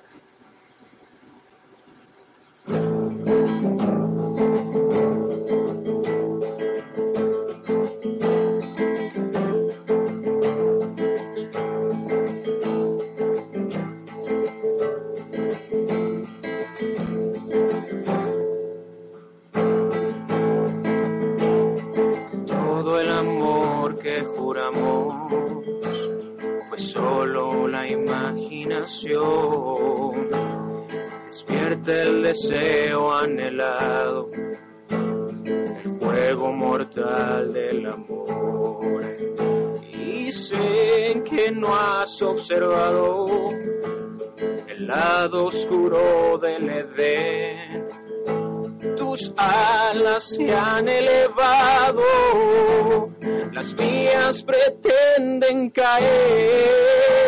El 44.69 44.87
lado 44.87 45.47
oscuro 45.47 46.39
del 46.39 46.69
Edén 46.69 47.89
tus 48.97 49.33
alas 49.37 50.25
se 50.31 50.55
han 50.55 50.89
elevado, 50.89 52.03
las 53.53 53.73
mías 53.75 54.43
pretenden 54.43 55.71
caer. 55.71 57.24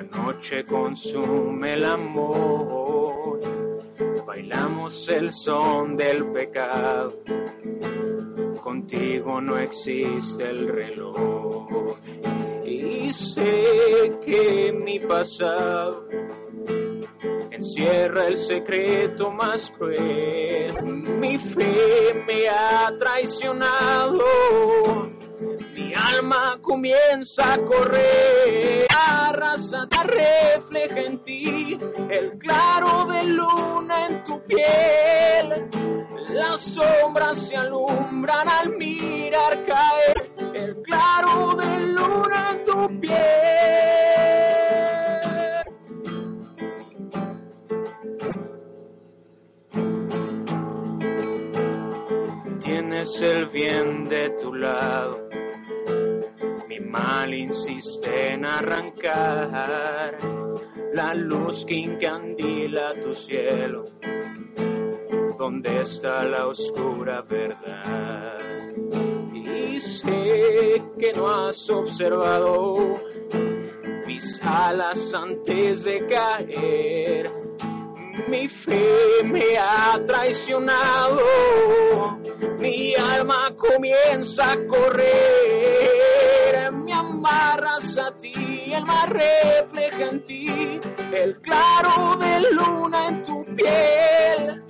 La 0.00 0.16
noche 0.16 0.64
consume 0.64 1.74
el 1.74 1.84
amor, 1.84 3.40
bailamos 4.26 5.08
el 5.08 5.32
son 5.32 5.96
del 5.96 6.24
pecado, 6.32 7.22
contigo 8.62 9.40
no 9.42 9.58
existe 9.58 10.48
el 10.48 10.68
reloj, 10.68 11.98
y 12.64 13.12
sé 13.12 14.18
que 14.24 14.72
mi 14.72 15.00
pasado 15.00 16.08
encierra 17.50 18.26
el 18.28 18.38
secreto 18.38 19.30
más 19.30 19.70
cruel. 19.72 20.82
Mi 21.18 21.36
fe 21.36 22.24
me 22.26 22.48
ha 22.48 22.90
traicionado, 22.98 24.18
alma 26.00 26.58
comienza 26.60 27.54
a 27.54 27.58
correr. 27.58 28.86
La 28.90 29.32
raza 29.32 29.86
te 29.88 29.98
refleja 30.04 31.00
en 31.00 31.22
ti, 31.22 31.78
el 32.10 32.38
claro 32.38 33.06
de 33.06 33.24
luna 33.24 34.06
en 34.06 34.24
tu 34.24 34.42
piel. 34.44 35.68
Las 36.30 36.62
sombras 36.62 37.38
se 37.38 37.56
alumbran 37.56 38.48
al 38.48 38.76
mirar 38.76 39.64
caer, 39.64 40.32
el 40.54 40.82
claro 40.82 41.54
de 41.54 41.80
luna 41.86 42.50
en 42.52 42.64
tu 42.64 43.00
piel. 43.00 43.80
Tienes 52.62 53.20
el 53.20 53.48
bien 53.48 54.08
de 54.08 54.30
tu 54.30 54.54
lado, 54.54 55.28
mal 56.88 57.32
insiste 57.34 58.32
en 58.32 58.44
arrancar 58.44 60.18
la 60.92 61.14
luz 61.14 61.64
que 61.64 61.84
encandila 61.84 62.94
tu 63.00 63.14
cielo. 63.14 63.86
¿Dónde 65.38 65.80
está 65.80 66.24
la 66.24 66.46
oscura 66.46 67.22
verdad? 67.22 68.38
Y 69.32 69.80
sé 69.80 70.82
que 70.98 71.12
no 71.14 71.28
has 71.28 71.70
observado 71.70 73.00
mis 74.06 74.40
alas 74.42 75.14
antes 75.14 75.84
de 75.84 76.06
caer. 76.06 77.30
Mi 78.28 78.48
fe 78.48 79.22
me 79.24 79.56
ha 79.58 79.98
traicionado, 80.04 81.20
mi 82.58 82.94
alma 82.94 83.54
comienza 83.56 84.52
a 84.52 84.66
correr, 84.66 85.06
amarras 87.20 87.98
a 87.98 88.10
ti, 88.16 88.72
el 88.72 88.84
mar 88.86 89.12
refleja 89.12 90.04
en 90.10 90.24
ti, 90.24 90.80
el 91.12 91.38
claro 91.42 92.16
de 92.16 92.40
luna 92.52 93.08
en 93.08 93.24
tu 93.24 93.44
piel, 93.54 94.64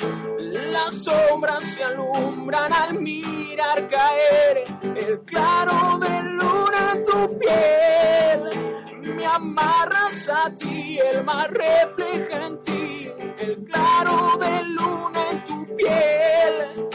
las 0.72 0.94
sombras 1.04 1.62
se 1.64 1.84
alumbran 1.84 2.72
al 2.72 2.98
mirar 2.98 3.86
caer, 3.88 4.64
el 4.82 5.20
claro 5.20 5.98
de 5.98 6.22
luna 6.22 6.92
en 6.92 7.04
tu 7.04 7.38
piel, 7.38 9.14
me 9.14 9.26
amarras 9.26 10.28
a 10.28 10.52
ti, 10.52 10.98
el 10.98 11.22
mar 11.24 11.52
refleja 11.52 12.46
en 12.46 12.62
ti, 12.62 13.12
el 13.38 13.64
claro 13.64 14.36
de 14.40 14.62
luna 14.64 15.20
en 15.30 15.44
tu 15.44 15.76
piel, 15.76 16.88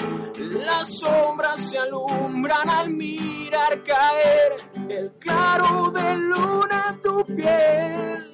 las 0.65 0.97
sombras 0.97 1.61
se 1.61 1.77
alumbran 1.77 2.69
al 2.69 2.89
mirar 2.89 3.83
caer, 3.83 4.74
el 4.89 5.11
claro 5.19 5.91
de 5.91 6.17
luna 6.17 6.85
en 6.89 7.01
tu 7.01 7.25
piel. 7.25 8.31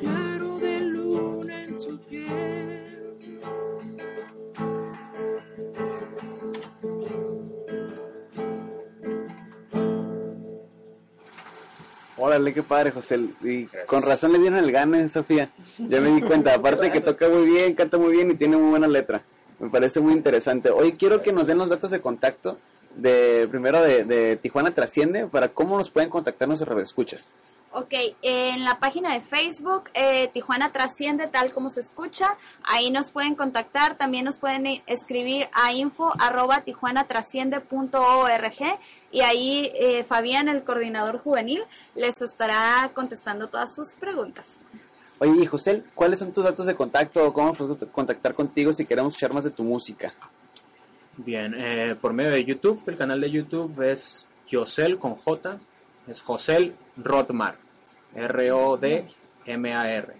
Claro 0.00 0.58
de 0.58 0.80
luna 0.80 1.64
en 1.64 1.76
tu 1.76 1.98
piel. 2.08 2.82
Órale, 12.18 12.54
qué 12.54 12.62
padre, 12.62 12.90
José. 12.92 13.20
Y 13.42 13.66
con 13.86 14.02
razón 14.02 14.32
le 14.32 14.38
dieron 14.38 14.58
el 14.58 14.72
gane, 14.72 15.06
Sofía. 15.08 15.50
Ya 15.78 16.00
me 16.00 16.10
di 16.12 16.22
cuenta. 16.22 16.54
Aparte 16.54 16.90
que 16.90 17.00
toca 17.00 17.28
muy 17.28 17.44
bien, 17.44 17.74
canta 17.74 17.98
muy 17.98 18.12
bien 18.12 18.30
y 18.30 18.34
tiene 18.34 18.56
muy 18.56 18.70
buena 18.70 18.88
letra. 18.88 19.22
Me 19.58 19.70
parece 19.70 20.00
muy 20.00 20.12
interesante. 20.12 20.70
Hoy 20.70 20.92
quiero 20.92 21.22
que 21.22 21.32
nos 21.32 21.46
den 21.46 21.58
los 21.58 21.68
datos 21.68 21.90
de 21.90 22.00
contacto 22.00 22.58
de 22.94 23.46
primero 23.48 23.80
de, 23.80 24.04
de 24.04 24.36
Tijuana 24.36 24.72
Trasciende 24.72 25.26
para 25.26 25.48
cómo 25.48 25.76
nos 25.76 25.90
pueden 25.90 26.10
contactar 26.10 26.48
nuestros 26.48 26.82
escuchas. 26.82 27.32
Ok, 27.78 27.92
en 28.22 28.64
la 28.64 28.78
página 28.78 29.12
de 29.12 29.20
Facebook, 29.20 29.90
eh, 29.92 30.28
Tijuana 30.28 30.72
Trasciende, 30.72 31.26
tal 31.26 31.52
como 31.52 31.68
se 31.68 31.80
escucha, 31.80 32.38
ahí 32.62 32.90
nos 32.90 33.10
pueden 33.10 33.34
contactar, 33.34 33.98
también 33.98 34.24
nos 34.24 34.38
pueden 34.38 34.64
eh, 34.64 34.82
escribir 34.86 35.50
a 35.52 35.72
info 35.72 36.10
arroba 36.18 36.62
tijuanatrasciende.org 36.62 38.78
y 39.12 39.20
ahí 39.20 39.70
eh, 39.74 40.04
Fabián, 40.04 40.48
el 40.48 40.64
coordinador 40.64 41.18
juvenil, 41.18 41.64
les 41.94 42.18
estará 42.22 42.90
contestando 42.94 43.48
todas 43.48 43.74
sus 43.74 43.94
preguntas. 44.00 44.46
Oye, 45.18 45.42
y 45.42 45.46
José, 45.46 45.82
¿cuáles 45.94 46.18
son 46.18 46.32
tus 46.32 46.44
datos 46.44 46.66
de 46.66 46.74
contacto? 46.74 47.32
¿Cómo 47.32 47.54
podemos 47.54 47.78
contactar 47.90 48.34
contigo 48.34 48.70
si 48.72 48.84
queremos 48.84 49.14
escuchar 49.14 49.32
más 49.32 49.44
de 49.44 49.50
tu 49.50 49.64
música? 49.64 50.12
Bien, 51.16 51.54
eh, 51.56 51.96
por 51.98 52.12
medio 52.12 52.32
de 52.32 52.44
YouTube, 52.44 52.82
el 52.86 52.98
canal 52.98 53.22
de 53.22 53.30
YouTube 53.30 53.80
es 53.80 54.26
Josel 54.50 54.98
con 54.98 55.14
J, 55.14 55.58
es 56.06 56.20
Josel 56.20 56.74
Rodmar, 56.98 57.56
R-O-D-M-A-R. 58.14 60.14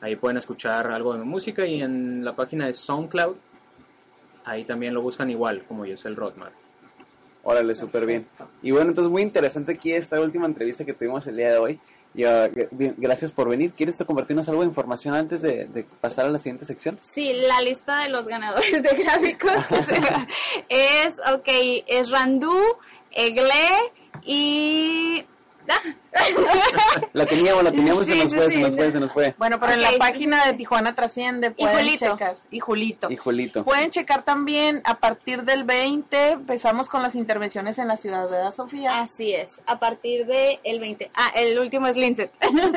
Ahí 0.00 0.16
pueden 0.16 0.38
escuchar 0.38 0.90
algo 0.90 1.12
de 1.12 1.20
mi 1.20 1.26
música 1.26 1.64
y 1.64 1.80
en 1.80 2.24
la 2.24 2.34
página 2.34 2.66
de 2.66 2.74
SoundCloud, 2.74 3.36
ahí 4.44 4.64
también 4.64 4.94
lo 4.94 5.02
buscan 5.02 5.30
igual 5.30 5.64
como 5.68 5.86
Josel 5.86 6.16
Rodmar. 6.16 6.50
Órale, 7.44 7.76
súper 7.76 8.06
bien. 8.06 8.26
Y 8.62 8.72
bueno, 8.72 8.88
entonces 8.88 9.12
muy 9.12 9.22
interesante 9.22 9.72
aquí 9.72 9.92
esta 9.92 10.20
última 10.20 10.46
entrevista 10.46 10.84
que 10.84 10.94
tuvimos 10.94 11.24
el 11.28 11.36
día 11.36 11.52
de 11.52 11.58
hoy. 11.58 11.80
Y, 12.14 12.24
uh, 12.24 12.48
bien, 12.70 12.94
gracias 12.96 13.32
por 13.32 13.48
venir. 13.48 13.72
¿Quieres 13.72 14.02
compartirnos 14.06 14.48
algo 14.48 14.62
de 14.62 14.68
información 14.68 15.14
antes 15.14 15.42
de, 15.42 15.64
de, 15.66 15.82
pasar 15.82 16.26
a 16.26 16.30
la 16.30 16.38
siguiente 16.38 16.64
sección? 16.64 16.96
Sí, 17.02 17.32
la 17.32 17.60
lista 17.60 18.04
de 18.04 18.08
los 18.08 18.28
ganadores 18.28 18.82
de 18.82 18.88
gráficos 18.90 19.52
es, 20.68 21.20
ok, 21.32 21.48
es 21.86 22.10
Randu, 22.10 22.56
Egle 23.10 23.52
y 24.22 25.24
la 27.12 27.26
teníamos, 27.26 27.64
la 27.64 27.72
teníamos, 27.72 28.06
sí, 28.06 28.12
se 28.12 28.18
nos 28.18 28.34
fue, 28.34 28.50
sí, 28.50 28.56
se 28.56 28.60
nos 28.60 28.74
fue, 28.74 28.90
se 28.90 29.00
nos 29.00 29.12
fue. 29.12 29.34
Bueno, 29.38 29.58
pero 29.58 29.72
okay. 29.72 29.84
en 29.84 29.92
la 29.92 29.98
página 29.98 30.46
de 30.46 30.52
Tijuana 30.52 30.94
Trasciende 30.94 31.50
pueden 31.50 31.78
y 31.78 31.82
Julito. 31.82 32.12
checar. 32.12 32.36
Y 32.50 32.60
Julito. 32.60 33.10
Y 33.10 33.16
Julito. 33.16 33.64
Pueden 33.64 33.90
checar 33.90 34.24
también 34.24 34.80
a 34.84 34.98
partir 34.98 35.42
del 35.42 35.64
20, 35.64 36.30
empezamos 36.30 36.88
con 36.88 37.02
las 37.02 37.14
intervenciones 37.14 37.78
en 37.78 37.88
la 37.88 37.96
ciudad, 37.96 38.28
¿verdad, 38.28 38.54
Sofía? 38.54 39.00
Así 39.00 39.34
es, 39.34 39.60
a 39.66 39.78
partir 39.78 40.26
del 40.26 40.60
el 40.62 40.80
20. 40.80 41.10
Ah, 41.14 41.32
el 41.34 41.58
último 41.58 41.86
es 41.86 41.96
Linset. 41.96 42.30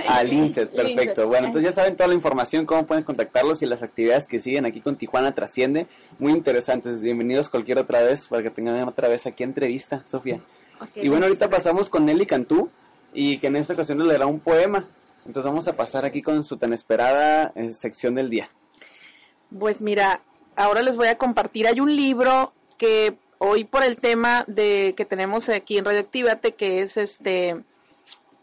Ah, 0.08 0.24
Linset, 0.24 0.70
perfecto. 0.76 1.02
Linset. 1.02 1.26
Bueno, 1.26 1.48
entonces 1.48 1.70
ya 1.70 1.82
saben 1.82 1.96
toda 1.96 2.08
la 2.08 2.16
información, 2.16 2.66
cómo 2.66 2.86
pueden 2.86 3.04
contactarlos 3.04 3.62
y 3.62 3.66
las 3.66 3.84
actividades 3.84 4.28
que 4.28 4.40
siguen 4.40 4.66
aquí 4.66 4.82
con 4.82 4.96
Tijuana 4.96 5.34
Trasciende. 5.34 5.88
Muy 6.20 6.32
interesantes. 6.32 7.02
Bienvenidos 7.02 7.50
cualquier 7.50 7.78
otra 7.78 8.02
vez 8.02 8.28
para 8.28 8.42
que 8.42 8.50
tengan 8.50 8.88
otra 8.88 9.08
vez 9.08 9.26
aquí 9.26 9.44
entrevista, 9.44 10.04
Sofía. 10.06 10.42
Okay, 10.80 11.06
y 11.06 11.10
bueno, 11.10 11.26
ahorita 11.26 11.50
pasamos 11.50 11.90
con 11.90 12.06
Nelly 12.06 12.26
Cantú 12.26 12.70
y 13.14 13.40
que 13.40 13.48
en 13.48 13.56
esta 13.56 13.74
ocasión 13.74 13.98
nos 13.98 14.08
leerá 14.08 14.28
un 14.28 14.40
poema. 14.40 14.88
Entonces 15.26 15.50
vamos 15.50 15.68
a 15.68 15.76
pasar 15.76 16.06
aquí 16.06 16.22
con 16.22 16.44
su 16.44 16.58
tan 16.58 16.74
esperada 16.74 17.52
eh, 17.56 17.74
sección 17.74 18.16
del 18.16 18.30
día. 18.30 18.50
Pues 19.58 19.82
mira, 19.82 20.22
ahora 20.56 20.82
les 20.82 20.96
voy 20.98 21.08
a 21.08 21.18
compartir. 21.18 21.68
Hay 21.68 21.80
un 21.80 21.96
libro 21.96 22.54
que 22.78 23.18
hoy 23.40 23.64
por 23.64 23.84
el 23.84 23.98
tema 23.98 24.44
de 24.48 24.94
que 24.96 25.06
tenemos 25.06 25.50
aquí 25.50 25.78
en 25.78 25.86
Radioactivate, 25.86 26.54
que 26.56 26.82
es 26.82 26.98
este 26.98 27.64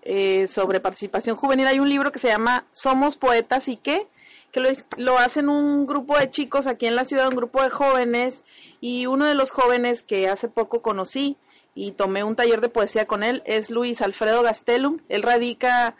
eh, 0.02 0.46
sobre 0.46 0.80
participación 0.80 1.36
juvenil, 1.36 1.66
hay 1.66 1.78
un 1.78 1.88
libro 1.88 2.12
que 2.12 2.18
se 2.18 2.28
llama 2.28 2.66
Somos 2.72 3.16
Poetas 3.16 3.68
y 3.68 3.76
qué, 3.76 4.06
que 4.52 4.60
lo, 4.60 4.68
lo 4.98 5.18
hacen 5.18 5.48
un 5.48 5.86
grupo 5.86 6.18
de 6.18 6.30
chicos 6.30 6.66
aquí 6.66 6.86
en 6.86 6.96
la 6.96 7.04
ciudad, 7.04 7.28
un 7.28 7.36
grupo 7.36 7.62
de 7.62 7.70
jóvenes, 7.70 8.44
y 8.80 9.06
uno 9.06 9.24
de 9.24 9.34
los 9.34 9.50
jóvenes 9.50 10.02
que 10.02 10.28
hace 10.28 10.48
poco 10.48 10.82
conocí, 10.82 11.38
y 11.74 11.92
tomé 11.92 12.24
un 12.24 12.36
taller 12.36 12.60
de 12.60 12.68
poesía 12.68 13.06
con 13.06 13.22
él, 13.22 13.42
es 13.46 13.70
Luis 13.70 14.00
Alfredo 14.00 14.42
Gastelum. 14.42 15.00
Él 15.08 15.22
radica 15.22 15.96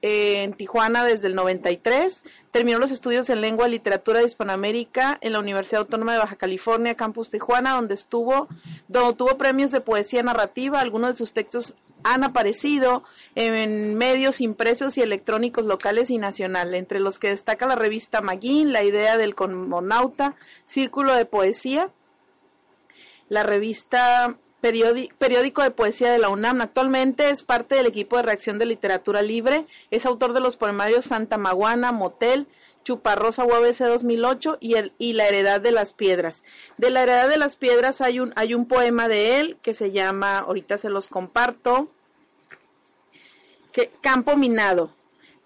eh, 0.00 0.42
en 0.42 0.54
Tijuana 0.54 1.04
desde 1.04 1.28
el 1.28 1.34
93, 1.34 2.24
terminó 2.50 2.78
los 2.78 2.90
estudios 2.90 3.30
en 3.30 3.40
lengua 3.40 3.68
y 3.68 3.72
literatura 3.72 4.18
de 4.18 4.26
Hispanoamérica 4.26 5.18
en 5.20 5.32
la 5.32 5.38
Universidad 5.38 5.82
Autónoma 5.82 6.12
de 6.12 6.18
Baja 6.18 6.36
California, 6.36 6.96
Campus 6.96 7.30
Tijuana, 7.30 7.74
donde 7.74 7.94
estuvo, 7.94 8.48
donde 8.88 9.14
tuvo 9.14 9.38
premios 9.38 9.70
de 9.70 9.80
poesía 9.80 10.22
narrativa, 10.22 10.80
algunos 10.80 11.10
de 11.10 11.16
sus 11.16 11.32
textos 11.32 11.74
han 12.04 12.24
aparecido 12.24 13.04
en 13.36 13.94
medios 13.94 14.40
impresos 14.40 14.98
y 14.98 15.02
electrónicos 15.02 15.64
locales 15.64 16.10
y 16.10 16.18
nacionales, 16.18 16.80
entre 16.80 16.98
los 16.98 17.20
que 17.20 17.28
destaca 17.28 17.66
la 17.66 17.76
revista 17.76 18.20
Maguín, 18.20 18.72
La 18.72 18.82
idea 18.82 19.16
del 19.16 19.36
cosmonauta, 19.36 20.34
Círculo 20.64 21.14
de 21.14 21.26
Poesía, 21.26 21.90
la 23.28 23.44
revista 23.44 24.36
periódico 24.62 25.62
de 25.62 25.70
poesía 25.72 26.12
de 26.12 26.18
la 26.18 26.28
UNAM. 26.28 26.60
Actualmente 26.60 27.30
es 27.30 27.42
parte 27.42 27.74
del 27.74 27.86
equipo 27.86 28.16
de 28.16 28.22
reacción 28.22 28.58
de 28.58 28.66
literatura 28.66 29.20
libre. 29.20 29.66
Es 29.90 30.06
autor 30.06 30.32
de 30.32 30.40
los 30.40 30.56
poemarios 30.56 31.06
Santa 31.06 31.36
Maguana, 31.36 31.90
Motel, 31.90 32.46
Chuparrosa 32.84 33.44
UABC 33.44 33.80
2008 33.80 34.58
y, 34.60 34.74
el, 34.74 34.92
y 34.98 35.14
La 35.14 35.26
Heredad 35.26 35.60
de 35.60 35.72
las 35.72 35.92
Piedras. 35.92 36.44
De 36.78 36.90
La 36.90 37.02
Heredad 37.02 37.28
de 37.28 37.38
las 37.38 37.56
Piedras 37.56 38.00
hay 38.00 38.20
un, 38.20 38.32
hay 38.36 38.54
un 38.54 38.66
poema 38.66 39.08
de 39.08 39.40
él 39.40 39.58
que 39.62 39.74
se 39.74 39.90
llama, 39.90 40.38
ahorita 40.38 40.78
se 40.78 40.90
los 40.90 41.08
comparto, 41.08 41.90
que, 43.72 43.90
Campo 44.00 44.36
Minado. 44.36 44.94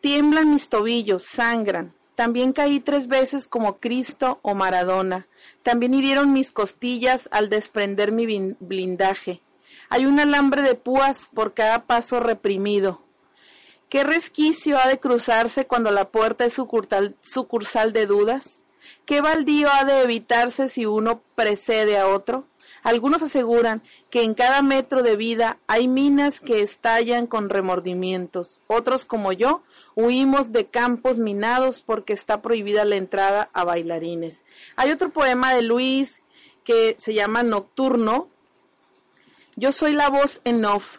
Tiemblan 0.01 0.51
mis 0.51 0.69
tobillos, 0.69 1.23
sangran, 1.25 1.96
también 2.17 2.55
caí 2.55 2.81
tres 2.81 3.09
veces 3.09 3.47
como 3.47 3.79
Cristo 3.79 4.41
o 4.43 4.55
Maradona. 4.55 5.29
También 5.63 5.93
hirieron 5.93 6.33
mis 6.33 6.51
costillas 6.51 7.29
al 7.31 7.51
desprender 7.51 8.11
mi 8.11 8.55
blindaje. 8.59 9.43
Hay 9.91 10.07
un 10.07 10.19
alambre 10.19 10.63
de 10.63 10.75
púas 10.75 11.29
por 11.35 11.53
cada 11.53 11.85
paso 11.85 12.19
reprimido. 12.19 13.03
¿Qué 13.91 14.03
resquicio 14.03 14.79
ha 14.79 14.89
de 14.89 14.99
cruzarse 14.99 15.67
cuando 15.67 15.93
la 15.93 16.11
puerta 16.11 16.47
es 16.47 16.55
sucursal, 16.55 17.15
sucursal 17.21 17.93
de 17.93 18.07
dudas? 18.07 18.63
¿Qué 19.05 19.21
baldío 19.21 19.69
ha 19.71 19.85
de 19.85 20.03
evitarse 20.03 20.71
si 20.71 20.87
uno 20.87 21.21
precede 21.35 21.99
a 21.99 22.09
otro? 22.09 22.47
Algunos 22.83 23.23
aseguran 23.23 23.83
que 24.11 24.23
en 24.23 24.35
cada 24.35 24.63
metro 24.63 25.03
de 25.03 25.17
vida 25.17 25.59
hay 25.67 25.87
minas 25.87 26.41
que 26.41 26.63
estallan 26.63 27.27
con 27.27 27.51
remordimientos. 27.51 28.61
Otros, 28.69 29.05
como 29.05 29.33
yo, 29.33 29.63
Huimos 29.97 30.53
de 30.53 30.67
campos 30.67 31.19
minados 31.19 31.81
porque 31.81 32.13
está 32.13 32.43
prohibida 32.43 32.85
la 32.85 32.97
entrada 32.97 33.49
a 33.55 33.65
bailarines. 33.65 34.45
Hay 34.77 34.91
otro 34.91 35.11
poema 35.11 35.55
de 35.55 35.63
Luis 35.63 36.21
que 36.65 36.97
se 36.99 37.15
llama 37.15 37.43
Nocturno. 37.43 38.29
Yo 39.57 39.73
soy 39.73 39.95
la 39.95 40.11
voz 40.11 40.43
en 40.45 40.67
off, 40.67 40.99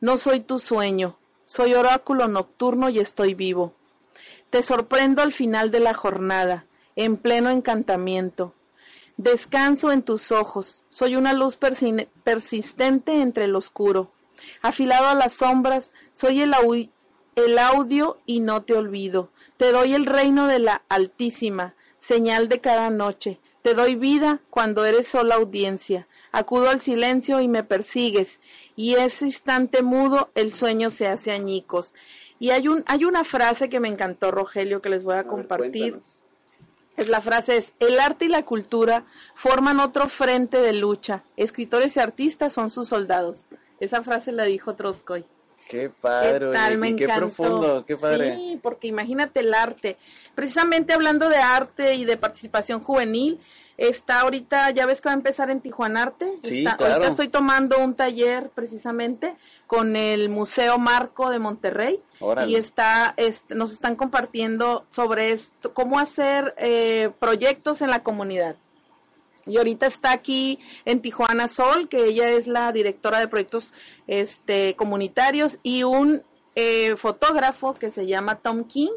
no 0.00 0.16
soy 0.16 0.40
tu 0.40 0.60
sueño, 0.60 1.18
soy 1.44 1.74
oráculo 1.74 2.26
nocturno 2.26 2.88
y 2.88 3.00
estoy 3.00 3.34
vivo. 3.34 3.74
Te 4.48 4.62
sorprendo 4.62 5.20
al 5.20 5.34
final 5.34 5.70
de 5.70 5.80
la 5.80 5.92
jornada, 5.92 6.64
en 6.96 7.18
pleno 7.18 7.50
encantamiento. 7.50 8.54
Descanso 9.18 9.92
en 9.92 10.02
tus 10.02 10.32
ojos, 10.32 10.82
soy 10.88 11.16
una 11.16 11.34
luz 11.34 11.58
persistente 11.58 13.20
entre 13.20 13.44
el 13.44 13.56
oscuro. 13.56 14.10
Afilado 14.62 15.08
a 15.08 15.14
las 15.14 15.34
sombras, 15.34 15.92
soy 16.14 16.40
el, 16.40 16.54
el 17.44 17.58
audio 17.58 18.18
y 18.26 18.40
no 18.40 18.62
te 18.62 18.74
olvido. 18.74 19.30
Te 19.56 19.72
doy 19.72 19.94
el 19.94 20.06
reino 20.06 20.46
de 20.46 20.58
la 20.58 20.82
Altísima, 20.88 21.74
señal 21.98 22.48
de 22.48 22.60
cada 22.60 22.90
noche. 22.90 23.40
Te 23.62 23.74
doy 23.74 23.96
vida 23.96 24.40
cuando 24.50 24.84
eres 24.84 25.08
sola 25.08 25.36
audiencia. 25.36 26.06
Acudo 26.32 26.68
al 26.68 26.80
silencio 26.80 27.40
y 27.40 27.48
me 27.48 27.64
persigues. 27.64 28.38
Y 28.76 28.94
ese 28.94 29.26
instante 29.26 29.82
mudo 29.82 30.30
el 30.34 30.52
sueño 30.52 30.90
se 30.90 31.08
hace 31.08 31.32
añicos. 31.32 31.94
Y 32.38 32.50
hay, 32.50 32.68
un, 32.68 32.84
hay 32.86 33.04
una 33.04 33.24
frase 33.24 33.68
que 33.68 33.80
me 33.80 33.88
encantó, 33.88 34.30
Rogelio, 34.30 34.80
que 34.80 34.90
les 34.90 35.02
voy 35.02 35.14
a, 35.14 35.20
a 35.20 35.26
compartir. 35.26 35.94
Ver, 35.94 36.02
es 36.96 37.08
la 37.08 37.20
frase 37.20 37.56
es, 37.56 37.74
el 37.78 38.00
arte 38.00 38.24
y 38.24 38.28
la 38.28 38.44
cultura 38.44 39.04
forman 39.34 39.78
otro 39.80 40.08
frente 40.08 40.58
de 40.58 40.72
lucha. 40.72 41.22
Escritores 41.36 41.96
y 41.96 42.00
artistas 42.00 42.52
son 42.52 42.70
sus 42.70 42.88
soldados. 42.88 43.46
Esa 43.78 44.02
frase 44.02 44.32
la 44.32 44.44
dijo 44.44 44.74
Trotsky. 44.74 45.24
Qué 45.68 45.90
padre, 45.90 46.46
¿Qué, 46.46 46.52
tal? 46.52 46.78
Me 46.78 46.96
qué 46.96 47.06
profundo, 47.08 47.84
qué 47.86 47.96
padre. 47.96 48.36
Sí, 48.36 48.58
porque 48.62 48.86
imagínate 48.86 49.40
el 49.40 49.52
arte. 49.52 49.98
Precisamente 50.34 50.94
hablando 50.94 51.28
de 51.28 51.36
arte 51.36 51.94
y 51.94 52.04
de 52.04 52.16
participación 52.16 52.80
juvenil, 52.80 53.38
está 53.76 54.20
ahorita, 54.20 54.70
ya 54.70 54.86
ves 54.86 55.00
que 55.00 55.08
va 55.08 55.12
a 55.12 55.16
empezar 55.16 55.50
en 55.50 55.60
Tijuana 55.60 56.02
Arte. 56.02 56.38
Sí, 56.42 56.60
está, 56.60 56.76
claro. 56.76 56.94
Ahorita 56.94 57.10
estoy 57.10 57.28
tomando 57.28 57.78
un 57.78 57.94
taller 57.94 58.50
precisamente 58.50 59.36
con 59.66 59.94
el 59.96 60.28
Museo 60.28 60.78
Marco 60.78 61.30
de 61.30 61.38
Monterrey. 61.38 62.00
Órale. 62.20 62.50
Y 62.50 62.56
está, 62.56 63.14
este, 63.16 63.54
nos 63.54 63.72
están 63.72 63.94
compartiendo 63.94 64.86
sobre 64.90 65.32
esto, 65.32 65.74
cómo 65.74 65.98
hacer 65.98 66.54
eh, 66.58 67.10
proyectos 67.20 67.80
en 67.80 67.90
la 67.90 68.02
comunidad. 68.02 68.56
Y 69.48 69.56
ahorita 69.56 69.86
está 69.86 70.12
aquí 70.12 70.58
en 70.84 71.00
Tijuana 71.00 71.48
Sol, 71.48 71.88
que 71.88 72.04
ella 72.04 72.30
es 72.30 72.46
la 72.46 72.70
directora 72.72 73.18
de 73.18 73.28
proyectos 73.28 73.72
este, 74.06 74.76
comunitarios, 74.76 75.58
y 75.62 75.82
un 75.82 76.22
eh, 76.54 76.96
fotógrafo 76.96 77.74
que 77.74 77.90
se 77.90 78.06
llama 78.06 78.36
Tom 78.36 78.64
King 78.64 78.90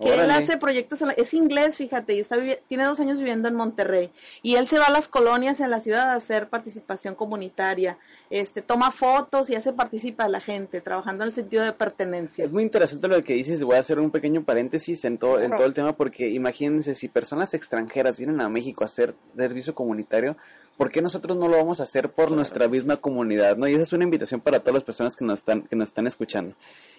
que 0.00 0.14
él 0.14 0.30
hace 0.30 0.56
proyectos, 0.56 1.00
en 1.02 1.08
la- 1.08 1.14
es 1.14 1.34
inglés, 1.34 1.76
fíjate, 1.76 2.14
y 2.14 2.20
está 2.20 2.36
tiene 2.68 2.84
dos 2.84 2.98
años 3.00 3.18
viviendo 3.18 3.48
en 3.48 3.54
Monterrey. 3.54 4.10
Y 4.42 4.54
él 4.56 4.66
se 4.66 4.78
va 4.78 4.86
a 4.86 4.90
las 4.90 5.08
colonias 5.08 5.60
en 5.60 5.70
la 5.70 5.80
ciudad 5.80 6.10
a 6.10 6.14
hacer 6.14 6.48
participación 6.48 7.14
comunitaria. 7.14 7.98
Este, 8.30 8.62
toma 8.62 8.90
fotos 8.90 9.50
y 9.50 9.54
hace 9.54 9.72
participa 9.72 10.24
a 10.24 10.28
la 10.28 10.40
gente, 10.40 10.80
trabajando 10.80 11.24
en 11.24 11.28
el 11.28 11.32
sentido 11.32 11.62
de 11.64 11.72
pertenencia. 11.72 12.44
Es 12.44 12.52
muy 12.52 12.62
interesante 12.62 13.08
lo 13.08 13.22
que 13.22 13.34
dices. 13.34 13.62
Voy 13.62 13.76
a 13.76 13.80
hacer 13.80 13.98
un 13.98 14.10
pequeño 14.10 14.44
paréntesis 14.44 15.04
en 15.04 15.18
todo, 15.18 15.40
en 15.40 15.50
todo 15.50 15.66
el 15.66 15.74
tema 15.74 15.94
porque 15.96 16.28
imagínense 16.28 16.94
si 16.94 17.08
personas 17.08 17.52
extranjeras 17.54 18.16
vienen 18.18 18.40
a 18.40 18.48
México 18.48 18.84
a 18.84 18.86
hacer 18.86 19.14
servicio 19.36 19.74
comunitario, 19.74 20.36
¿por 20.76 20.90
qué 20.90 21.02
nosotros 21.02 21.36
no 21.36 21.48
lo 21.48 21.56
vamos 21.56 21.80
a 21.80 21.82
hacer 21.84 22.10
por 22.10 22.30
nuestra 22.30 22.68
misma 22.68 22.96
comunidad? 22.96 23.56
¿no? 23.56 23.68
Y 23.68 23.74
esa 23.74 23.82
es 23.82 23.92
una 23.92 24.04
invitación 24.04 24.40
para 24.40 24.60
todas 24.60 24.74
las 24.74 24.84
personas 24.84 25.16
que 25.16 25.24
nos 25.24 25.40
están, 25.40 25.62
que 25.62 25.76
nos 25.76 25.88
están 25.88 26.06
escuchando. 26.06 26.54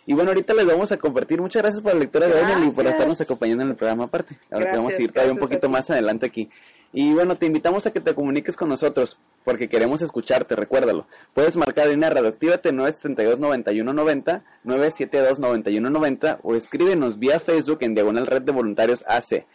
Y 0.05 0.13
bueno, 0.13 0.31
ahorita 0.31 0.53
les 0.53 0.65
vamos 0.65 0.91
a 0.91 0.97
compartir. 0.97 1.41
Muchas 1.41 1.61
gracias 1.61 1.81
por 1.81 1.93
la 1.93 1.99
lectura 1.99 2.27
de 2.27 2.33
hoy 2.33 2.41
Nelly, 2.41 2.67
y 2.67 2.69
por 2.69 2.83
Gracias. 2.83 2.93
estarnos 2.93 3.21
acompañando 3.21 3.63
en 3.63 3.69
el 3.69 3.75
programa 3.75 4.05
aparte. 4.05 4.37
Ahora 4.51 4.65
que 4.65 4.77
vamos 4.77 4.93
a 4.93 4.97
Gracias, 4.97 4.99
ir 5.01 5.11
todavía 5.11 5.31
un 5.33 5.37
gracias 5.37 5.57
poquito 5.57 5.69
más 5.69 5.89
adelante 5.89 6.25
aquí. 6.25 6.49
Y 6.93 7.13
bueno, 7.13 7.37
te 7.37 7.45
invitamos 7.45 7.85
a 7.85 7.91
que 7.91 8.01
te 8.01 8.13
comuniques 8.13 8.57
con 8.57 8.67
nosotros, 8.67 9.17
porque 9.45 9.69
queremos 9.69 10.01
escucharte, 10.01 10.57
recuérdalo. 10.57 11.07
Puedes 11.33 11.55
marcar 11.55 11.85
en 11.85 11.93
línea 11.93 12.09
radioactívate 12.09 12.73
972-9190, 12.73 14.43
972-9190 14.65 16.39
o 16.43 16.55
escríbenos 16.55 17.17
vía 17.17 17.39
Facebook 17.39 17.77
en 17.81 17.93
Diagonal 17.93 18.27
Red 18.27 18.41
de 18.41 18.51
Voluntarios 18.51 19.05
AC. 19.07 19.45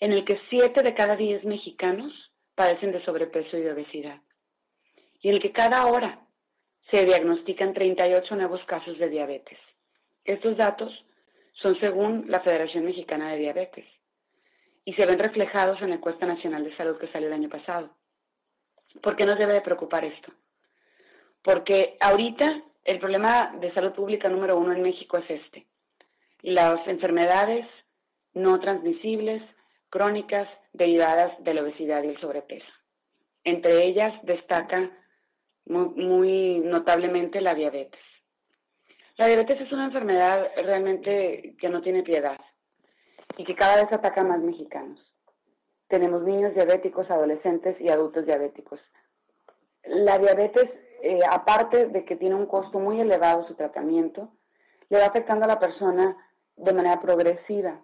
en 0.00 0.12
el 0.12 0.24
que 0.24 0.40
7 0.48 0.82
de 0.82 0.94
cada 0.94 1.14
10 1.14 1.44
mexicanos 1.44 2.10
padecen 2.54 2.92
de 2.92 3.04
sobrepeso 3.04 3.58
y 3.58 3.60
de 3.60 3.72
obesidad. 3.72 4.22
Y 5.20 5.28
en 5.28 5.34
el 5.34 5.42
que 5.42 5.52
cada 5.52 5.84
hora 5.88 6.26
se 6.90 7.04
diagnostican 7.04 7.74
38 7.74 8.34
nuevos 8.34 8.64
casos 8.64 8.96
de 8.96 9.10
diabetes. 9.10 9.58
Estos 10.24 10.56
datos 10.56 11.04
son 11.60 11.78
según 11.80 12.30
la 12.30 12.40
Federación 12.40 12.86
Mexicana 12.86 13.32
de 13.32 13.40
Diabetes 13.40 13.95
y 14.86 14.94
se 14.94 15.04
ven 15.04 15.18
reflejados 15.18 15.82
en 15.82 15.90
la 15.90 15.96
encuesta 15.96 16.26
nacional 16.26 16.62
de 16.62 16.74
salud 16.76 16.96
que 16.96 17.08
salió 17.08 17.26
el 17.26 17.34
año 17.34 17.48
pasado. 17.48 17.90
¿Por 19.02 19.16
qué 19.16 19.26
nos 19.26 19.36
debe 19.36 19.52
de 19.52 19.60
preocupar 19.60 20.04
esto? 20.04 20.32
Porque 21.42 21.96
ahorita 22.00 22.62
el 22.84 23.00
problema 23.00 23.52
de 23.60 23.74
salud 23.74 23.92
pública 23.92 24.28
número 24.28 24.56
uno 24.56 24.72
en 24.72 24.82
México 24.82 25.18
es 25.18 25.28
este. 25.28 25.66
Las 26.42 26.86
enfermedades 26.86 27.66
no 28.32 28.60
transmisibles, 28.60 29.42
crónicas, 29.90 30.48
derivadas 30.72 31.32
de 31.42 31.54
la 31.54 31.62
obesidad 31.62 32.04
y 32.04 32.08
el 32.08 32.20
sobrepeso. 32.20 32.72
Entre 33.42 33.88
ellas 33.88 34.14
destaca 34.22 34.88
muy, 35.64 35.88
muy 35.96 36.58
notablemente 36.60 37.40
la 37.40 37.54
diabetes. 37.54 38.00
La 39.16 39.26
diabetes 39.26 39.60
es 39.62 39.72
una 39.72 39.86
enfermedad 39.86 40.46
realmente 40.56 41.56
que 41.58 41.68
no 41.68 41.82
tiene 41.82 42.04
piedad 42.04 42.38
y 43.36 43.44
que 43.44 43.54
cada 43.54 43.82
vez 43.82 43.92
ataca 43.92 44.24
más 44.24 44.40
mexicanos. 44.40 44.98
Tenemos 45.88 46.22
niños 46.22 46.54
diabéticos, 46.54 47.10
adolescentes 47.10 47.80
y 47.80 47.88
adultos 47.88 48.26
diabéticos. 48.26 48.80
La 49.84 50.18
diabetes, 50.18 50.68
eh, 51.02 51.20
aparte 51.30 51.86
de 51.86 52.04
que 52.04 52.16
tiene 52.16 52.34
un 52.34 52.46
costo 52.46 52.78
muy 52.78 53.00
elevado 53.00 53.46
su 53.46 53.54
tratamiento, 53.54 54.30
le 54.88 54.98
va 54.98 55.06
afectando 55.06 55.44
a 55.44 55.48
la 55.48 55.60
persona 55.60 56.16
de 56.56 56.72
manera 56.72 57.00
progresiva. 57.00 57.80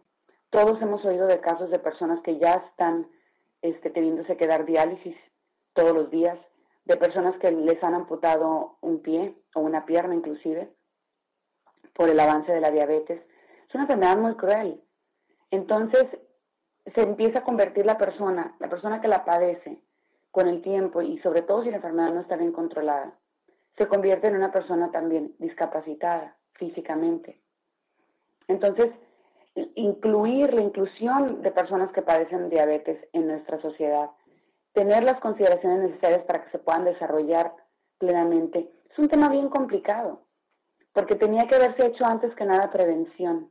Todos 0.50 0.80
hemos 0.82 1.04
oído 1.04 1.26
de 1.26 1.40
casos 1.40 1.70
de 1.70 1.78
personas 1.78 2.20
que 2.22 2.38
ya 2.38 2.54
están 2.54 3.06
este, 3.60 3.90
teniéndose 3.90 4.36
que 4.36 4.46
dar 4.46 4.64
diálisis 4.64 5.16
todos 5.74 5.92
los 5.92 6.10
días, 6.10 6.38
de 6.84 6.96
personas 6.96 7.36
que 7.38 7.52
les 7.52 7.82
han 7.84 7.94
amputado 7.94 8.76
un 8.80 9.00
pie 9.02 9.36
o 9.54 9.60
una 9.60 9.86
pierna 9.86 10.14
inclusive 10.14 10.72
por 11.94 12.08
el 12.08 12.18
avance 12.18 12.52
de 12.52 12.60
la 12.60 12.70
diabetes. 12.70 13.22
Es 13.68 13.74
una 13.74 13.84
enfermedad 13.84 14.18
muy 14.18 14.34
cruel. 14.34 14.82
Entonces 15.52 16.06
se 16.94 17.02
empieza 17.02 17.40
a 17.40 17.44
convertir 17.44 17.86
la 17.86 17.98
persona, 17.98 18.56
la 18.58 18.68
persona 18.68 19.00
que 19.00 19.06
la 19.06 19.24
padece 19.24 19.80
con 20.30 20.48
el 20.48 20.62
tiempo 20.62 21.02
y 21.02 21.18
sobre 21.18 21.42
todo 21.42 21.62
si 21.62 21.70
la 21.70 21.76
enfermedad 21.76 22.10
no 22.10 22.22
está 22.22 22.36
bien 22.36 22.52
controlada, 22.52 23.12
se 23.76 23.86
convierte 23.86 24.28
en 24.28 24.36
una 24.36 24.50
persona 24.50 24.90
también 24.90 25.34
discapacitada 25.38 26.36
físicamente. 26.54 27.38
Entonces, 28.48 28.92
incluir 29.74 30.54
la 30.54 30.62
inclusión 30.62 31.42
de 31.42 31.50
personas 31.52 31.92
que 31.92 32.00
padecen 32.00 32.48
diabetes 32.48 33.06
en 33.12 33.26
nuestra 33.26 33.60
sociedad, 33.60 34.10
tener 34.72 35.04
las 35.04 35.20
consideraciones 35.20 35.90
necesarias 35.90 36.24
para 36.24 36.44
que 36.44 36.50
se 36.50 36.58
puedan 36.58 36.84
desarrollar 36.84 37.52
plenamente, 37.98 38.72
es 38.90 38.98
un 38.98 39.08
tema 39.08 39.28
bien 39.28 39.50
complicado, 39.50 40.22
porque 40.94 41.14
tenía 41.14 41.46
que 41.46 41.56
haberse 41.56 41.86
hecho 41.86 42.06
antes 42.06 42.34
que 42.34 42.46
nada 42.46 42.70
prevención. 42.70 43.50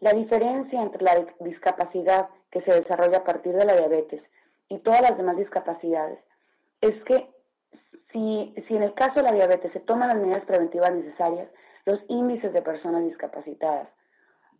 La 0.00 0.12
diferencia 0.12 0.80
entre 0.80 1.02
la 1.02 1.26
discapacidad 1.40 2.28
que 2.50 2.62
se 2.62 2.72
desarrolla 2.72 3.18
a 3.18 3.24
partir 3.24 3.54
de 3.54 3.64
la 3.64 3.74
diabetes 3.74 4.22
y 4.68 4.78
todas 4.78 5.02
las 5.02 5.16
demás 5.16 5.36
discapacidades 5.36 6.18
es 6.80 7.02
que 7.04 7.28
si, 8.12 8.54
si 8.66 8.76
en 8.76 8.84
el 8.84 8.94
caso 8.94 9.14
de 9.14 9.24
la 9.24 9.32
diabetes 9.32 9.72
se 9.72 9.80
toman 9.80 10.08
las 10.08 10.18
medidas 10.18 10.44
preventivas 10.44 10.94
necesarias, 10.94 11.48
los 11.84 12.00
índices 12.08 12.52
de 12.52 12.62
personas 12.62 13.04
discapacitadas 13.04 13.88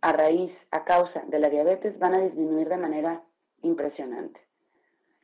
a 0.01 0.13
raíz, 0.13 0.51
a 0.71 0.83
causa 0.83 1.23
de 1.27 1.39
la 1.39 1.49
diabetes, 1.49 1.97
van 1.99 2.15
a 2.15 2.21
disminuir 2.21 2.69
de 2.69 2.77
manera 2.77 3.21
impresionante. 3.61 4.39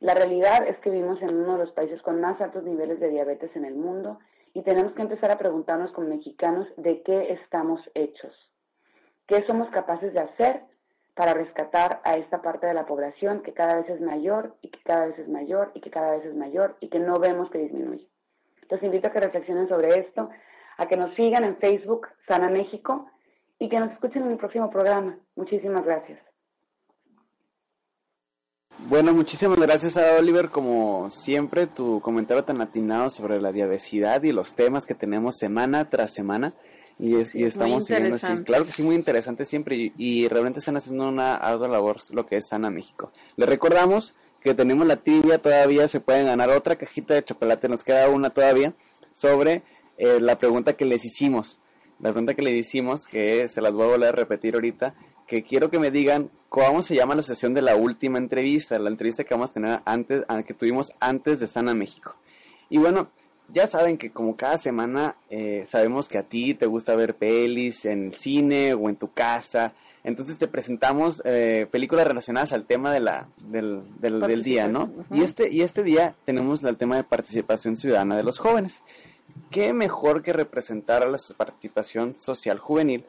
La 0.00 0.14
realidad 0.14 0.66
es 0.68 0.78
que 0.78 0.90
vivimos 0.90 1.20
en 1.22 1.34
uno 1.34 1.54
de 1.54 1.64
los 1.64 1.72
países 1.72 2.02
con 2.02 2.20
más 2.20 2.40
altos 2.40 2.64
niveles 2.64 3.00
de 3.00 3.08
diabetes 3.08 3.54
en 3.56 3.64
el 3.64 3.74
mundo 3.74 4.18
y 4.52 4.62
tenemos 4.62 4.92
que 4.92 5.02
empezar 5.02 5.30
a 5.30 5.38
preguntarnos 5.38 5.92
como 5.92 6.08
mexicanos 6.08 6.68
de 6.76 7.02
qué 7.02 7.32
estamos 7.32 7.80
hechos, 7.94 8.34
qué 9.26 9.44
somos 9.46 9.68
capaces 9.70 10.12
de 10.12 10.20
hacer 10.20 10.62
para 11.14 11.34
rescatar 11.34 12.00
a 12.04 12.16
esta 12.16 12.42
parte 12.42 12.66
de 12.66 12.74
la 12.74 12.86
población 12.86 13.42
que 13.42 13.54
cada 13.54 13.76
vez 13.76 13.88
es 13.88 14.00
mayor 14.00 14.54
y 14.60 14.70
que 14.70 14.80
cada 14.84 15.06
vez 15.06 15.18
es 15.18 15.28
mayor 15.28 15.70
y 15.74 15.80
que 15.80 15.90
cada 15.90 16.12
vez 16.12 16.26
es 16.26 16.34
mayor 16.34 16.76
y 16.80 16.88
que 16.88 16.98
no 16.98 17.18
vemos 17.18 17.50
que 17.50 17.58
disminuye. 17.58 18.06
Los 18.68 18.82
invito 18.82 19.08
a 19.08 19.12
que 19.12 19.20
reflexionen 19.20 19.68
sobre 19.68 20.00
esto, 20.00 20.28
a 20.76 20.86
que 20.86 20.96
nos 20.96 21.14
sigan 21.14 21.44
en 21.44 21.56
Facebook, 21.56 22.08
Sana 22.28 22.50
México, 22.50 23.06
y 23.58 23.68
que 23.68 23.78
nos 23.78 23.92
escuchen 23.92 24.24
en 24.24 24.32
el 24.32 24.36
próximo 24.36 24.70
programa. 24.70 25.18
Muchísimas 25.34 25.84
gracias. 25.84 26.20
Bueno, 28.88 29.14
muchísimas 29.14 29.58
gracias 29.58 29.96
a 29.96 30.18
Oliver, 30.18 30.50
como 30.50 31.10
siempre, 31.10 31.66
tu 31.66 32.00
comentario 32.00 32.44
tan 32.44 32.60
atinado 32.60 33.08
sobre 33.08 33.40
la 33.40 33.50
diversidad 33.50 34.22
y 34.22 34.32
los 34.32 34.54
temas 34.54 34.84
que 34.84 34.94
tenemos 34.94 35.36
semana 35.38 35.88
tras 35.88 36.12
semana. 36.12 36.52
Y, 36.98 37.16
es- 37.16 37.34
y 37.34 37.44
estamos 37.44 37.84
siguiendo 37.84 38.16
así. 38.16 38.42
Claro 38.44 38.64
que 38.64 38.72
sí, 38.72 38.82
muy 38.82 38.94
interesante 38.94 39.44
siempre. 39.44 39.76
Y, 39.76 39.92
y 39.98 40.28
realmente 40.28 40.60
están 40.60 40.76
haciendo 40.76 41.08
una 41.08 41.34
ardua 41.36 41.68
labor 41.68 41.98
lo 42.10 42.24
que 42.26 42.36
es 42.36 42.48
Sana 42.48 42.70
México. 42.70 43.12
Les 43.36 43.48
recordamos 43.48 44.14
que 44.40 44.54
tenemos 44.54 44.86
la 44.86 44.96
tibia 44.96 45.38
todavía, 45.38 45.88
se 45.88 46.00
pueden 46.00 46.26
ganar 46.26 46.50
otra 46.50 46.76
cajita 46.76 47.14
de 47.14 47.24
chocolate, 47.24 47.68
nos 47.68 47.82
queda 47.84 48.08
una 48.08 48.30
todavía, 48.30 48.74
sobre 49.12 49.62
eh, 49.98 50.20
la 50.20 50.38
pregunta 50.38 50.74
que 50.74 50.84
les 50.84 51.04
hicimos. 51.04 51.60
La 51.98 52.10
pregunta 52.10 52.34
que 52.34 52.42
les 52.42 52.54
hicimos, 52.54 53.06
que 53.06 53.48
se 53.48 53.60
las 53.60 53.72
voy 53.72 53.84
a 53.84 53.86
volver 53.88 54.08
a 54.10 54.12
repetir 54.12 54.54
ahorita, 54.54 54.94
que 55.26 55.42
quiero 55.42 55.70
que 55.70 55.78
me 55.78 55.90
digan 55.90 56.30
cómo 56.48 56.82
se 56.82 56.94
llama 56.94 57.14
la 57.14 57.22
sesión 57.22 57.54
de 57.54 57.62
la 57.62 57.74
última 57.76 58.18
entrevista, 58.18 58.78
la 58.78 58.90
entrevista 58.90 59.24
que 59.24 59.34
vamos 59.34 59.50
a 59.50 59.52
tener 59.54 59.80
antes, 59.84 60.24
que 60.46 60.54
tuvimos 60.54 60.92
antes 61.00 61.40
de 61.40 61.48
Sana 61.48 61.74
México. 61.74 62.14
Y 62.68 62.78
bueno, 62.78 63.10
ya 63.48 63.66
saben 63.66 63.98
que 63.98 64.10
como 64.10 64.36
cada 64.36 64.58
semana 64.58 65.16
eh, 65.30 65.64
sabemos 65.66 66.08
que 66.08 66.18
a 66.18 66.22
ti 66.22 66.54
te 66.54 66.66
gusta 66.66 66.96
ver 66.96 67.14
pelis 67.14 67.84
en 67.84 68.06
el 68.06 68.14
cine 68.14 68.74
o 68.74 68.88
en 68.88 68.96
tu 68.96 69.12
casa, 69.12 69.74
entonces 70.04 70.38
te 70.38 70.46
presentamos 70.46 71.20
eh, 71.24 71.66
películas 71.70 72.06
relacionadas 72.06 72.52
al 72.52 72.64
tema 72.64 72.92
de 72.92 73.00
la, 73.00 73.28
del, 73.38 73.82
del, 73.98 74.20
del 74.20 74.42
día, 74.42 74.68
¿no? 74.68 74.90
Y 75.10 75.22
este, 75.22 75.50
y 75.50 75.62
este 75.62 75.82
día 75.82 76.14
tenemos 76.24 76.62
el 76.62 76.76
tema 76.76 76.96
de 76.96 77.04
participación 77.04 77.76
ciudadana 77.76 78.16
de 78.16 78.22
los 78.22 78.38
jóvenes. 78.38 78.82
¿Qué 79.50 79.72
mejor 79.72 80.22
que 80.22 80.32
representar 80.32 81.02
a 81.02 81.08
la 81.08 81.18
participación 81.36 82.14
social 82.20 82.58
juvenil 82.58 83.04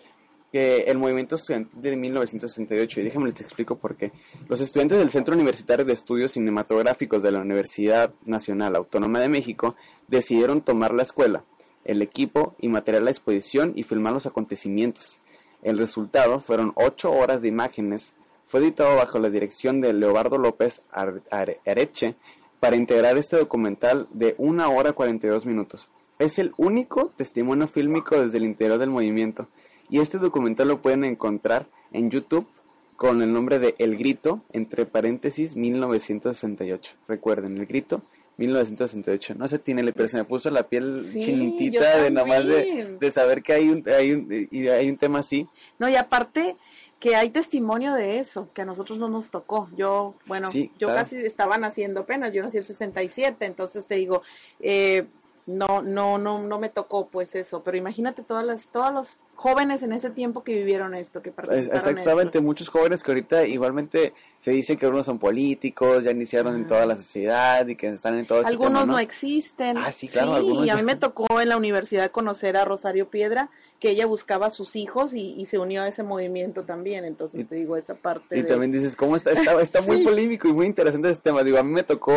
el 0.54 0.98
movimiento 0.98 1.36
estudiantil 1.36 1.82
de 1.82 1.98
1968? 1.98 3.00
Y 3.00 3.04
déjenme 3.04 3.30
les 3.30 3.42
explico 3.42 3.78
por 3.78 3.96
qué. 3.96 4.12
Los 4.48 4.60
estudiantes 4.62 4.98
del 5.00 5.10
Centro 5.10 5.36
Universitario 5.36 5.86
de 5.86 5.94
Estudios 5.94 6.32
Cinematográficos 6.32 7.22
de 7.24 7.32
la 7.32 7.40
Universidad 7.42 8.14
Nacional 8.26 8.76
Autónoma 8.76 9.20
de 9.20 9.30
México 9.30 9.76
decidieron 10.08 10.62
tomar 10.62 10.94
la 10.94 11.04
escuela, 11.04 11.44
el 11.86 12.02
equipo 12.02 12.56
y 12.60 12.70
material 12.70 13.08
a 13.08 13.12
disposición 13.12 13.74
y 13.76 13.84
filmar 13.84 14.14
los 14.14 14.26
acontecimientos. 14.26 15.20
El 15.64 15.78
resultado 15.78 16.40
fueron 16.40 16.72
ocho 16.76 17.12
horas 17.12 17.42
de 17.42 17.48
imágenes. 17.50 18.14
Fue 18.46 18.62
editado 18.62 18.96
bajo 18.96 19.20
la 19.20 19.30
dirección 19.30 19.82
de 19.82 19.92
Leobardo 19.94 20.38
López 20.38 20.82
Ar- 20.92 21.22
Are- 21.32 21.60
Areche 21.66 22.16
para 22.60 22.76
integrar 22.76 23.18
este 23.18 23.38
documental 23.38 24.08
de 24.12 24.34
una 24.38 24.70
hora 24.70 24.94
42 24.94 25.46
minutos. 25.46 25.90
Es 26.20 26.40
el 26.40 26.54
único 26.58 27.12
testimonio 27.18 27.68
fílmico 27.68 28.20
desde 28.20 28.38
el 28.38 28.46
interior 28.46 28.80
del 28.80 28.90
movimiento 28.90 29.48
y 29.90 30.00
este 30.00 30.18
documental 30.18 30.68
lo 30.68 30.82
pueden 30.82 31.04
encontrar 31.04 31.68
en 31.92 32.10
YouTube 32.10 32.48
con 32.96 33.22
el 33.22 33.32
nombre 33.32 33.60
de 33.60 33.76
El 33.78 33.96
Grito, 33.98 34.42
entre 34.54 34.86
paréntesis 34.86 35.56
1968. 35.56 36.96
Recuerden, 37.08 37.58
El 37.58 37.66
Grito 37.68 38.02
1968. 38.38 39.36
No 39.36 39.48
se 39.48 39.60
tiene, 39.60 39.92
pero 39.94 40.08
se 40.08 40.18
me 40.18 40.26
puso 40.26 40.50
la 40.52 40.64
piel 40.64 41.08
Sí, 41.12 41.20
chinitita 41.20 42.04
de 42.04 42.12
nada 42.12 42.26
más 42.26 42.46
de, 42.46 42.98
de 43.00 43.12
saber 43.12 43.42
que 43.42 43.54
hay 43.54 43.70
un, 43.70 43.84
hay 43.88 44.12
un, 44.12 44.48
y 44.52 44.68
hay 44.68 44.90
un 44.90 44.98
tema 44.98 45.20
así. 45.20 45.48
No, 45.80 45.90
y 45.90 45.96
aparte 45.96 46.56
que 47.00 47.16
hay 47.16 47.30
testimonio 47.30 47.94
de 47.94 48.18
eso, 48.18 48.50
que 48.54 48.64
a 48.64 48.66
nosotros 48.66 48.98
no 48.98 49.08
nos 49.08 49.30
tocó. 49.30 49.70
Yo, 49.76 50.16
bueno, 50.26 50.50
Sí, 50.52 50.72
yo 50.80 50.88
claro. 50.88 51.04
casi 51.04 51.18
estaba 51.18 51.58
naciendo 51.60 52.02
apenas, 52.02 52.34
yo 52.34 52.42
nací 52.42 52.58
el 52.58 52.64
67, 52.64 53.46
entonces 53.46 53.86
te 53.86 53.96
digo, 53.96 54.24
eh, 54.60 55.06
no, 55.48 55.82
no, 55.82 56.18
no, 56.18 56.44
no 56.44 56.60
me 56.60 56.68
tocó 56.68 57.08
pues 57.08 57.34
eso, 57.34 57.64
pero 57.64 57.78
imagínate 57.78 58.22
todas 58.22 58.46
las, 58.46 58.68
todos 58.68 58.94
los 58.94 59.18
jóvenes 59.34 59.82
en 59.82 59.94
ese 59.94 60.10
tiempo 60.10 60.44
que 60.44 60.54
vivieron 60.54 60.94
esto, 60.94 61.22
que 61.22 61.32
participaron 61.32 61.70
en 61.70 61.98
Exactamente, 62.00 62.42
muchos 62.42 62.68
jóvenes 62.68 63.02
que 63.02 63.12
ahorita 63.12 63.48
igualmente 63.48 64.14
se 64.40 64.52
dice 64.52 64.76
que 64.76 64.86
algunos 64.86 65.06
son 65.06 65.20
políticos, 65.20 66.04
ya 66.04 66.12
iniciaron 66.12 66.56
en 66.56 66.68
toda 66.68 66.86
la 66.86 66.98
sociedad 66.98 67.66
y 67.66 67.78
que 67.78 67.88
están 67.88 68.16
en 68.16 68.26
todo 68.26 68.46
Algunos 68.46 68.74
tema, 68.74 68.86
no 68.86 68.94
¿no? 68.94 69.00
existen. 69.00 69.78
Ah, 69.78 69.94
sí, 69.94 70.10
claro, 70.10 70.34
algunos 70.34 70.66
y 70.66 70.70
a 70.70 70.76
mí 70.76 70.84
me 70.84 70.98
tocó 70.98 71.40
en 71.40 71.48
la 71.48 71.56
universidad 71.56 72.12
conocer 72.12 72.58
a 72.58 72.66
Rosario 72.66 73.10
Piedra, 73.10 73.50
que 73.80 73.90
ella 73.92 74.06
buscaba 74.08 74.48
a 74.48 74.50
sus 74.50 74.76
hijos 74.76 75.14
y, 75.14 75.34
y 75.38 75.46
se 75.46 75.60
unió 75.60 75.84
a 75.84 75.88
ese 75.88 76.02
movimiento 76.04 76.64
también. 76.64 77.06
Entonces 77.06 77.48
te 77.48 77.56
digo, 77.56 77.78
esa 77.78 77.94
parte. 77.96 78.38
Y 78.38 78.42
de- 78.42 78.48
también 78.48 78.72
dices, 78.72 78.96
¿cómo 78.96 79.16
está? 79.16 79.32
Está, 79.32 79.62
está 79.62 79.82
muy 79.82 79.98
Sí. 80.00 80.04
polémico 80.04 80.48
y 80.48 80.54
muy 80.54 80.66
interesante 80.66 81.10
ese 81.12 81.22
tema. 81.22 81.44
Digo, 81.44 81.58
a 81.60 81.64
mí 81.64 81.72
me 81.72 81.84
tocó 81.84 82.14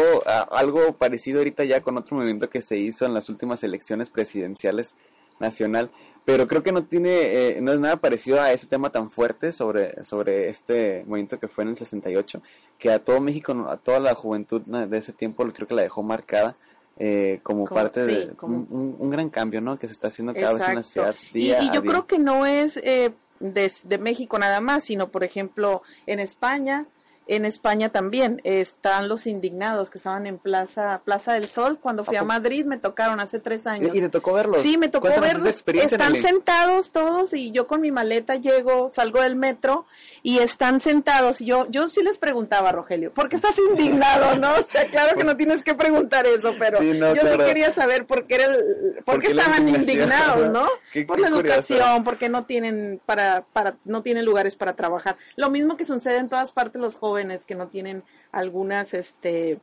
algo 0.50 0.92
parecido 0.94 1.38
ahorita 1.40 1.64
ya 1.64 1.80
con 1.82 1.96
otro 1.98 2.16
movimiento 2.16 2.48
que 2.48 2.62
se 2.62 2.76
hizo 2.78 3.04
en 3.04 3.12
las 3.14 3.28
últimas 3.28 3.62
elecciones 3.62 4.08
presidenciales 4.08 4.94
nacional, 5.38 5.90
pero 6.26 6.46
creo 6.46 6.62
que 6.62 6.70
no 6.70 6.84
tiene, 6.84 7.10
eh, 7.56 7.60
no 7.62 7.72
es 7.72 7.80
nada 7.80 7.96
parecido 7.96 8.40
a 8.42 8.52
ese 8.52 8.66
tema 8.66 8.90
tan 8.92 9.08
fuerte 9.08 9.52
sobre, 9.52 10.04
sobre 10.04 10.50
este 10.50 11.02
movimiento 11.06 11.40
que 11.40 11.48
fue 11.48 11.64
en 11.64 11.70
el 11.70 11.76
68, 11.76 12.42
que 12.78 12.90
a 12.90 12.98
todo 12.98 13.20
México, 13.22 13.52
a 13.68 13.78
toda 13.78 14.00
la 14.00 14.14
juventud 14.14 14.60
de 14.60 14.98
ese 14.98 15.14
tiempo, 15.14 15.46
creo 15.50 15.66
que 15.66 15.74
la 15.74 15.80
dejó 15.82 16.02
marcada. 16.02 16.56
Eh, 17.02 17.40
como, 17.42 17.64
Como- 17.64 17.80
parte 17.80 18.04
de 18.04 18.28
como- 18.36 18.58
un, 18.68 18.94
un- 18.98 19.10
gran 19.10 19.30
cambio, 19.30 19.62
¿no? 19.62 19.78
Que 19.78 19.86
se 19.86 19.94
está 19.94 20.08
haciendo 20.08 20.34
cada 20.34 20.52
vez 20.52 20.68
en 20.68 20.74
la 20.74 20.82
ciudad 20.82 21.14
Y, 21.32 21.38
día 21.44 21.62
y 21.62 21.66
yo 21.74 21.80
día. 21.80 21.90
creo 21.90 22.06
que 22.06 22.18
no 22.18 22.44
es 22.44 22.76
eh, 22.76 23.10
de, 23.40 23.72
de 23.84 23.96
México 23.98 24.38
nada 24.38 24.60
más, 24.60 24.84
sino 24.84 25.08
por 25.08 25.24
ejemplo 25.24 25.82
en 26.06 26.20
España. 26.20 26.84
En 27.32 27.44
España 27.44 27.90
también 27.90 28.40
están 28.42 29.08
los 29.08 29.28
indignados 29.28 29.88
que 29.88 29.98
estaban 29.98 30.26
en 30.26 30.36
Plaza 30.38 31.00
Plaza 31.04 31.34
del 31.34 31.44
Sol. 31.44 31.78
Cuando 31.80 32.04
fui 32.04 32.16
a 32.16 32.24
Madrid 32.24 32.64
me 32.64 32.76
tocaron 32.76 33.20
hace 33.20 33.38
tres 33.38 33.68
años. 33.68 33.94
¿Y, 33.94 34.00
te 34.00 34.08
tocó 34.08 34.32
verlos? 34.32 34.62
Sí, 34.62 34.76
me 34.76 34.88
tocó 34.88 35.06
Cuéntanos 35.06 35.44
verlos. 35.44 35.64
Están 35.92 36.16
sentados 36.16 36.90
todos 36.90 37.32
y 37.32 37.52
yo 37.52 37.68
con 37.68 37.80
mi 37.82 37.92
maleta 37.92 38.34
llego, 38.34 38.90
salgo 38.92 39.22
del 39.22 39.36
metro 39.36 39.86
y 40.24 40.38
están 40.40 40.80
sentados. 40.80 41.38
Yo, 41.38 41.68
yo 41.70 41.88
sí 41.88 42.02
les 42.02 42.18
preguntaba, 42.18 42.72
Rogelio, 42.72 43.12
¿por 43.14 43.28
qué 43.28 43.36
estás 43.36 43.54
indignado? 43.58 44.34
No, 44.40 44.52
o 44.54 44.66
sea, 44.72 44.86
claro 44.90 45.16
que 45.16 45.22
no 45.22 45.36
tienes 45.36 45.62
que 45.62 45.74
preguntar 45.74 46.26
eso, 46.26 46.54
pero 46.58 46.78
Sí, 46.78 46.94
no, 46.98 47.14
yo 47.14 47.20
claro. 47.20 47.36
sí 47.44 47.44
quería 47.48 47.72
saber 47.72 48.06
por 48.06 48.26
qué, 48.26 48.34
era 48.36 48.46
el- 48.46 48.94
por 49.04 49.14
¿Por 49.16 49.20
qué 49.20 49.28
estaban 49.28 49.68
indignados, 49.68 50.48
¿no? 50.50 50.66
Qué- 50.92 51.04
por 51.04 51.16
qué 51.16 51.22
la 51.22 51.30
curioso. 51.30 51.74
educación, 51.74 52.02
porque 52.04 52.28
no 52.28 52.44
tienen 52.44 53.00
para, 53.06 53.42
para, 53.52 53.76
no 53.84 54.02
tienen 54.02 54.24
lugares 54.24 54.56
para 54.56 54.74
trabajar. 54.74 55.16
Lo 55.36 55.48
mismo 55.50 55.76
que 55.76 55.84
sucede 55.84 56.16
en 56.18 56.28
todas 56.28 56.50
partes 56.52 56.80
los 56.80 56.96
jóvenes 56.96 57.19
que 57.46 57.54
no 57.54 57.68
tienen 57.68 58.02
algunas, 58.32 58.94
este, 58.94 59.58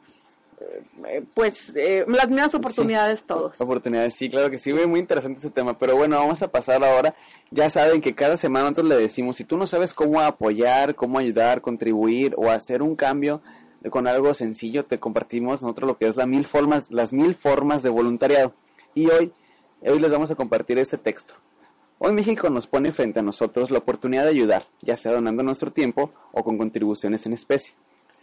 eh, 0.59 1.23
pues, 1.33 1.71
eh, 1.75 2.03
las 2.07 2.27
mismas 2.27 2.55
oportunidades 2.55 3.23
todos. 3.23 3.61
Oportunidades, 3.61 4.15
sí, 4.15 4.29
claro 4.29 4.49
que 4.49 4.57
sí, 4.57 4.73
muy, 4.73 4.99
interesante 4.99 5.39
ese 5.39 5.51
tema. 5.51 5.77
Pero 5.77 5.95
bueno, 5.95 6.17
vamos 6.17 6.41
a 6.41 6.47
pasar 6.49 6.83
ahora. 6.83 7.15
Ya 7.51 7.69
saben 7.69 8.01
que 8.01 8.15
cada 8.15 8.37
semana 8.37 8.65
nosotros 8.65 8.87
le 8.87 8.97
decimos, 8.97 9.37
si 9.37 9.43
tú 9.43 9.57
no 9.57 9.67
sabes 9.67 9.93
cómo 9.93 10.19
apoyar, 10.21 10.95
cómo 10.95 11.19
ayudar, 11.19 11.61
contribuir 11.61 12.33
o 12.37 12.49
hacer 12.49 12.81
un 12.81 12.95
cambio 12.95 13.41
con 13.91 14.07
algo 14.07 14.33
sencillo, 14.33 14.85
te 14.85 14.99
compartimos 14.99 15.61
nosotros 15.61 15.87
lo 15.87 15.97
que 15.97 16.07
es 16.07 16.15
la 16.15 16.25
mil 16.25 16.45
formas, 16.45 16.91
las 16.91 17.13
mil 17.13 17.35
formas 17.35 17.83
de 17.83 17.89
voluntariado. 17.89 18.53
Y 18.95 19.07
hoy, 19.09 19.31
hoy 19.81 19.99
les 19.99 20.09
vamos 20.09 20.31
a 20.31 20.35
compartir 20.35 20.79
este 20.79 20.97
texto. 20.97 21.35
Hoy 21.99 22.13
México 22.13 22.51
nos 22.51 22.67
pone 22.67 22.91
frente 22.91 23.19
a 23.19 23.23
nosotros 23.23 23.71
la 23.71 23.79
oportunidad 23.79 24.23
de 24.23 24.29
ayudar, 24.29 24.67
ya 24.83 24.95
sea 24.95 25.13
donando 25.13 25.41
nuestro 25.41 25.73
tiempo 25.73 26.11
o 26.31 26.43
con 26.43 26.59
contribuciones 26.59 27.25
en 27.25 27.33
especie. 27.33 27.73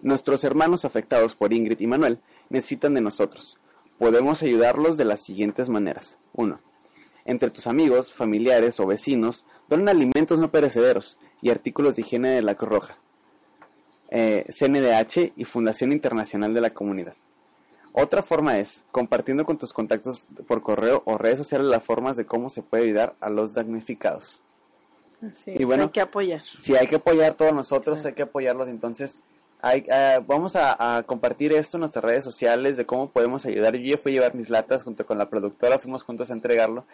Nuestros 0.01 0.45
hermanos 0.45 0.85
afectados 0.85 1.35
por 1.35 1.53
Ingrid 1.53 1.81
y 1.81 1.89
Manuel 1.89 2.21
necesitan 2.51 2.95
de 2.95 3.01
nosotros. 3.01 3.59
Podemos 3.99 4.45
ayudarlos 4.45 4.97
de 4.97 5.05
las 5.05 5.25
siguientes 5.25 5.69
maneras. 5.69 6.19
1. 6.35 6.61
Entre 7.25 7.51
tus 7.51 7.67
amigos, 7.67 8.13
familiares 8.13 8.79
o 8.79 8.87
vecinos, 8.87 9.45
donen 9.69 9.89
alimentos 9.89 10.39
no 10.39 10.53
perecederos 10.53 11.19
y 11.43 11.51
artículos 11.51 11.97
de 11.97 12.03
higiene 12.03 12.29
de 12.29 12.43
la 12.43 12.55
Cruz 12.55 12.71
Roja, 12.71 12.99
eh, 14.11 14.45
CNDH 14.51 15.33
y 15.35 15.45
Fundación 15.47 15.91
Internacional 15.91 16.55
de 16.55 16.61
la 16.61 16.71
Comunidad. 16.71 17.15
Otra 17.97 18.25
forma 18.25 18.59
es 18.59 18.83
compartiendo 18.91 19.45
con 19.47 19.57
tus 19.57 19.73
contactos 19.73 20.27
por 20.49 20.63
correo 20.63 21.05
o 21.07 21.17
redes 21.17 21.39
sociales 21.39 21.69
las 21.69 21.85
formas 21.85 22.17
de 22.17 22.27
cómo 22.27 22.51
se 22.51 22.61
puede 22.61 22.83
ayudar 22.83 23.15
a 23.21 23.31
los 23.31 23.53
damnificados. 23.53 24.43
Así 25.23 25.53
Y 25.53 25.63
es, 25.63 25.65
bueno, 25.65 25.85
hay 25.85 25.89
que 25.91 26.01
apoyar. 26.01 26.43
Sí, 26.59 26.75
hay 26.75 26.89
que 26.89 26.97
apoyar 26.97 27.35
todos 27.35 27.53
nosotros, 27.53 28.05
hay 28.05 28.15
que 28.15 28.23
apoyarlos. 28.23 28.67
Entonces, 28.67 29.21
hay, 29.63 29.87
eh, 29.89 30.21
vamos 30.27 30.57
a, 30.57 30.97
a 30.97 31.05
compartir 31.05 31.53
esto 31.53 31.77
en 31.77 31.83
nuestras 31.83 32.05
redes 32.05 32.25
sociales 32.25 32.77
de 32.77 32.85
cómo 32.85 33.11
podemos 33.11 33.47
ayudar. 33.47 33.77
Yo 33.77 33.97
ya 33.97 33.97
fui 33.97 34.11
a 34.11 34.15
llevar 34.17 34.35
mis 34.35 34.51
latas 34.51 34.83
junto 34.83 35.07
con 35.07 35.17
la 35.17 35.31
productora, 35.31 35.79
fuimos 35.79 36.03
juntos 36.03 36.31
a 36.31 36.33
entregarlo. 36.33 36.87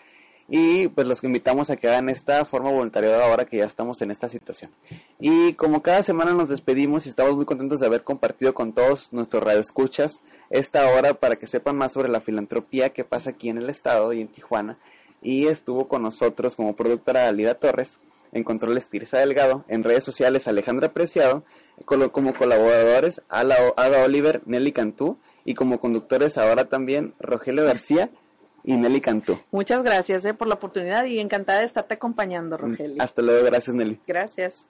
Y 0.53 0.89
pues 0.89 1.07
los 1.07 1.21
que 1.21 1.29
invitamos 1.29 1.71
a 1.71 1.77
que 1.77 1.89
hagan 1.89 2.09
esta 2.09 2.45
forma 2.45 2.71
voluntariada 2.71 3.25
ahora 3.25 3.45
que 3.45 3.59
ya 3.59 3.65
estamos 3.65 4.03
en 4.03 4.11
esta 4.11 4.29
situación. 4.29 4.73
Y 5.21 5.53
como 5.53 5.81
cada 5.81 6.03
semana 6.03 6.33
nos 6.33 6.49
despedimos 6.49 7.07
y 7.07 7.09
estamos 7.09 7.37
muy 7.37 7.45
contentos 7.45 7.79
de 7.79 7.87
haber 7.87 8.03
compartido 8.03 8.53
con 8.53 8.73
todos 8.73 9.13
nuestros 9.13 9.45
radioescuchas 9.45 10.23
esta 10.51 10.85
hora 10.93 11.15
para 11.15 11.37
que 11.37 11.47
sepan 11.47 11.77
más 11.77 11.93
sobre 11.93 12.09
la 12.09 12.21
filantropía 12.21 12.91
que 12.91 13.05
pasa 13.05 13.31
aquí 13.31 13.49
en 13.49 13.59
el 13.59 13.71
estado 13.71 14.13
y 14.13 14.21
en 14.21 14.27
Tijuana. 14.27 14.77
Y 15.23 15.47
estuvo 15.47 15.87
con 15.87 16.03
nosotros 16.03 16.57
como 16.57 16.75
productora 16.75 17.31
Lida 17.31 17.55
Torres, 17.55 18.01
en 18.33 18.43
controles 18.43 18.89
Tirsa 18.89 19.19
Delgado, 19.19 19.65
en 19.69 19.85
redes 19.85 20.03
sociales 20.03 20.49
Alejandra 20.49 20.93
Preciado, 20.93 21.45
como 21.85 22.35
colaboradores 22.35 23.23
Ada 23.29 24.05
Oliver, 24.05 24.43
Nelly 24.47 24.73
Cantú 24.73 25.17
y 25.45 25.55
como 25.55 25.81
conductores 25.81 26.39
ahora 26.39 26.65
también 26.65 27.15
Rogelio 27.21 27.65
García 27.65 28.11
y 28.65 28.77
Nelly 28.77 29.01
Cantú. 29.01 29.39
Muchas 29.51 29.83
gracias 29.83 30.25
eh, 30.25 30.35
por 30.35 30.49
la 30.49 30.55
oportunidad 30.55 31.05
y 31.05 31.21
encantada 31.21 31.61
de 31.61 31.67
estarte 31.67 31.95
acompañando, 31.95 32.57
Rogelio. 32.57 33.03
Hasta 33.03 33.23
luego, 33.23 33.45
gracias 33.45 33.75
Nelly. 33.75 34.01
Gracias. 34.07 34.67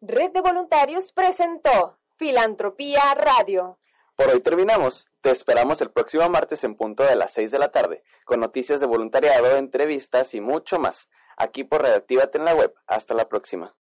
Red 0.00 0.32
de 0.32 0.40
Voluntarios 0.40 1.12
presentó 1.12 1.98
Filantropía 2.16 3.14
Radio. 3.14 3.78
Por 4.16 4.28
hoy 4.28 4.40
terminamos. 4.40 5.08
Te 5.20 5.30
esperamos 5.30 5.80
el 5.80 5.90
próximo 5.90 6.28
martes 6.28 6.64
en 6.64 6.74
punto 6.74 7.02
de 7.02 7.16
las 7.16 7.32
6 7.32 7.50
de 7.50 7.58
la 7.58 7.70
tarde, 7.70 8.02
con 8.24 8.40
noticias 8.40 8.80
de 8.80 8.86
voluntariado, 8.86 9.56
entrevistas 9.56 10.34
y 10.34 10.40
mucho 10.40 10.78
más, 10.78 11.08
aquí 11.36 11.64
por 11.64 11.82
Redactívate 11.82 12.38
en 12.38 12.44
la 12.44 12.54
web. 12.54 12.74
Hasta 12.86 13.14
la 13.14 13.28
próxima. 13.28 13.74